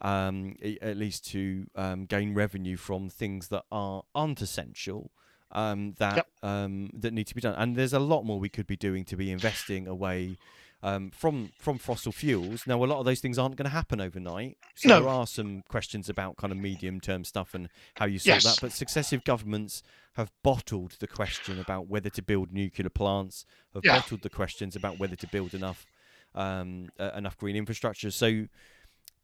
um, 0.00 0.56
at 0.80 0.96
least 0.96 1.26
to 1.32 1.66
um, 1.76 2.06
gain 2.06 2.34
revenue 2.34 2.76
from 2.76 3.10
things 3.10 3.48
that 3.48 3.64
are 3.70 4.02
aren't 4.14 4.40
essential. 4.40 5.12
Um, 5.50 5.94
that 5.98 6.16
yep. 6.16 6.28
um, 6.42 6.90
that 6.94 7.12
need 7.12 7.26
to 7.26 7.34
be 7.34 7.40
done, 7.42 7.54
and 7.56 7.76
there's 7.76 7.92
a 7.92 7.98
lot 7.98 8.22
more 8.24 8.38
we 8.38 8.48
could 8.48 8.66
be 8.66 8.76
doing 8.76 9.04
to 9.04 9.16
be 9.16 9.30
investing 9.30 9.86
away 9.86 10.38
um, 10.82 11.10
from 11.10 11.50
from 11.58 11.78
fossil 11.78 12.12
fuels. 12.12 12.66
Now, 12.66 12.82
a 12.82 12.86
lot 12.86 12.98
of 12.98 13.04
those 13.04 13.20
things 13.20 13.38
aren't 13.38 13.56
going 13.56 13.68
to 13.68 13.70
happen 13.70 14.00
overnight. 14.00 14.58
So 14.74 14.88
no. 14.88 15.00
there 15.00 15.08
are 15.08 15.26
some 15.26 15.62
questions 15.68 16.08
about 16.08 16.36
kind 16.36 16.52
of 16.52 16.58
medium 16.58 17.00
term 17.00 17.24
stuff 17.24 17.54
and 17.54 17.68
how 17.94 18.06
you 18.06 18.18
sort 18.18 18.36
yes. 18.36 18.44
that. 18.44 18.58
But 18.60 18.72
successive 18.72 19.24
governments 19.24 19.82
have 20.14 20.30
bottled 20.42 20.96
the 21.00 21.06
question 21.06 21.58
about 21.58 21.88
whether 21.88 22.10
to 22.10 22.22
build 22.22 22.52
nuclear 22.52 22.88
plants, 22.88 23.44
have 23.74 23.84
yeah. 23.84 23.96
bottled 23.96 24.22
the 24.22 24.30
questions 24.30 24.76
about 24.76 24.98
whether 24.98 25.16
to 25.16 25.26
build 25.28 25.54
enough 25.54 25.86
uh, 26.34 27.10
enough 27.14 27.36
green 27.36 27.56
infrastructure. 27.56 28.10
So 28.10 28.46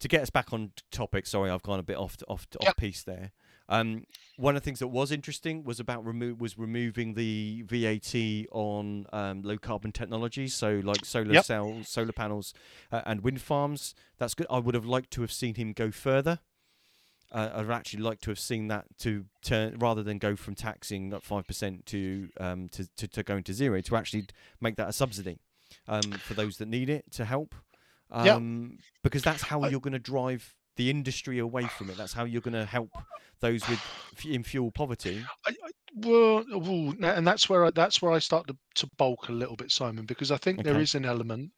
to 0.01 0.09
get 0.09 0.23
us 0.23 0.31
back 0.31 0.53
on 0.53 0.73
topic, 0.91 1.27
sorry, 1.27 1.51
I've 1.51 1.63
gone 1.63 1.79
a 1.79 1.85
bit 1.85 1.97
off 1.97 2.17
off 2.29 2.47
yep. 2.61 2.71
off 2.71 2.77
piece 2.77 3.03
there. 3.03 3.33
Um, 3.69 4.05
one 4.37 4.57
of 4.57 4.63
the 4.63 4.65
things 4.65 4.81
that 4.81 4.89
was 4.89 5.11
interesting 5.11 5.65
was 5.65 5.81
about 5.81 6.05
remo- 6.05 6.35
was 6.35 6.59
removing 6.59 7.15
the 7.15 7.63
VAT 7.67 8.47
on 8.53 9.07
um, 9.13 9.43
low 9.43 9.57
carbon 9.57 9.93
technologies, 9.93 10.55
so 10.55 10.81
like 10.85 11.05
solar 11.05 11.33
yep. 11.33 11.45
cells, 11.45 11.89
solar 11.89 12.13
panels, 12.13 12.53
uh, 12.93 13.03
and 13.07 13.23
wind 13.23 13.41
farms. 13.41 13.95
That's 14.19 14.35
good. 14.35 14.47
I 14.51 14.59
would 14.59 14.75
have 14.75 14.85
liked 14.85 15.11
to 15.13 15.23
have 15.23 15.33
seen 15.33 15.55
him 15.55 15.73
go 15.73 15.91
further. 15.91 16.41
Uh, 17.33 17.51
I'd 17.55 17.71
actually 17.71 18.03
like 18.03 18.21
to 18.23 18.31
have 18.31 18.39
seen 18.39 18.69
that 18.69 18.85
to 18.99 19.25
turn 19.43 19.79
rather 19.79 20.03
than 20.03 20.19
go 20.19 20.37
from 20.37 20.55
taxing 20.55 21.13
at 21.13 21.23
five 21.23 21.47
percent 21.47 21.87
to, 21.87 22.29
um, 22.39 22.69
to 22.71 22.87
to 22.97 23.09
to 23.09 23.23
going 23.23 23.45
to 23.45 23.55
zero 23.55 23.81
to 23.81 23.97
actually 23.97 24.27
make 24.61 24.77
that 24.77 24.89
a 24.89 24.93
subsidy 24.93 25.39
um, 25.89 26.03
for 26.03 26.35
those 26.35 26.59
that 26.59 26.69
need 26.69 26.91
it 26.91 27.11
to 27.13 27.25
help. 27.25 27.55
Um, 28.11 28.71
yep. 28.71 28.81
Because 29.03 29.23
that's 29.23 29.43
how 29.43 29.67
you're 29.67 29.81
going 29.81 29.95
to 29.95 29.99
drive 29.99 30.55
the 30.77 30.91
industry 30.91 31.39
away 31.39 31.67
from 31.67 31.91
it. 31.91 31.97
That's 31.97 32.13
how 32.13 32.25
you're 32.25 32.41
going 32.41 32.55
to 32.55 32.65
help 32.65 32.91
those 33.41 33.67
with 33.69 33.81
in 34.25 34.43
fuel 34.43 34.71
poverty. 34.71 35.25
I, 35.47 35.51
I, 35.51 35.71
well, 35.97 36.45
and 37.03 37.27
that's 37.27 37.49
where 37.49 37.67
I, 37.67 37.71
that's 37.71 38.03
where 38.03 38.13
I 38.13 38.19
start 38.19 38.49
to, 38.49 38.57
to 38.77 38.91
bulk 38.97 39.29
a 39.29 39.33
little 39.33 39.57
bit, 39.57 39.71
Simon, 39.71 40.07
because 40.07 40.31
I 40.31 40.37
think 40.37 40.61
okay. 40.61 40.71
there 40.71 40.81
is 40.81 40.95
an 40.95 41.05
element 41.05 41.53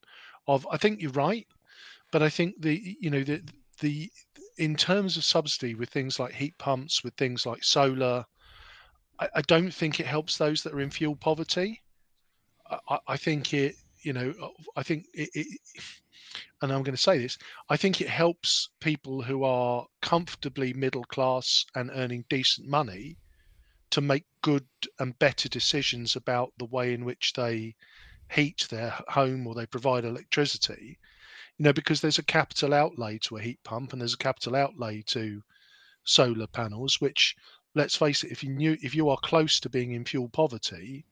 of 0.47 0.67
I 0.71 0.77
think 0.77 1.01
you're 1.01 1.13
right, 1.13 1.47
but 2.13 2.23
I 2.23 2.29
think 2.29 2.61
the 2.61 2.97
you 3.01 3.11
know 3.11 3.23
the 3.23 3.43
the 3.81 4.11
in 4.59 4.77
terms 4.77 5.17
of 5.17 5.25
subsidy 5.25 5.75
with 5.75 5.91
things 5.91 6.19
like 6.19 6.33
heat 6.33 6.57
pumps, 6.59 7.05
with 7.05 7.15
things 7.15 7.47
like 7.47 7.63
solar, 7.63 8.25
I, 9.19 9.29
I 9.37 9.41
don't 9.43 9.73
think 9.73 10.01
it 10.01 10.07
helps 10.07 10.39
those 10.39 10.63
that 10.63 10.73
are 10.73 10.81
in 10.81 10.91
fuel 10.91 11.17
poverty. 11.17 11.83
I, 12.89 12.99
I 13.09 13.17
think 13.17 13.55
it 13.55 13.77
you 14.03 14.13
know 14.13 14.35
I 14.77 14.83
think 14.83 15.07
it, 15.15 15.31
it 15.35 15.61
and 16.61 16.73
I'm 16.73 16.83
going 16.83 16.95
to 16.95 17.03
say 17.03 17.19
this, 17.19 17.39
I 17.69 17.77
think 17.77 18.01
it 18.01 18.09
helps 18.09 18.69
people 18.81 19.23
who 19.23 19.45
are 19.45 19.87
comfortably 20.03 20.73
middle 20.73 21.05
class 21.05 21.65
and 21.75 21.91
earning 21.95 22.25
decent 22.29 22.69
money 22.69 23.17
to 23.91 24.01
make 24.01 24.25
good 24.43 24.67
and 24.99 25.19
better 25.19 25.49
decisions 25.49 26.17
about 26.17 26.53
the 26.59 26.67
way 26.67 26.93
in 26.93 27.05
which 27.05 27.33
they 27.33 27.75
heat 28.31 28.67
their 28.69 28.91
home 29.09 29.47
or 29.47 29.55
they 29.55 29.67
provide 29.67 30.05
electricity. 30.05 30.99
You 31.57 31.65
know, 31.65 31.73
because 31.73 32.01
there's 32.01 32.19
a 32.19 32.23
capital 32.23 32.75
outlay 32.75 33.19
to 33.19 33.37
a 33.37 33.43
heat 33.43 33.63
pump 33.63 33.93
and 33.93 34.03
there's 34.03 34.15
a 34.15 34.19
capital 34.19 34.55
outlay 34.57 35.03
to 35.03 35.43
solar 36.05 36.47
panels, 36.47 37.01
which 37.01 37.35
let's 37.75 37.97
face 37.97 38.25
it, 38.25 38.33
if 38.33 38.45
you 38.45 38.51
knew 38.51 38.77
if 38.83 38.95
you 38.95 39.09
are 39.09 39.19
close 39.19 39.61
to 39.61 39.71
being 39.71 39.93
in 39.93 40.05
fuel 40.05 40.29
poverty, 40.29 41.07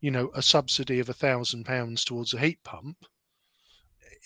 you 0.00 0.10
know, 0.10 0.30
a 0.34 0.42
subsidy 0.42 0.98
of 0.98 1.08
a 1.08 1.14
thousand 1.14 1.64
pounds 1.64 2.04
towards 2.04 2.34
a 2.34 2.40
heat 2.40 2.62
pump 2.64 3.06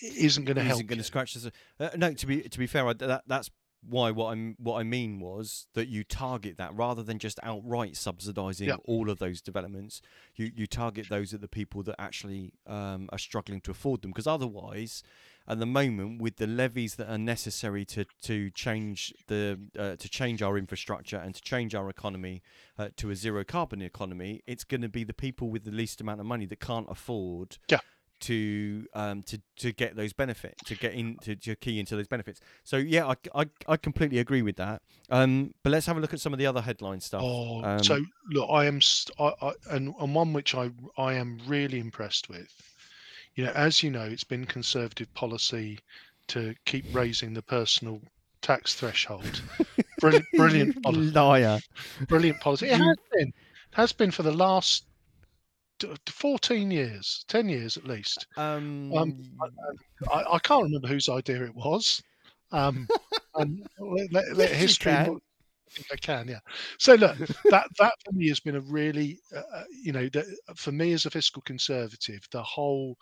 isn't 0.01 0.45
going 0.45 0.55
to 0.57 0.63
help. 0.63 0.77
Isn't 0.77 0.87
going 0.87 0.97
to 0.97 1.03
scratch 1.03 1.33
this. 1.33 1.49
Uh, 1.79 1.89
no, 1.95 2.13
to 2.13 2.25
be 2.27 2.41
to 2.41 2.59
be 2.59 2.67
fair, 2.67 2.93
that 2.93 3.23
that's 3.27 3.49
why 3.87 4.09
what 4.09 4.31
I'm 4.31 4.55
what 4.57 4.79
I 4.79 4.83
mean 4.83 5.19
was 5.19 5.67
that 5.75 5.87
you 5.87 6.03
target 6.03 6.57
that 6.57 6.73
rather 6.75 7.03
than 7.03 7.19
just 7.19 7.39
outright 7.43 7.93
subsidising 7.93 8.65
Yeah. 8.65 8.77
all 8.85 9.11
of 9.11 9.19
those 9.19 9.41
developments. 9.41 10.01
You 10.35 10.51
you 10.55 10.65
target 10.65 11.07
those 11.09 11.33
at 11.35 11.41
the 11.41 11.47
people 11.47 11.83
that 11.83 11.95
actually 11.99 12.53
um, 12.65 13.07
are 13.11 13.19
struggling 13.19 13.61
to 13.61 13.71
afford 13.71 14.01
them 14.01 14.09
because 14.09 14.25
otherwise, 14.25 15.03
at 15.47 15.59
the 15.59 15.67
moment, 15.67 16.19
with 16.19 16.37
the 16.37 16.47
levies 16.47 16.95
that 16.95 17.11
are 17.11 17.19
necessary 17.19 17.85
to 17.85 18.05
to 18.23 18.49
change 18.49 19.13
the 19.27 19.59
uh, 19.77 19.95
to 19.97 20.09
change 20.09 20.41
our 20.41 20.57
infrastructure 20.57 21.17
and 21.17 21.35
to 21.35 21.41
change 21.43 21.75
our 21.75 21.87
economy 21.87 22.41
uh, 22.79 22.89
to 22.97 23.11
a 23.11 23.15
zero 23.15 23.43
carbon 23.43 23.83
economy, 23.83 24.41
it's 24.47 24.63
going 24.63 24.81
to 24.81 24.89
be 24.89 25.03
the 25.03 25.13
people 25.13 25.51
with 25.51 25.63
the 25.63 25.71
least 25.71 26.01
amount 26.01 26.19
of 26.19 26.25
money 26.25 26.47
that 26.47 26.59
can't 26.59 26.87
afford 26.89 27.59
Yeah. 27.69 27.81
To 28.21 28.87
um 28.93 29.21
to 29.23 29.41
to 29.57 29.71
get 29.71 29.95
those 29.95 30.13
benefits 30.13 30.61
to 30.63 30.75
get 30.75 30.93
in 30.93 31.17
to, 31.17 31.35
to 31.35 31.55
key 31.55 31.79
into 31.79 31.95
those 31.95 32.07
benefits 32.07 32.39
so 32.63 32.77
yeah 32.77 33.05
I, 33.05 33.15
I 33.35 33.45
i 33.67 33.77
completely 33.77 34.19
agree 34.19 34.41
with 34.41 34.55
that 34.55 34.81
um 35.09 35.53
but 35.63 35.71
let's 35.71 35.85
have 35.85 35.97
a 35.97 35.99
look 35.99 36.13
at 36.13 36.19
some 36.21 36.31
of 36.33 36.39
the 36.39 36.45
other 36.45 36.61
headline 36.61 37.01
stuff 37.01 37.21
Oh, 37.23 37.63
Um, 37.63 37.83
so 37.83 37.99
look, 38.29 38.49
I 38.49 38.65
am, 38.65 38.81
st- 38.81 39.19
I, 39.19 39.33
I, 39.41 39.51
and, 39.71 39.93
and 39.99 40.13
one 40.15 40.33
which 40.33 40.53
I, 40.55 40.69
I 40.97 41.13
am 41.13 41.39
really 41.47 41.79
impressed 41.79 42.29
with. 42.29 42.47
You 43.35 43.45
know, 43.45 43.51
as 43.51 43.81
you 43.83 43.89
know, 43.89 44.03
it's 44.03 44.23
been 44.23 44.45
conservative 44.45 45.13
policy 45.13 45.79
to 46.27 46.55
keep 46.65 46.85
raising 46.93 47.33
the 47.33 47.41
personal 47.41 48.01
tax 48.41 48.75
threshold. 48.75 49.41
Brilliant, 49.99 50.25
brilliant, 50.35 50.83
poli- 50.83 51.11
liar 51.11 51.59
brilliant 52.07 52.39
policy. 52.41 52.67
It 52.67 52.77
has 52.77 52.97
been, 53.13 53.33
has 53.71 53.93
been 53.93 54.11
for 54.11 54.23
the 54.23 54.31
last 54.31 54.85
t- 54.85 54.87
14 56.07 56.71
years, 56.71 57.25
10 57.27 57.49
years 57.49 57.77
at 57.77 57.85
least. 57.85 58.27
um, 58.97 59.13
I, 60.11 60.23
I 60.33 60.39
can't 60.39 60.63
remember 60.63 60.87
whose 60.87 61.09
idea 61.09 61.43
it 61.43 61.55
was. 61.55 62.01
Um, 62.51 62.87
and 63.35 63.65
let, 63.79 64.11
let, 64.11 64.37
let 64.37 64.51
history. 64.51 64.93
can. 64.93 65.19
I 65.91 65.95
can, 65.97 66.27
yeah. 66.27 66.39
So 66.77 66.93
look, 66.93 67.17
that 67.17 67.67
that 67.79 67.93
for 68.05 68.11
me 68.13 68.29
has 68.29 68.39
been 68.39 68.55
a 68.55 68.61
really, 68.61 69.19
uh, 69.35 69.41
uh, 69.53 69.63
you 69.69 69.91
know, 69.91 70.07
the, 70.09 70.25
for 70.55 70.71
me 70.71 70.93
as 70.93 71.05
a 71.05 71.09
fiscal 71.09 71.41
conservative, 71.41 72.21
the 72.31 72.43
whole, 72.43 72.97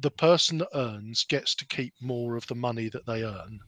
the 0.00 0.10
person 0.10 0.58
that 0.58 0.68
earns 0.74 1.24
gets 1.24 1.54
to 1.56 1.66
keep 1.66 1.92
more 2.00 2.36
of 2.36 2.46
the 2.46 2.54
money 2.54 2.88
that 2.88 3.04
they 3.06 3.24
earn. 3.24 3.58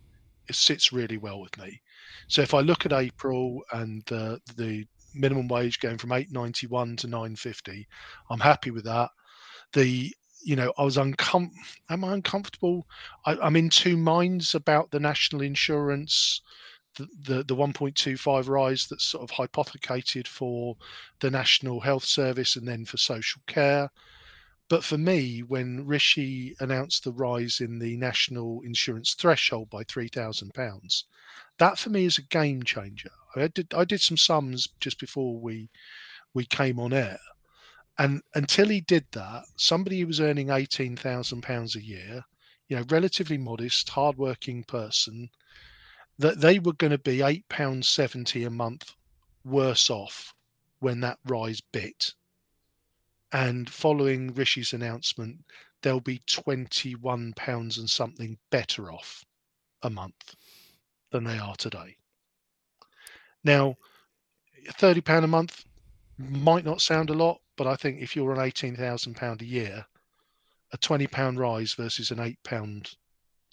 It 0.48 0.54
sits 0.54 0.92
really 0.92 1.18
well 1.18 1.40
with 1.40 1.56
me. 1.58 1.80
So 2.28 2.40
if 2.40 2.54
I 2.54 2.60
look 2.60 2.86
at 2.86 2.92
April 2.92 3.60
and 3.72 4.02
uh, 4.12 4.38
the 4.56 4.86
minimum 5.16 5.48
wage 5.48 5.80
going 5.80 5.98
from 5.98 6.12
891 6.12 6.96
to 6.96 7.06
950, 7.06 7.88
I'm 8.30 8.40
happy 8.40 8.70
with 8.70 8.84
that. 8.84 9.10
The 9.72 10.12
you 10.44 10.54
know, 10.54 10.72
I 10.78 10.84
was 10.84 10.96
uncom. 10.96 11.50
Am 11.90 12.04
I 12.04 12.14
uncomfortable? 12.14 12.86
I, 13.24 13.36
I'm 13.36 13.56
in 13.56 13.68
two 13.68 13.96
minds 13.96 14.54
about 14.54 14.90
the 14.92 15.00
national 15.00 15.42
insurance, 15.42 16.40
the, 16.96 17.08
the 17.22 17.44
the 17.44 17.56
1.25 17.56 18.48
rise 18.48 18.86
that's 18.88 19.06
sort 19.06 19.24
of 19.24 19.30
hypothecated 19.30 20.28
for 20.28 20.76
the 21.20 21.30
National 21.30 21.80
Health 21.80 22.04
Service 22.04 22.56
and 22.56 22.66
then 22.66 22.84
for 22.84 22.96
social 22.96 23.42
care. 23.46 23.90
But 24.68 24.82
for 24.82 24.98
me, 24.98 25.44
when 25.44 25.86
Rishi 25.86 26.56
announced 26.58 27.04
the 27.04 27.12
rise 27.12 27.60
in 27.60 27.78
the 27.78 27.96
national 27.96 28.62
insurance 28.62 29.14
threshold 29.14 29.70
by 29.70 29.84
three 29.84 30.08
thousand 30.08 30.54
pounds, 30.54 31.04
that 31.58 31.78
for 31.78 31.90
me 31.90 32.04
is 32.04 32.18
a 32.18 32.22
game 32.22 32.64
changer. 32.64 33.12
I 33.36 33.46
did 33.46 33.72
I 33.72 33.84
did 33.84 34.00
some 34.00 34.16
sums 34.16 34.66
just 34.80 34.98
before 34.98 35.38
we 35.38 35.70
we 36.34 36.46
came 36.46 36.80
on 36.80 36.92
air, 36.92 37.20
and 37.96 38.22
until 38.34 38.68
he 38.68 38.80
did 38.80 39.06
that, 39.12 39.44
somebody 39.56 40.00
who 40.00 40.08
was 40.08 40.20
earning 40.20 40.50
eighteen 40.50 40.96
thousand 40.96 41.42
pounds 41.42 41.76
a 41.76 41.84
year, 41.84 42.24
you 42.66 42.76
know, 42.76 42.84
relatively 42.88 43.38
modest, 43.38 43.88
hardworking 43.90 44.64
person, 44.64 45.30
that 46.18 46.40
they 46.40 46.58
were 46.58 46.72
going 46.72 46.90
to 46.90 46.98
be 46.98 47.22
eight 47.22 47.48
pounds 47.48 47.88
seventy 47.88 48.42
a 48.42 48.50
month 48.50 48.96
worse 49.44 49.90
off 49.90 50.34
when 50.80 50.98
that 51.02 51.20
rise 51.24 51.60
bit. 51.60 52.14
And 53.36 53.68
following 53.68 54.32
Rishi's 54.32 54.72
announcement, 54.72 55.44
they'll 55.82 56.00
be 56.00 56.22
twenty-one 56.26 57.34
pounds 57.36 57.76
and 57.76 57.90
something 57.90 58.38
better 58.50 58.90
off 58.90 59.26
a 59.82 59.90
month 59.90 60.34
than 61.10 61.24
they 61.24 61.36
are 61.36 61.54
today. 61.56 61.98
Now, 63.44 63.76
thirty 64.78 65.02
pound 65.02 65.26
a 65.26 65.28
month 65.28 65.66
might 66.16 66.64
not 66.64 66.80
sound 66.80 67.10
a 67.10 67.12
lot, 67.12 67.42
but 67.58 67.66
I 67.66 67.76
think 67.76 68.00
if 68.00 68.16
you're 68.16 68.32
on 68.32 68.40
eighteen 68.40 68.74
thousand 68.74 69.16
pound 69.16 69.42
a 69.42 69.44
year, 69.44 69.84
a 70.72 70.78
twenty 70.78 71.06
pound 71.06 71.38
rise 71.38 71.74
versus 71.74 72.10
an 72.10 72.20
eight 72.20 72.38
pound 72.42 72.96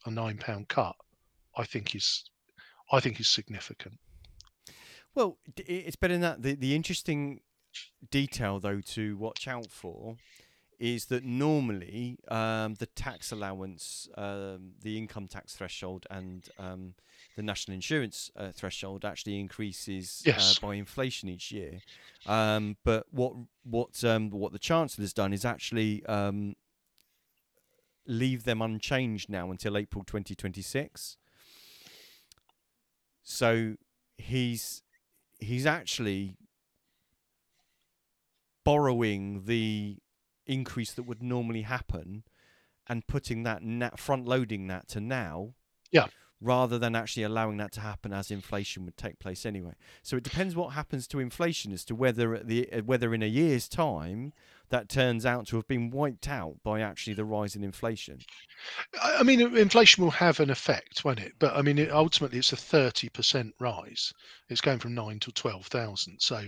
a 0.06 0.12
nine 0.12 0.38
pound 0.38 0.70
cut, 0.70 0.96
I 1.58 1.66
think 1.66 1.94
is, 1.94 2.24
I 2.90 3.02
think 3.02 3.20
is 3.20 3.28
significant. 3.28 4.00
well 5.14 5.38
it's 5.58 5.98
better 5.98 6.14
than 6.14 6.22
that 6.22 6.42
the, 6.42 6.56
the 6.56 6.74
interesting 6.74 7.42
detail 8.12 8.60
though 8.60 8.82
to 8.82 9.18
watch 9.18 9.48
out 9.48 9.72
for 9.72 10.18
is 10.80 11.06
that 11.06 11.24
normally 11.24 12.18
um, 12.28 12.74
the 12.76 12.88
tax 12.88 13.32
allowance, 13.32 14.10
um, 14.18 14.72
the 14.82 14.98
income 14.98 15.28
tax 15.28 15.56
threshold, 15.56 16.06
and 16.10 16.50
um, 16.60 16.94
the 17.38 17.42
national 17.42 17.74
insurance 17.76 18.30
uh, 18.36 18.52
threshold 18.52 19.06
actually 19.06 19.40
increases 19.40 20.24
Yes. 20.26 20.58
uh, 20.62 20.68
by 20.68 20.76
inflation 20.76 21.30
each 21.30 21.52
year. 21.52 21.80
Um, 22.26 22.76
but 22.84 23.06
what 23.12 23.34
what 23.64 24.04
um, 24.04 24.30
what 24.32 24.52
the 24.52 24.60
chancellor 24.60 25.04
has 25.04 25.14
done 25.14 25.32
is 25.32 25.46
actually 25.46 26.06
um, 26.08 26.56
leave 28.06 28.44
them 28.44 28.62
unchanged 28.62 29.30
now 29.30 29.52
until 29.52 29.78
April 29.78 30.04
2026. 30.04 31.18
So 33.24 33.76
he's 34.18 34.82
he's 35.40 35.66
actually 35.66 36.36
borrowing 38.64 39.46
the 39.46 39.98
increase 40.46 40.94
that 40.94 41.04
would 41.04 41.22
normally 41.24 41.62
happen 41.64 42.24
and 42.88 43.08
putting 43.08 43.44
that 43.44 43.64
na- 43.64 43.92
front 43.98 44.26
loading 44.26 44.68
that 44.68 44.88
to 44.90 45.00
now 45.00 45.54
Yeah. 45.92 46.08
Rather 46.44 46.78
than 46.78 46.96
actually 46.96 47.24
allowing 47.24 47.58
that 47.58 47.72
to 47.72 47.80
happen 47.80 48.14
as 48.14 48.30
inflation 48.30 48.86
would 48.86 48.98
take 48.98 49.20
place 49.20 49.46
anyway 49.46 49.74
so 50.02 50.18
it 50.18 50.24
depends 50.24 50.56
what 50.56 50.74
happens 50.74 51.08
to 51.08 51.20
inflation 51.20 51.72
as 51.72 51.84
to 51.86 51.96
whether 51.96 52.40
the 52.40 52.72
uh, 52.72 52.82
whether 52.82 53.14
in 53.14 53.24
a 53.24 53.28
year's 53.28 53.68
time 53.68 54.34
that 54.70 54.90
turns 54.90 55.26
out 55.26 55.46
to 55.48 55.56
have 55.56 55.68
been 55.68 55.90
wiped 55.90 56.28
out 56.28 56.56
by 56.64 56.82
actually 56.82 57.14
the 57.14 57.26
rise 57.26 57.56
in 57.56 57.64
inflation 57.64 58.20
I 59.02 59.24
mean, 59.24 59.42
inflation 59.58 60.04
will 60.04 60.12
have 60.12 60.40
an 60.40 60.50
effect, 60.50 61.04
won't 61.04 61.20
it? 61.20 61.34
But 61.38 61.56
I 61.56 61.62
mean, 61.62 61.78
it, 61.78 61.92
ultimately, 61.92 62.40
it's 62.40 62.54
a 62.54 62.58
thirty 62.58 63.10
percent 63.10 63.54
rise. 63.60 64.14
It's 64.50 64.62
going 64.62 64.80
from 64.80 64.94
nine 64.94 65.20
to 65.20 65.32
twelve 65.32 65.66
thousand. 65.68 66.22
So, 66.22 66.42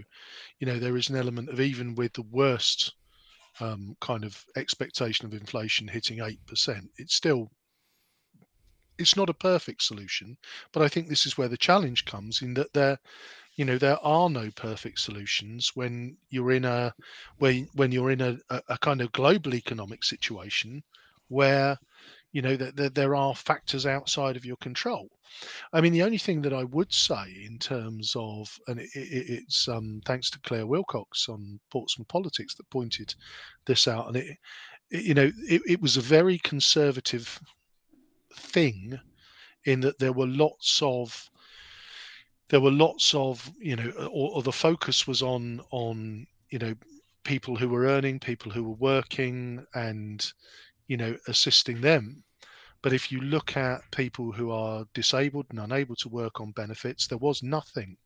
you 0.60 0.68
know, 0.68 0.80
there 0.80 0.96
is 0.96 1.10
an 1.10 1.18
element 1.18 1.50
of 1.50 1.60
even 1.60 1.96
with 1.96 2.14
the 2.14 2.22
worst 2.22 2.93
um, 3.60 3.96
kind 4.02 4.24
of 4.24 4.43
expectation 4.56 5.26
of 5.26 5.34
inflation 5.34 5.88
hitting 5.88 6.22
eight 6.22 6.46
percent, 6.46 6.89
it's 6.98 7.16
still 7.16 7.52
it's 8.98 9.16
not 9.16 9.30
a 9.30 9.34
perfect 9.34 9.82
solution. 9.82 10.38
But 10.72 10.84
I 10.84 10.88
think 10.88 11.08
this 11.08 11.26
is 11.26 11.38
where 11.38 11.48
the 11.48 11.58
challenge 11.58 12.06
comes 12.06 12.41
in 12.41 12.54
that 12.56 12.74
there, 12.74 12.98
you 13.56 13.66
know, 13.66 13.78
there 13.78 14.00
are 14.00 14.30
no 14.30 14.50
perfect 14.56 15.00
solutions 15.00 15.72
when 15.76 16.18
you're 16.30 16.52
in 16.52 16.66
a 16.66 16.93
when 17.38 17.68
when 17.74 17.91
you're 17.91 18.12
in 18.12 18.22
a, 18.22 18.38
a, 18.50 18.78
kind 18.78 19.02
of 19.02 19.12
global 19.12 19.56
economic 19.56 20.04
situation 20.04 20.84
where 21.28 21.78
you 22.32 22.41
know 22.41 22.58
that 22.58 22.76
there, 22.76 22.89
there 22.89 23.16
are 23.16 23.34
factors 23.34 23.86
outside 23.86 24.36
of 24.36 24.46
your 24.46 24.58
control 24.58 25.10
i 25.74 25.80
mean 25.80 25.93
the 25.93 26.04
only 26.04 26.18
thing 26.18 26.41
that 26.41 26.54
i 26.54 26.66
would 26.66 26.91
say 26.91 27.24
in 27.46 27.58
terms 27.58 28.14
of 28.18 28.54
and 28.68 28.80
it, 28.80 28.89
it, 28.93 29.30
it's 29.30 29.68
um, 29.70 30.02
thanks 30.06 30.30
to 30.30 30.39
claire 30.41 30.68
wilcox 30.68 31.30
on 31.30 31.60
portsmouth 31.72 32.08
politics 32.10 32.54
that 32.56 32.70
pointed 32.70 33.16
this 33.66 33.88
out 33.88 34.08
and 34.08 34.18
it, 34.18 34.38
it 34.91 35.04
you 35.04 35.14
know 35.14 35.32
it 35.48 35.82
was 35.82 35.96
a 35.98 36.02
very 36.02 36.38
conservative 36.39 37.39
thing 38.36 39.00
in 39.66 39.82
that 39.82 40.00
there 40.00 40.14
were 40.14 40.28
lots 40.28 40.80
of 40.82 41.30
there 42.50 42.62
were 42.62 42.72
lots 42.72 43.14
of 43.16 43.52
you 43.60 43.76
know 43.76 43.90
or, 44.12 44.36
or 44.36 44.44
the 44.44 44.52
focus 44.52 45.08
was 45.08 45.22
on 45.22 45.62
on 45.72 46.28
you 46.50 46.60
know 46.60 46.76
people 47.24 47.56
who 47.56 47.68
were 47.68 47.86
earning 47.86 48.20
people 48.20 48.52
who 48.52 48.64
were 48.64 48.76
working 48.76 49.66
and 49.74 50.32
you 50.88 50.98
know 50.98 51.18
assisting 51.28 51.82
them. 51.82 52.24
But 52.82 52.94
if 52.94 53.12
you 53.12 53.20
look 53.20 53.58
at 53.58 53.90
people 53.92 54.32
who 54.32 54.52
are 54.52 54.86
disabled 54.94 55.48
and 55.50 55.60
unable 55.60 55.96
to 55.96 56.10
work 56.10 56.40
on 56.40 56.52
benefits 56.52 57.08
there 57.08 57.18
was 57.18 57.42
nothing 57.42 57.98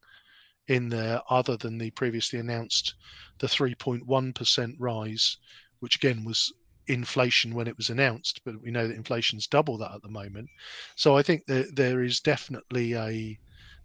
in 0.67 0.87
there 0.87 1.21
other 1.29 1.57
than 1.57 1.77
the 1.77 1.91
previously 1.91 2.39
announced 2.39 2.93
the 3.39 3.47
3.1% 3.47 4.75
rise 4.77 5.37
which 5.79 5.95
again 5.95 6.23
was 6.23 6.53
inflation 6.89 7.53
when 7.53 7.67
it 7.67 7.77
was 7.77 7.89
announced 7.89 8.41
but 8.43 8.59
we 8.61 8.71
know 8.71 8.87
that 8.87 8.95
inflation's 8.95 9.47
double 9.47 9.77
that 9.77 9.93
at 9.93 10.01
the 10.01 10.09
moment 10.09 10.49
so 10.95 11.15
i 11.15 11.21
think 11.21 11.45
that 11.45 11.75
there 11.75 12.01
is 12.03 12.19
definitely 12.19 12.93
a 12.93 13.37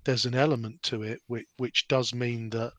there's 0.05 0.27
an 0.27 0.35
element 0.35 0.83
to 0.83 1.03
it 1.03 1.21
which, 1.27 1.47
which 1.57 1.87
does 1.89 2.15
mean 2.15 2.51
that 2.51 2.73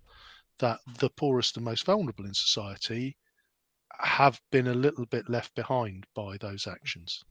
that 0.60 0.80
the 1.00 1.10
poorest 1.10 1.58
and 1.58 1.66
most 1.66 1.86
vulnerable 1.86 2.26
in 2.26 2.34
society 2.34 3.18
have 4.00 4.42
been 4.52 4.68
a 4.68 4.74
little 4.74 5.06
bit 5.06 5.30
left 5.30 5.54
behind 5.56 6.06
by 6.14 6.38
those 6.38 6.68
actions. 6.68 7.24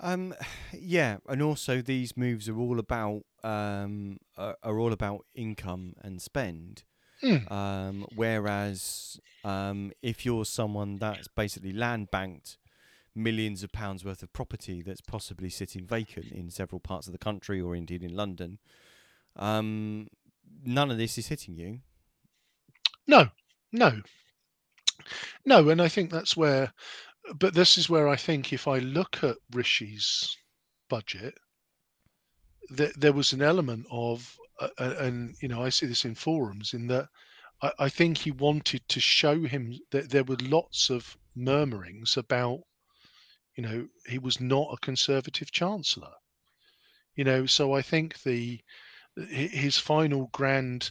Um, 0.00 0.34
yeah, 0.72 1.18
and 1.28 1.40
also 1.40 1.80
these 1.80 2.16
moves 2.16 2.48
are 2.48 2.58
all 2.58 2.78
about 2.78 3.22
um 3.42 4.18
are, 4.36 4.56
are 4.62 4.78
all 4.78 4.92
about 4.92 5.24
income 5.34 5.94
and 6.02 6.20
spend. 6.20 6.84
Hmm. 7.24 7.52
Um, 7.52 8.06
whereas 8.14 9.18
um, 9.44 9.92
if 10.02 10.26
you're 10.26 10.44
someone 10.44 10.96
that's 10.96 11.26
basically 11.26 11.72
land 11.72 12.10
banked 12.10 12.58
millions 13.14 13.62
of 13.62 13.72
pounds 13.72 14.04
worth 14.04 14.22
of 14.22 14.32
property 14.34 14.82
that's 14.82 15.00
possibly 15.00 15.48
sitting 15.48 15.86
vacant 15.86 16.30
in 16.32 16.50
several 16.50 16.80
parts 16.80 17.06
of 17.06 17.12
the 17.12 17.18
country 17.18 17.60
or 17.62 17.74
indeed 17.74 18.02
in 18.02 18.14
London, 18.14 18.58
um, 19.36 20.08
none 20.64 20.90
of 20.90 20.98
this 20.98 21.16
is 21.16 21.28
hitting 21.28 21.56
you. 21.56 21.78
No, 23.06 23.28
no, 23.72 24.02
no, 25.46 25.68
and 25.70 25.80
I 25.80 25.88
think 25.88 26.10
that's 26.10 26.36
where. 26.36 26.72
But 27.38 27.54
this 27.54 27.78
is 27.78 27.88
where 27.88 28.06
I 28.06 28.16
think 28.16 28.52
if 28.52 28.68
I 28.68 28.80
look 28.80 29.24
at 29.24 29.36
Rishi's 29.52 30.36
budget, 30.90 31.34
there 32.70 33.14
was 33.14 33.32
an 33.32 33.40
element 33.40 33.86
of, 33.90 34.38
and 34.78 35.34
you 35.40 35.48
know, 35.48 35.62
I 35.62 35.68
see 35.68 35.86
this 35.86 36.04
in 36.04 36.14
forums, 36.14 36.74
in 36.74 36.86
that 36.88 37.08
I, 37.62 37.72
I 37.80 37.88
think 37.88 38.18
he 38.18 38.30
wanted 38.30 38.88
to 38.88 39.00
show 39.00 39.42
him 39.42 39.78
that 39.90 40.10
there 40.10 40.24
were 40.24 40.36
lots 40.36 40.90
of 40.90 41.16
murmurings 41.34 42.16
about, 42.16 42.60
you 43.56 43.62
know, 43.62 43.88
he 44.06 44.18
was 44.18 44.40
not 44.40 44.72
a 44.72 44.84
conservative 44.84 45.50
chancellor. 45.50 46.12
You 47.16 47.24
know, 47.24 47.46
so 47.46 47.72
I 47.72 47.82
think 47.82 48.22
the 48.22 48.60
his 49.16 49.78
final 49.78 50.28
grand 50.32 50.90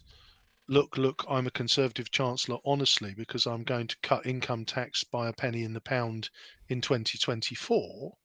look, 0.68 0.97
look, 0.97 1.26
I'm 1.30 1.47
a 1.47 1.51
conservative 1.51 2.09
chancellor, 2.09 2.57
honestly, 2.66 3.14
because 3.14 3.45
I'm 3.45 3.64
going 3.64 3.88
to 3.88 3.97
cut 4.01 4.26
income 4.26 4.66
tax 4.66 5.03
by 5.03 5.28
a 5.28 5.34
penny 5.34 5.64
in 5.64 5.74
the 5.74 5.82
pound 5.82 6.30
in 6.70 6.82
2024. 6.82 8.18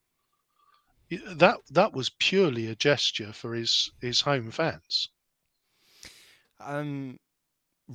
That 1.10 1.58
that 1.70 1.92
was 1.92 2.10
purely 2.10 2.66
a 2.66 2.76
gesture 2.76 3.32
for 3.32 3.54
his 3.54 3.90
his 4.00 4.20
home 4.20 4.50
fans. 4.50 5.08
Um, 6.60 7.18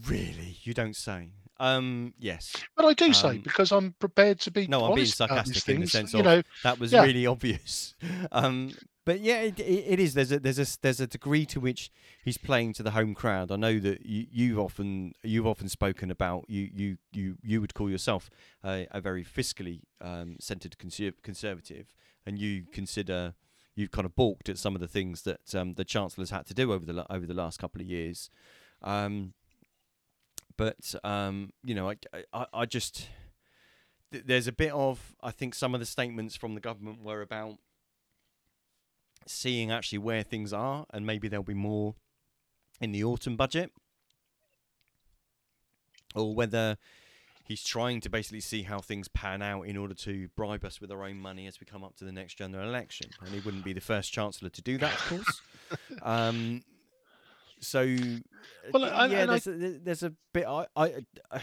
really, 0.07 0.57
you 0.63 0.73
don't 0.73 0.95
say. 0.95 1.31
Um, 1.59 2.13
yes, 2.17 2.51
But 2.75 2.85
I 2.85 2.93
do 2.93 3.13
say 3.13 3.27
Um, 3.29 3.41
because 3.41 3.71
I'm 3.71 3.93
prepared 3.99 4.39
to 4.41 4.51
be 4.51 4.67
no, 4.67 4.85
I'm 4.85 4.95
being 4.95 5.05
honest 5.05 5.21
about 5.21 5.45
these 5.45 5.53
sarcastic 5.55 5.75
in 5.75 5.81
the 5.81 5.87
sense 5.87 6.13
you 6.13 6.19
of 6.19 6.25
know, 6.25 6.41
that 6.63 6.79
was 6.79 6.91
Yeah. 6.91 7.03
really 7.03 7.25
obvious. 7.35 7.93
Um, 8.31 8.71
but 9.05 9.19
yeah, 9.19 9.41
it, 9.41 9.59
it, 9.59 9.85
it 9.93 9.99
is. 9.99 10.13
There's 10.15 10.31
a 10.31 10.39
there's 10.39 10.59
a 10.59 10.65
there's 10.81 10.99
a 10.99 11.07
degree 11.07 11.45
to 11.47 11.59
which 11.59 11.91
he's 12.23 12.37
playing 12.37 12.73
to 12.73 12.83
the 12.83 12.91
home 12.91 13.13
crowd. 13.13 13.51
I 13.51 13.55
know 13.57 13.77
that 13.79 14.05
you, 14.05 14.25
you've 14.31 14.57
often 14.59 15.13
you've 15.23 15.45
often 15.45 15.69
spoken 15.69 16.09
about 16.09 16.45
you 16.49 16.69
you 16.73 16.97
you 17.11 17.37
you 17.43 17.61
would 17.61 17.73
call 17.75 17.89
yourself 17.89 18.29
a, 18.63 18.87
a 18.91 18.99
very 18.99 19.23
fiscally 19.23 19.81
um, 20.01 20.37
centered 20.39 20.77
conser- 20.79 21.13
conservative, 21.21 21.93
and 22.25 22.39
you 22.39 22.63
consider 22.71 23.35
you've 23.75 23.91
kind 23.91 24.05
of 24.05 24.15
balked 24.15 24.49
at 24.49 24.57
some 24.57 24.75
of 24.75 24.81
the 24.81 24.87
things 24.87 25.23
that 25.23 25.55
um, 25.55 25.73
the 25.73 25.85
chancellor's 25.85 26.29
had 26.29 26.45
to 26.47 26.53
do 26.53 26.71
over 26.73 26.85
the 26.85 27.11
over 27.11 27.25
the 27.25 27.33
last 27.33 27.59
couple 27.59 27.81
of 27.81 27.87
years. 27.87 28.29
Um, 28.81 29.33
but 30.57 30.93
um, 31.03 31.51
you 31.63 31.73
know, 31.73 31.89
I, 31.89 31.95
I, 32.33 32.45
I 32.53 32.65
just 32.65 33.07
th- 34.11 34.23
there's 34.25 34.47
a 34.47 34.51
bit 34.51 34.71
of 34.71 35.15
I 35.21 35.31
think 35.31 35.55
some 35.55 35.73
of 35.73 35.79
the 35.79 35.85
statements 35.85 36.35
from 36.35 36.53
the 36.55 36.61
government 36.61 37.01
were 37.03 37.21
about 37.21 37.57
seeing 39.25 39.71
actually 39.71 39.99
where 39.99 40.23
things 40.23 40.53
are, 40.53 40.85
and 40.91 41.05
maybe 41.05 41.27
there'll 41.27 41.43
be 41.43 41.53
more 41.53 41.95
in 42.81 42.91
the 42.91 43.03
autumn 43.03 43.35
budget, 43.35 43.71
or 46.15 46.35
whether 46.35 46.77
he's 47.43 47.63
trying 47.63 47.99
to 48.01 48.09
basically 48.09 48.39
see 48.39 48.63
how 48.63 48.79
things 48.79 49.07
pan 49.09 49.41
out 49.41 49.63
in 49.63 49.77
order 49.77 49.93
to 49.93 50.29
bribe 50.35 50.63
us 50.63 50.79
with 50.79 50.91
our 50.91 51.03
own 51.03 51.19
money 51.19 51.45
as 51.47 51.59
we 51.59 51.65
come 51.65 51.83
up 51.83 51.95
to 51.97 52.05
the 52.05 52.11
next 52.11 52.35
general 52.35 52.67
election. 52.67 53.09
And 53.21 53.29
he 53.29 53.39
wouldn't 53.41 53.63
be 53.65 53.73
the 53.73 53.81
first 53.81 54.11
chancellor 54.13 54.49
to 54.49 54.61
do 54.61 54.77
that, 54.77 54.93
of 54.93 55.07
course. 55.09 55.41
um, 56.03 56.63
so, 57.59 57.79
Well, 58.73 58.85
and- 58.85 59.11
yeah, 59.11 59.25
there's, 59.25 59.47
a, 59.47 59.51
there's 59.79 60.03
a 60.03 60.13
bit. 60.33 60.45
I, 60.45 60.65
I, 60.75 60.93
I, 61.31 61.41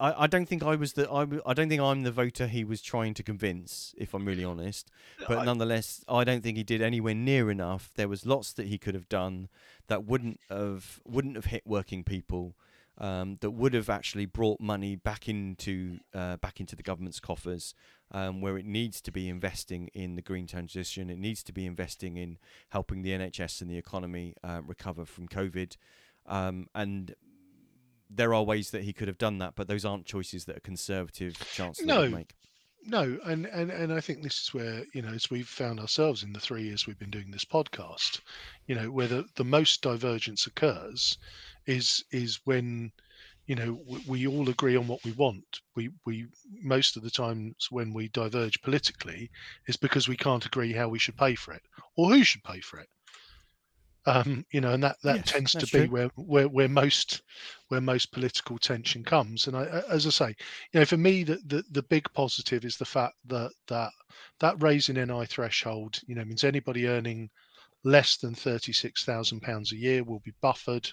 I, 0.00 0.24
I 0.24 0.26
don't 0.26 0.46
think 0.46 0.64
I 0.64 0.74
was 0.74 0.94
the. 0.94 1.08
I, 1.08 1.26
I 1.46 1.54
don't 1.54 1.68
think 1.68 1.80
I'm 1.80 2.02
the 2.02 2.10
voter 2.10 2.48
he 2.48 2.64
was 2.64 2.82
trying 2.82 3.14
to 3.14 3.22
convince. 3.22 3.94
If 3.96 4.14
I'm 4.14 4.24
really 4.24 4.44
honest, 4.44 4.90
but 5.28 5.38
I- 5.38 5.44
nonetheless, 5.44 6.04
I 6.08 6.24
don't 6.24 6.42
think 6.42 6.56
he 6.56 6.64
did 6.64 6.82
anywhere 6.82 7.14
near 7.14 7.50
enough. 7.50 7.90
There 7.94 8.08
was 8.08 8.26
lots 8.26 8.52
that 8.54 8.66
he 8.66 8.78
could 8.78 8.94
have 8.94 9.08
done 9.08 9.48
that 9.86 10.04
wouldn't 10.04 10.40
have 10.50 11.00
wouldn't 11.06 11.36
have 11.36 11.46
hit 11.46 11.62
working 11.66 12.02
people. 12.02 12.56
Um, 13.02 13.36
that 13.40 13.50
would 13.50 13.74
have 13.74 13.90
actually 13.90 14.26
brought 14.26 14.60
money 14.60 14.94
back 14.94 15.28
into 15.28 15.98
uh, 16.14 16.36
back 16.36 16.60
into 16.60 16.76
the 16.76 16.84
government's 16.84 17.18
coffers, 17.18 17.74
um, 18.12 18.40
where 18.40 18.56
it 18.56 18.64
needs 18.64 19.00
to 19.00 19.10
be 19.10 19.28
investing 19.28 19.88
in 19.92 20.14
the 20.14 20.22
green 20.22 20.46
transition. 20.46 21.10
It 21.10 21.18
needs 21.18 21.42
to 21.42 21.52
be 21.52 21.66
investing 21.66 22.16
in 22.16 22.38
helping 22.68 23.02
the 23.02 23.10
NHS 23.10 23.60
and 23.60 23.68
the 23.68 23.76
economy 23.76 24.34
uh, 24.44 24.60
recover 24.64 25.04
from 25.04 25.26
COVID. 25.26 25.76
Um, 26.26 26.68
and 26.76 27.16
there 28.08 28.32
are 28.32 28.44
ways 28.44 28.70
that 28.70 28.84
he 28.84 28.92
could 28.92 29.08
have 29.08 29.18
done 29.18 29.38
that, 29.38 29.54
but 29.56 29.66
those 29.66 29.84
aren't 29.84 30.06
choices 30.06 30.44
that 30.44 30.58
a 30.58 30.60
conservative 30.60 31.34
chancellor 31.52 31.86
would 32.02 32.10
No. 32.10 32.16
make. 32.16 32.34
No, 32.84 33.16
and, 33.24 33.46
and 33.46 33.70
and 33.70 33.92
I 33.92 34.00
think 34.00 34.22
this 34.22 34.42
is 34.42 34.54
where 34.54 34.84
you 34.92 35.02
know, 35.02 35.10
as 35.12 35.30
we've 35.30 35.46
found 35.48 35.78
ourselves 35.78 36.24
in 36.24 36.32
the 36.32 36.40
three 36.40 36.64
years 36.64 36.84
we've 36.86 36.98
been 36.98 37.10
doing 37.10 37.30
this 37.30 37.44
podcast, 37.44 38.20
you 38.66 38.74
know, 38.74 38.90
where 38.90 39.06
the, 39.06 39.24
the 39.36 39.44
most 39.44 39.82
divergence 39.82 40.48
occurs 40.48 41.16
is 41.66 42.04
is 42.12 42.40
when 42.44 42.92
you 43.46 43.54
know 43.56 43.80
we, 43.86 44.00
we 44.06 44.26
all 44.26 44.48
agree 44.48 44.76
on 44.76 44.86
what 44.88 45.04
we 45.04 45.12
want. 45.12 45.60
We 45.76 45.90
we 46.06 46.28
most 46.62 46.96
of 46.96 47.02
the 47.02 47.10
times 47.10 47.68
when 47.70 47.92
we 47.94 48.08
diverge 48.08 48.60
politically 48.62 49.30
is 49.68 49.76
because 49.76 50.08
we 50.08 50.16
can't 50.16 50.46
agree 50.46 50.72
how 50.72 50.88
we 50.88 50.98
should 50.98 51.16
pay 51.16 51.34
for 51.34 51.54
it 51.54 51.62
or 51.96 52.10
who 52.10 52.24
should 52.24 52.44
pay 52.44 52.60
for 52.60 52.78
it. 52.80 52.88
Um, 54.04 54.44
you 54.52 54.60
know, 54.60 54.72
and 54.72 54.82
that 54.82 54.96
that 55.04 55.24
Yes, 55.24 55.26
tends 55.26 55.54
to 55.56 55.66
be 55.68 55.86
true. 55.86 55.88
where 55.88 56.08
where 56.16 56.48
where 56.48 56.68
most 56.68 57.22
where 57.68 57.80
most 57.80 58.10
political 58.12 58.58
tension 58.58 59.04
comes. 59.04 59.46
And 59.46 59.56
I, 59.56 59.64
as 59.88 60.06
I 60.06 60.10
say, 60.10 60.34
you 60.72 60.80
know, 60.80 60.86
for 60.86 60.96
me, 60.96 61.22
the, 61.22 61.36
the, 61.46 61.62
the 61.70 61.82
big 61.84 62.12
positive 62.12 62.64
is 62.64 62.76
the 62.76 62.84
fact 62.84 63.14
that 63.26 63.52
that 63.68 63.92
that 64.40 64.60
raising 64.60 64.96
NI 64.96 65.24
threshold, 65.26 66.00
you 66.06 66.16
know, 66.16 66.24
means 66.24 66.42
anybody 66.42 66.88
earning 66.88 67.30
less 67.84 68.16
than 68.16 68.34
thirty 68.34 68.72
six 68.72 69.04
thousand 69.04 69.40
pounds 69.42 69.72
a 69.72 69.76
year 69.76 70.04
will 70.04 70.20
be 70.20 70.34
buffered 70.42 70.90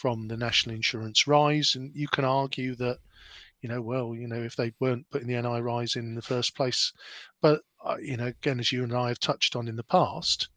from 0.00 0.28
the 0.28 0.36
national 0.36 0.74
insurance 0.74 1.26
rise. 1.26 1.74
And 1.74 1.94
you 1.94 2.08
can 2.08 2.24
argue 2.24 2.74
that, 2.76 2.98
you 3.60 3.68
know, 3.68 3.82
well, 3.82 4.14
you 4.14 4.26
know, 4.26 4.42
if 4.42 4.56
they 4.56 4.72
weren't 4.80 5.10
putting 5.10 5.28
the 5.28 5.40
NI 5.40 5.60
rise 5.60 5.96
in, 5.96 6.06
in 6.06 6.14
the 6.14 6.22
first 6.22 6.56
place, 6.56 6.92
but 7.42 7.60
uh, 7.84 7.96
you 8.00 8.16
know, 8.16 8.26
again, 8.26 8.60
as 8.60 8.72
you 8.72 8.82
and 8.82 8.94
I 8.94 9.08
have 9.08 9.20
touched 9.20 9.56
on 9.56 9.68
in 9.68 9.76
the 9.76 9.84
past. 9.84 10.48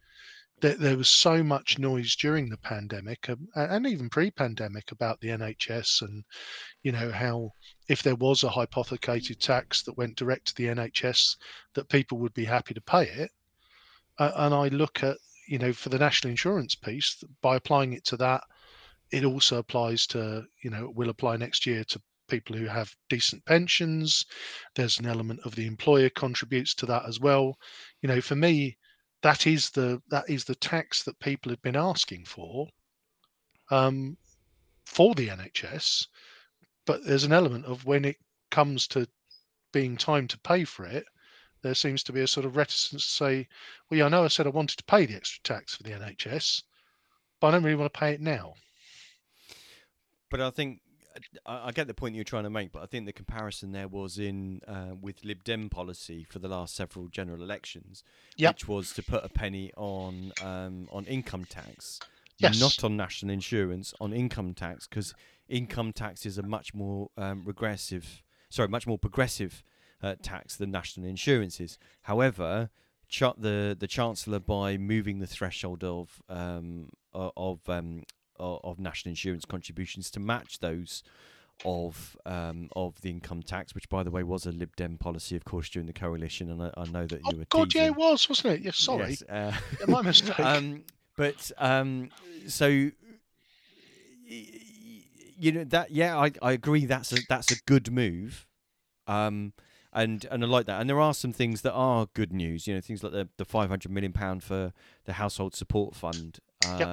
There, 0.61 0.75
there 0.75 0.97
was 0.97 1.09
so 1.09 1.43
much 1.43 1.77
noise 1.77 2.15
during 2.15 2.47
the 2.47 2.57
pandemic 2.57 3.29
um, 3.29 3.49
and 3.53 3.85
even 3.85 4.09
pre-pandemic 4.09 4.91
about 4.91 5.19
the 5.19 5.27
NHS 5.27 6.03
and 6.03 6.23
you 6.83 6.93
know 6.93 7.11
how 7.11 7.51
if 7.89 8.01
there 8.01 8.15
was 8.15 8.43
a 8.43 8.49
hypothecated 8.49 9.41
tax 9.41 9.83
that 9.83 9.97
went 9.97 10.15
direct 10.15 10.47
to 10.47 10.55
the 10.55 10.67
NHS, 10.67 11.35
that 11.73 11.89
people 11.89 12.17
would 12.19 12.33
be 12.33 12.45
happy 12.45 12.73
to 12.73 12.81
pay 12.81 13.03
it. 13.03 13.31
Uh, 14.17 14.31
and 14.35 14.53
I 14.53 14.69
look 14.69 15.03
at, 15.03 15.17
you 15.47 15.57
know, 15.59 15.73
for 15.73 15.89
the 15.89 15.99
national 15.99 16.31
insurance 16.31 16.75
piece, 16.75 17.21
by 17.41 17.57
applying 17.57 17.93
it 17.93 18.05
to 18.05 18.17
that, 18.17 18.43
it 19.13 19.23
also 19.23 19.57
applies 19.57 20.05
to, 20.07 20.45
you 20.63 20.69
know, 20.69 20.91
will 20.95 21.09
apply 21.09 21.37
next 21.37 21.65
year 21.65 21.83
to 21.85 22.01
people 22.27 22.55
who 22.55 22.65
have 22.65 22.95
decent 23.09 23.45
pensions. 23.45 24.25
There's 24.75 24.99
an 24.99 25.05
element 25.05 25.41
of 25.45 25.55
the 25.55 25.67
employer 25.67 26.09
contributes 26.09 26.73
to 26.75 26.85
that 26.87 27.05
as 27.05 27.19
well. 27.19 27.57
You 28.01 28.09
know, 28.09 28.21
for 28.21 28.35
me, 28.35 28.77
that 29.21 29.47
is 29.47 29.69
the 29.69 30.01
that 30.09 30.29
is 30.29 30.43
the 30.43 30.55
tax 30.55 31.03
that 31.03 31.19
people 31.19 31.51
have 31.51 31.61
been 31.61 31.77
asking 31.77 32.25
for 32.25 32.67
um, 33.71 34.17
for 34.85 35.15
the 35.15 35.29
NHS 35.29 36.07
but 36.85 37.05
there's 37.05 37.23
an 37.23 37.31
element 37.31 37.65
of 37.65 37.85
when 37.85 38.03
it 38.05 38.17
comes 38.51 38.87
to 38.87 39.07
being 39.71 39.95
time 39.97 40.27
to 40.27 40.39
pay 40.39 40.65
for 40.65 40.85
it, 40.85 41.05
there 41.61 41.73
seems 41.73 42.03
to 42.03 42.11
be 42.11 42.21
a 42.21 42.27
sort 42.27 42.45
of 42.45 42.57
reticence 42.57 43.05
to 43.05 43.11
say, 43.11 43.47
well, 43.89 43.97
yeah, 43.97 44.05
I 44.05 44.09
know 44.09 44.25
I 44.25 44.27
said 44.27 44.45
I 44.45 44.49
wanted 44.49 44.77
to 44.77 44.83
pay 44.83 45.05
the 45.05 45.15
extra 45.15 45.41
tax 45.43 45.75
for 45.75 45.83
the 45.83 45.91
NHS, 45.91 46.63
but 47.39 47.47
I 47.47 47.51
don't 47.51 47.63
really 47.63 47.77
want 47.77 47.93
to 47.93 47.99
pay 47.99 48.13
it 48.13 48.21
now. 48.21 48.53
But 50.33 50.41
I 50.41 50.49
think 50.49 50.79
I, 51.45 51.67
I 51.67 51.71
get 51.71 51.85
the 51.85 51.93
point 51.93 52.15
you're 52.15 52.23
trying 52.23 52.45
to 52.45 52.49
make, 52.49 52.71
but 52.71 52.81
I 52.81 52.87
think 52.87 53.05
the 53.05 53.13
comparison 53.13 53.71
there 53.71 53.87
was 53.87 54.17
in 54.17 54.61
uh, 54.67 54.95
with 54.99 55.23
Lib 55.23 55.43
Dem 55.43 55.69
policy 55.69 56.25
for 56.27 56.39
the 56.39 56.47
last 56.47 56.75
several 56.75 57.07
general 57.07 57.43
elections, 57.43 58.03
Yep. 58.37 58.55
which 58.55 58.67
was 58.67 58.93
to 58.93 59.03
put 59.03 59.23
a 59.23 59.29
penny 59.29 59.71
on 59.77 60.31
um, 60.41 60.87
on 60.91 61.05
income 61.05 61.45
tax, 61.45 61.99
Yes. 62.39 62.59
not 62.59 62.83
on 62.83 62.97
national 62.97 63.31
insurance, 63.31 63.93
on 64.01 64.11
income 64.11 64.55
tax, 64.55 64.87
because 64.87 65.13
income 65.47 65.93
tax 65.93 66.25
is 66.25 66.39
a 66.39 66.41
much 66.43 66.73
more 66.73 67.11
um, 67.15 67.43
regressive, 67.45 68.23
sorry, 68.49 68.69
much 68.69 68.87
more 68.87 68.97
progressive 68.97 69.63
uh, 70.01 70.15
tax 70.23 70.55
than 70.55 70.71
national 70.71 71.05
insurance 71.05 71.59
is. 71.61 71.77
However, 72.01 72.71
cha- 73.07 73.35
the 73.37 73.77
the 73.79 73.87
chancellor 73.87 74.39
by 74.39 74.77
moving 74.77 75.19
the 75.19 75.27
threshold 75.27 75.83
of 75.83 76.23
um, 76.27 76.89
of 77.13 77.59
um, 78.39 78.45
o- 78.45 78.59
of 78.63 78.79
national 78.79 79.11
insurance 79.11 79.45
contributions 79.45 80.09
to 80.11 80.19
match 80.19 80.59
those 80.59 81.03
of 81.65 82.17
um, 82.25 82.69
of 82.75 82.99
the 83.01 83.09
income 83.09 83.41
tax, 83.43 83.73
which 83.75 83.87
by 83.89 84.03
the 84.03 84.11
way 84.11 84.23
was 84.23 84.45
a 84.45 84.51
Lib 84.51 84.75
Dem 84.75 84.97
policy, 84.97 85.35
of 85.35 85.45
course, 85.45 85.69
during 85.69 85.87
the 85.87 85.93
coalition, 85.93 86.49
and 86.49 86.61
I, 86.61 86.71
I 86.75 86.85
know 86.85 87.05
that 87.05 87.25
you 87.29 87.35
Oh 87.35 87.37
were. 87.37 87.45
God, 87.49 87.75
yeah, 87.75 87.85
it 87.85 87.95
was, 87.95 88.27
wasn't 88.27 88.55
it? 88.55 88.61
Yeah, 88.61 88.71
sorry, 88.73 89.09
Yes, 89.11 89.23
uh, 89.29 89.53
Yeah, 89.79 89.85
my 89.87 90.01
mistake. 90.01 90.39
um, 90.39 90.83
but 91.15 91.51
um, 91.57 92.09
so 92.47 92.89
you 94.27 95.51
know 95.51 95.63
that 95.65 95.91
yeah, 95.91 96.17
I, 96.17 96.31
I 96.41 96.51
agree. 96.53 96.85
That's 96.85 97.11
a 97.11 97.17
that's 97.27 97.51
a 97.51 97.55
good 97.65 97.91
move, 97.91 98.47
um, 99.07 99.53
and 99.93 100.25
and 100.31 100.43
I 100.43 100.47
like 100.47 100.65
that. 100.65 100.81
And 100.81 100.89
there 100.89 100.99
are 100.99 101.13
some 101.13 101.31
things 101.33 101.61
that 101.61 101.73
are 101.73 102.07
good 102.13 102.33
news. 102.33 102.67
You 102.67 102.75
know, 102.75 102.81
things 102.81 103.03
like 103.03 103.11
the 103.13 103.29
the 103.37 103.45
five 103.45 103.69
hundred 103.69 103.91
million 103.91 104.13
pound 104.13 104.43
for 104.43 104.73
the 105.05 105.13
household 105.13 105.55
support 105.55 105.95
fund, 105.95 106.39
Yep. 106.79 106.87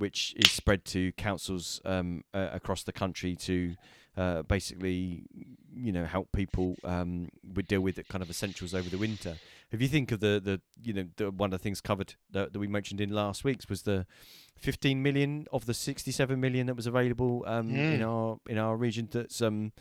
Which 0.00 0.34
is 0.36 0.50
spread 0.50 0.84
to 0.86 1.12
councils 1.12 1.80
um, 1.84 2.24
uh, 2.34 2.48
across 2.52 2.82
the 2.82 2.92
country 2.92 3.36
to. 3.36 3.76
Uh, 4.16 4.42
basically, 4.42 5.22
you 5.72 5.92
know, 5.92 6.04
help 6.04 6.30
people 6.32 6.74
um, 6.84 7.28
with 7.54 7.68
deal 7.68 7.80
with 7.80 7.94
the 7.94 8.02
kind 8.02 8.22
of 8.22 8.28
essentials 8.28 8.74
over 8.74 8.90
the 8.90 8.98
winter. 8.98 9.36
If 9.70 9.80
you 9.80 9.86
think 9.88 10.10
of 10.10 10.18
the 10.18 10.40
the 10.44 10.60
you 10.82 10.92
know 10.92 11.06
the, 11.16 11.30
one 11.30 11.52
of 11.52 11.58
the 11.58 11.62
things 11.62 11.80
covered 11.80 12.14
that, 12.32 12.52
that 12.52 12.58
we 12.58 12.66
mentioned 12.66 13.00
in 13.00 13.10
last 13.10 13.44
week's 13.44 13.68
was 13.68 13.82
the 13.82 14.06
15 14.58 15.00
million 15.00 15.46
of 15.52 15.64
the 15.66 15.72
67 15.74 16.38
million 16.40 16.66
that 16.66 16.74
was 16.74 16.88
available 16.88 17.44
um, 17.46 17.70
in 17.70 18.00
Mm. 18.00 18.08
our 18.08 18.40
in 18.48 18.58
our 18.58 18.76
region 18.76 19.08
that's 19.10 19.40
um, 19.40 19.72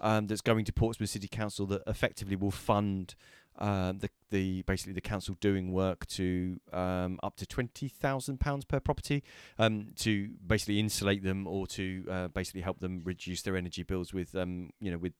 um 0.00 0.26
that's 0.28 0.40
going 0.40 0.64
to 0.64 0.72
Portsmouth 0.72 1.10
City 1.10 1.28
Council 1.28 1.66
that 1.66 1.82
effectively 1.86 2.36
will 2.36 2.50
fund 2.50 3.14
uh, 3.58 3.92
the 3.92 4.10
the 4.30 4.62
basically 4.62 4.92
the 4.92 5.00
council 5.00 5.36
doing 5.40 5.72
work 5.72 6.06
to 6.06 6.58
um, 6.72 7.18
up 7.22 7.36
to 7.36 7.46
twenty 7.46 7.88
thousand 7.88 8.40
pounds 8.40 8.64
per 8.64 8.80
property 8.80 9.22
um, 9.58 9.92
to 9.96 10.30
basically 10.46 10.80
insulate 10.80 11.22
them 11.22 11.46
or 11.46 11.66
to 11.68 12.04
uh, 12.10 12.28
basically 12.28 12.60
help 12.62 12.80
them 12.80 13.02
reduce 13.04 13.42
their 13.42 13.56
energy 13.56 13.82
bills 13.82 14.12
with 14.12 14.34
um, 14.34 14.70
you 14.80 14.90
know 14.90 14.98
with 14.98 15.12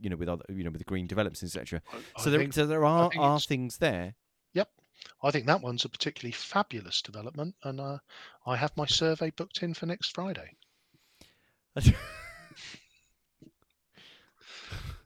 you 0.00 0.10
know 0.10 0.16
with 0.16 0.28
other 0.28 0.44
you 0.48 0.64
know 0.64 0.70
with 0.70 0.80
the 0.80 0.84
green 0.84 1.06
developments 1.06 1.42
etc. 1.42 1.80
So 2.18 2.28
I 2.28 2.30
there 2.30 2.40
think- 2.40 2.52
so 2.54 2.66
there 2.66 2.84
are 2.84 3.10
are 3.18 3.40
things 3.40 3.78
there. 3.78 4.14
Yep, 4.54 4.68
I 5.22 5.30
think 5.30 5.46
that 5.46 5.60
one's 5.62 5.84
a 5.84 5.88
particularly 5.88 6.32
fabulous 6.32 7.02
development, 7.02 7.54
and 7.62 7.80
uh, 7.80 7.98
I 8.46 8.56
have 8.56 8.76
my 8.76 8.86
survey 8.86 9.30
booked 9.30 9.62
in 9.62 9.74
for 9.74 9.86
next 9.86 10.14
Friday. 10.14 10.56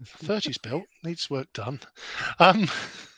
30's 0.05 0.59
built, 0.59 0.85
needs 1.05 1.29
work 1.31 1.53
done. 1.53 1.81
Um, 2.39 2.69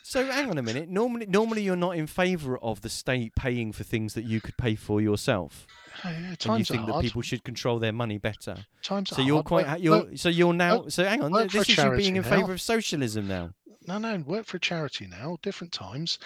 So 0.03 0.25
hang 0.25 0.49
on 0.49 0.57
a 0.57 0.61
minute. 0.61 0.89
Normally, 0.89 1.25
normally 1.25 1.61
you're 1.63 1.77
not 1.77 1.95
in 1.95 2.05
favour 2.05 2.57
of 2.57 2.81
the 2.81 2.89
state 2.89 3.33
paying 3.35 3.71
for 3.71 3.85
things 3.85 4.13
that 4.15 4.25
you 4.25 4.41
could 4.41 4.57
pay 4.57 4.75
for 4.75 4.99
yourself, 4.99 5.65
yeah, 6.03 6.09
and 6.11 6.29
you 6.31 6.35
times 6.35 6.69
are 6.69 6.73
think 6.73 6.85
that 6.87 7.01
people 7.01 7.21
should 7.21 7.45
control 7.45 7.79
their 7.79 7.93
money 7.93 8.17
better. 8.17 8.57
Times 8.83 9.09
So 9.11 9.21
you're 9.21 9.35
hard. 9.37 9.45
quite. 9.45 9.67
Work- 9.67 9.79
You're 9.81 9.99
work- 9.99 10.09
so 10.17 10.27
you're 10.27 10.53
now. 10.53 10.79
work- 10.81 10.91
So 10.91 11.05
hang 11.05 11.21
on. 11.23 11.31
work 11.31 11.49
for 11.51 11.59
a 11.59 11.61
This 11.61 11.69
is 11.69 11.77
you 11.77 11.91
being 11.95 12.17
in 12.17 12.23
favour 12.23 12.51
of 12.51 12.59
socialism 12.59 13.25
now. 13.29 13.51
no, 13.87 13.99
no, 13.99 14.17
work 14.27 14.45
for 14.47 14.57
a 14.57 14.59
charity 14.59 15.07
now. 15.07 15.37
Different 15.43 15.71
times, 15.71 16.19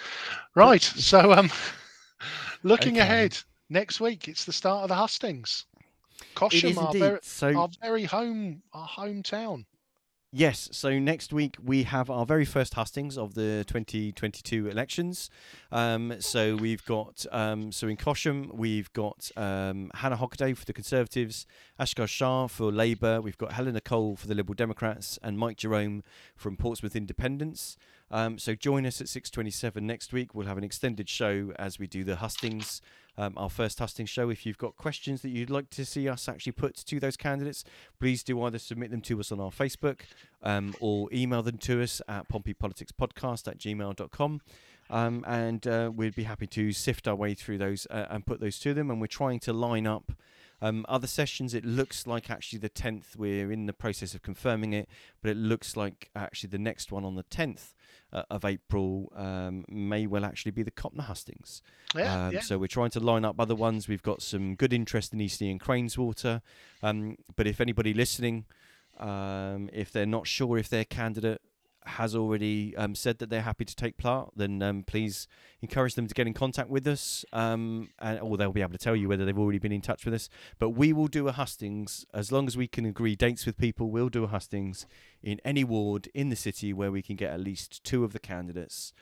right? 0.56 0.82
So, 0.96 1.32
um, 1.32 1.48
looking 2.64 2.94
Okay. 2.94 3.02
ahead 3.02 3.38
next 3.70 4.00
week, 4.00 4.26
it's 4.26 4.44
the 4.46 4.52
start 4.52 4.82
of 4.82 4.88
the 4.88 4.96
hustings. 4.96 5.64
Cosham, 6.34 6.76
our 6.76 6.92
very, 6.92 7.18
So 7.22 7.56
our 7.56 7.68
very 7.80 8.04
home, 8.04 8.62
our 8.72 8.88
hometown. 8.88 9.64
Yes, 10.32 10.68
so 10.72 10.98
next 10.98 11.32
week 11.32 11.56
we 11.64 11.84
have 11.84 12.10
our 12.10 12.26
very 12.26 12.44
first 12.44 12.74
hustings 12.74 13.16
of 13.16 13.34
the 13.34 13.64
2022 13.68 14.68
elections. 14.68 15.30
Um, 15.70 16.16
so 16.18 16.56
we've 16.56 16.84
got, 16.84 17.24
um, 17.30 17.70
so 17.70 17.86
in 17.86 17.96
Cosham, 17.96 18.52
we've 18.52 18.92
got 18.92 19.30
um, 19.36 19.90
Hannah 19.94 20.16
Hockaday 20.16 20.56
for 20.56 20.64
the 20.64 20.72
Conservatives, 20.72 21.46
Ashgar 21.78 22.08
Shah 22.08 22.48
for 22.48 22.72
Labour, 22.72 23.20
we've 23.20 23.38
got 23.38 23.52
Helena 23.52 23.80
Cole 23.80 24.16
for 24.16 24.26
the 24.26 24.34
Liberal 24.34 24.54
Democrats, 24.54 25.16
and 25.22 25.38
Mike 25.38 25.58
Jerome 25.58 26.02
from 26.34 26.56
Portsmouth 26.56 26.96
Independents. 26.96 27.76
Um, 28.10 28.36
so 28.38 28.54
join 28.56 28.84
us 28.84 29.00
at 29.00 29.06
6.27 29.06 29.82
next 29.82 30.12
week. 30.12 30.34
We'll 30.34 30.48
have 30.48 30.58
an 30.58 30.64
extended 30.64 31.08
show 31.08 31.52
as 31.56 31.78
we 31.78 31.86
do 31.86 32.02
the 32.02 32.16
hustings, 32.16 32.82
um, 33.18 33.34
our 33.36 33.50
first 33.50 33.78
hustings 33.78 34.10
show. 34.10 34.30
If 34.30 34.46
you've 34.46 34.58
got 34.58 34.76
questions 34.76 35.22
that 35.22 35.30
you'd 35.30 35.50
like 35.50 35.70
to 35.70 35.84
see 35.84 36.08
us 36.08 36.28
actually 36.28 36.52
put 36.52 36.76
to 36.76 37.00
those 37.00 37.16
candidates, 37.16 37.64
please 37.98 38.22
do 38.22 38.42
either 38.42 38.58
submit 38.58 38.90
them 38.90 39.00
to 39.02 39.20
us 39.20 39.32
on 39.32 39.40
our 39.40 39.50
Facebook 39.50 40.00
um, 40.42 40.74
or 40.80 41.08
email 41.12 41.42
them 41.42 41.58
to 41.58 41.82
us 41.82 42.00
at 42.08 42.28
pompeypoliticspodcast 42.28 43.48
at 43.48 43.58
gmail.com. 43.58 44.40
Um, 44.88 45.24
and 45.26 45.66
uh, 45.66 45.90
we'd 45.94 46.14
be 46.14 46.24
happy 46.24 46.46
to 46.48 46.72
sift 46.72 47.08
our 47.08 47.16
way 47.16 47.34
through 47.34 47.58
those 47.58 47.86
uh, 47.90 48.06
and 48.08 48.24
put 48.24 48.40
those 48.40 48.58
to 48.60 48.72
them. 48.74 48.90
And 48.90 49.00
we're 49.00 49.08
trying 49.08 49.40
to 49.40 49.52
line 49.52 49.86
up 49.86 50.12
um, 50.60 50.84
other 50.88 51.06
sessions. 51.06 51.54
It 51.54 51.64
looks 51.64 52.06
like 52.06 52.30
actually 52.30 52.58
the 52.58 52.70
10th, 52.70 53.16
we're 53.16 53.52
in 53.52 53.66
the 53.66 53.72
process 53.72 54.14
of 54.14 54.22
confirming 54.22 54.72
it, 54.72 54.88
but 55.22 55.30
it 55.30 55.36
looks 55.36 55.76
like 55.76 56.10
actually 56.14 56.50
the 56.50 56.58
next 56.58 56.92
one 56.92 57.04
on 57.04 57.14
the 57.14 57.24
10th 57.24 57.74
uh, 58.12 58.22
of 58.30 58.44
April 58.44 59.12
um, 59.14 59.64
may 59.68 60.06
well 60.06 60.24
actually 60.24 60.52
be 60.52 60.62
the 60.62 60.70
Copnor 60.70 61.02
Hustings. 61.04 61.62
Yeah, 61.94 62.26
Um, 62.26 62.34
yeah. 62.34 62.40
So 62.40 62.58
we're 62.58 62.66
trying 62.66 62.90
to 62.90 63.00
line 63.00 63.24
up 63.24 63.40
other 63.40 63.54
ones. 63.54 63.88
We've 63.88 64.02
got 64.02 64.22
some 64.22 64.54
good 64.54 64.72
interest 64.72 65.12
in 65.12 65.18
Eastney 65.18 65.50
and 65.50 65.60
Craneswater. 65.60 66.40
Um, 66.82 67.16
but 67.34 67.46
if 67.46 67.60
anybody 67.60 67.92
listening, 67.92 68.44
um, 68.98 69.68
if 69.72 69.92
they're 69.92 70.06
not 70.06 70.26
sure 70.26 70.56
if 70.56 70.68
their 70.68 70.84
candidate 70.84 71.40
has 71.86 72.14
already 72.14 72.76
um, 72.76 72.94
said 72.94 73.18
that 73.18 73.30
they're 73.30 73.42
happy 73.42 73.64
to 73.64 73.74
take 73.74 73.96
part, 73.96 74.32
then 74.36 74.62
um, 74.62 74.82
please 74.82 75.28
encourage 75.62 75.94
them 75.94 76.06
to 76.06 76.14
get 76.14 76.26
in 76.26 76.34
contact 76.34 76.68
with 76.68 76.86
us, 76.86 77.24
um, 77.32 77.88
and, 77.98 78.20
or 78.20 78.36
they'll 78.36 78.52
be 78.52 78.60
able 78.60 78.72
to 78.72 78.78
tell 78.78 78.96
you 78.96 79.08
whether 79.08 79.24
they've 79.24 79.38
already 79.38 79.58
been 79.58 79.72
in 79.72 79.80
touch 79.80 80.04
with 80.04 80.14
us. 80.14 80.28
But 80.58 80.70
we 80.70 80.92
will 80.92 81.08
do 81.08 81.28
a 81.28 81.32
hustings 81.32 82.04
as 82.12 82.30
long 82.30 82.46
as 82.46 82.56
we 82.56 82.66
can 82.66 82.84
agree 82.84 83.16
dates 83.16 83.46
with 83.46 83.56
people. 83.56 83.90
We'll 83.90 84.08
do 84.08 84.24
a 84.24 84.28
hustings 84.28 84.86
in 85.22 85.40
any 85.44 85.64
ward 85.64 86.08
in 86.14 86.28
the 86.28 86.36
city 86.36 86.72
where 86.72 86.90
we 86.90 87.02
can 87.02 87.16
get 87.16 87.32
at 87.32 87.40
least 87.40 87.82
two 87.84 88.04
of 88.04 88.12
the 88.12 88.18
candidates 88.18 88.92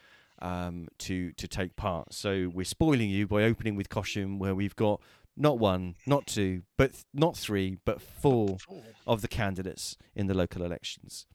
um, 0.43 0.89
to 0.99 1.32
to 1.32 1.49
take 1.49 1.76
part. 1.76 2.12
So 2.12 2.51
we're 2.53 2.64
spoiling 2.64 3.11
you 3.11 3.26
by 3.26 3.45
opening 3.45 3.76
with 3.76 3.89
Cosham, 3.89 4.39
where 4.39 4.55
we've 4.55 4.76
got 4.76 5.01
not 5.37 5.59
one, 5.59 5.97
not 6.07 6.26
two, 6.26 6.62
but 6.76 6.93
th- 6.93 7.05
not 7.12 7.37
three, 7.37 7.78
but 7.85 8.01
four 8.01 8.59
Four, 8.59 8.82
of 9.07 9.20
the 9.20 9.28
candidates 9.28 9.97
in 10.14 10.26
the 10.26 10.35
local 10.35 10.62
elections. 10.62 11.26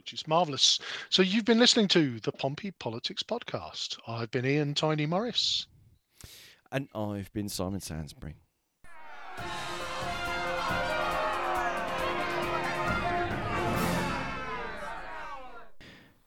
Which 0.00 0.14
is 0.14 0.26
marvelous. 0.26 0.78
So 1.10 1.20
you've 1.20 1.44
been 1.44 1.58
listening 1.58 1.86
to 1.88 2.18
the 2.20 2.32
Pompey 2.32 2.70
Politics 2.70 3.22
podcast. 3.22 3.98
I've 4.08 4.30
been 4.30 4.46
Ian 4.46 4.72
Tiny 4.72 5.04
Morris. 5.04 5.66
And 6.72 6.88
I've 6.94 7.30
been 7.34 7.50
Simon 7.50 7.80
Sansbury. 7.80 8.36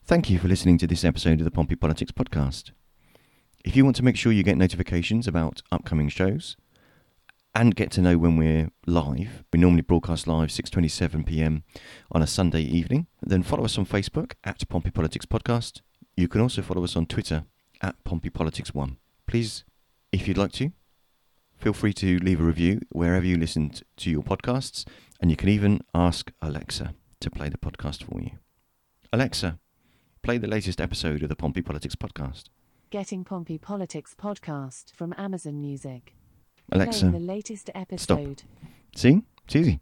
Thank 0.06 0.30
you 0.30 0.38
for 0.38 0.48
listening 0.48 0.78
to 0.78 0.86
this 0.86 1.04
episode 1.04 1.40
of 1.40 1.46
the 1.46 1.50
Pompey 1.50 1.76
Politics 1.76 2.12
Podcast. 2.12 2.74
If 3.66 3.76
you 3.76 3.84
want 3.84 3.96
to 3.96 4.04
make 4.04 4.18
sure 4.18 4.32
you 4.32 4.44
get 4.44 4.58
notifications 4.58 5.28
about 5.28 5.64
upcoming 5.72 6.10
shows 6.10 6.56
and 7.56 7.76
get 7.76 7.92
to 7.92 8.02
know 8.02 8.18
when 8.18 8.38
we're 8.38 8.70
live, 8.88 9.44
we 9.52 9.60
normally 9.60 9.82
broadcast 9.82 10.28
live 10.28 10.50
6:27 10.50 11.26
p.m. 11.26 11.64
on 12.12 12.22
a 12.22 12.28
Sunday 12.28 12.62
evening, 12.62 13.08
then 13.22 13.44
follow 13.44 13.66
us 13.66 13.78
on 13.78 13.86
Facebook 13.86 14.34
at 14.44 14.68
Pompey 14.70 14.90
Politics 14.92 15.26
Podcast. 15.26 15.82
You 16.18 16.28
can 16.28 16.42
also 16.42 16.62
follow 16.62 16.84
us 16.84 16.96
on 16.96 17.06
Twitter 17.06 17.46
at 17.82 18.04
Pompey 18.04 18.30
Politics 18.30 18.74
One. 18.74 18.98
Please, 19.28 19.64
if 20.12 20.28
you'd 20.28 20.38
like 20.38 20.52
to, 20.54 20.72
feel 21.58 21.74
free 21.74 21.94
to 21.94 22.18
leave 22.20 22.40
a 22.40 22.44
review 22.44 22.82
wherever 22.92 23.26
you 23.26 23.38
listen 23.38 23.72
to 23.98 24.10
your 24.10 24.24
podcasts, 24.24 24.86
and 25.22 25.30
you 25.30 25.38
can 25.38 25.50
even 25.50 25.82
ask 25.94 26.32
Alexa 26.42 26.94
to 27.20 27.30
play 27.32 27.50
the 27.50 27.58
podcast 27.58 28.04
for 28.04 28.20
you. 28.20 28.32
Alexa, 29.12 29.60
play 30.24 30.40
the 30.40 30.48
latest 30.48 30.82
episode 30.82 31.22
of 31.22 31.30
the 31.30 31.36
Pompey 31.36 31.62
Politics 31.62 31.96
Podcast. 31.96 32.46
Getting 32.90 33.24
Pompey 33.24 33.58
Politics 33.58 34.16
podcast 34.20 34.92
from 34.94 35.14
Amazon 35.18 35.62
Music. 35.62 36.16
Alexa, 36.72 37.10
the 37.10 37.20
latest 37.20 37.70
episode. 37.76 38.44
see? 38.96 39.22
It's 39.46 39.56
easy. 39.56 39.80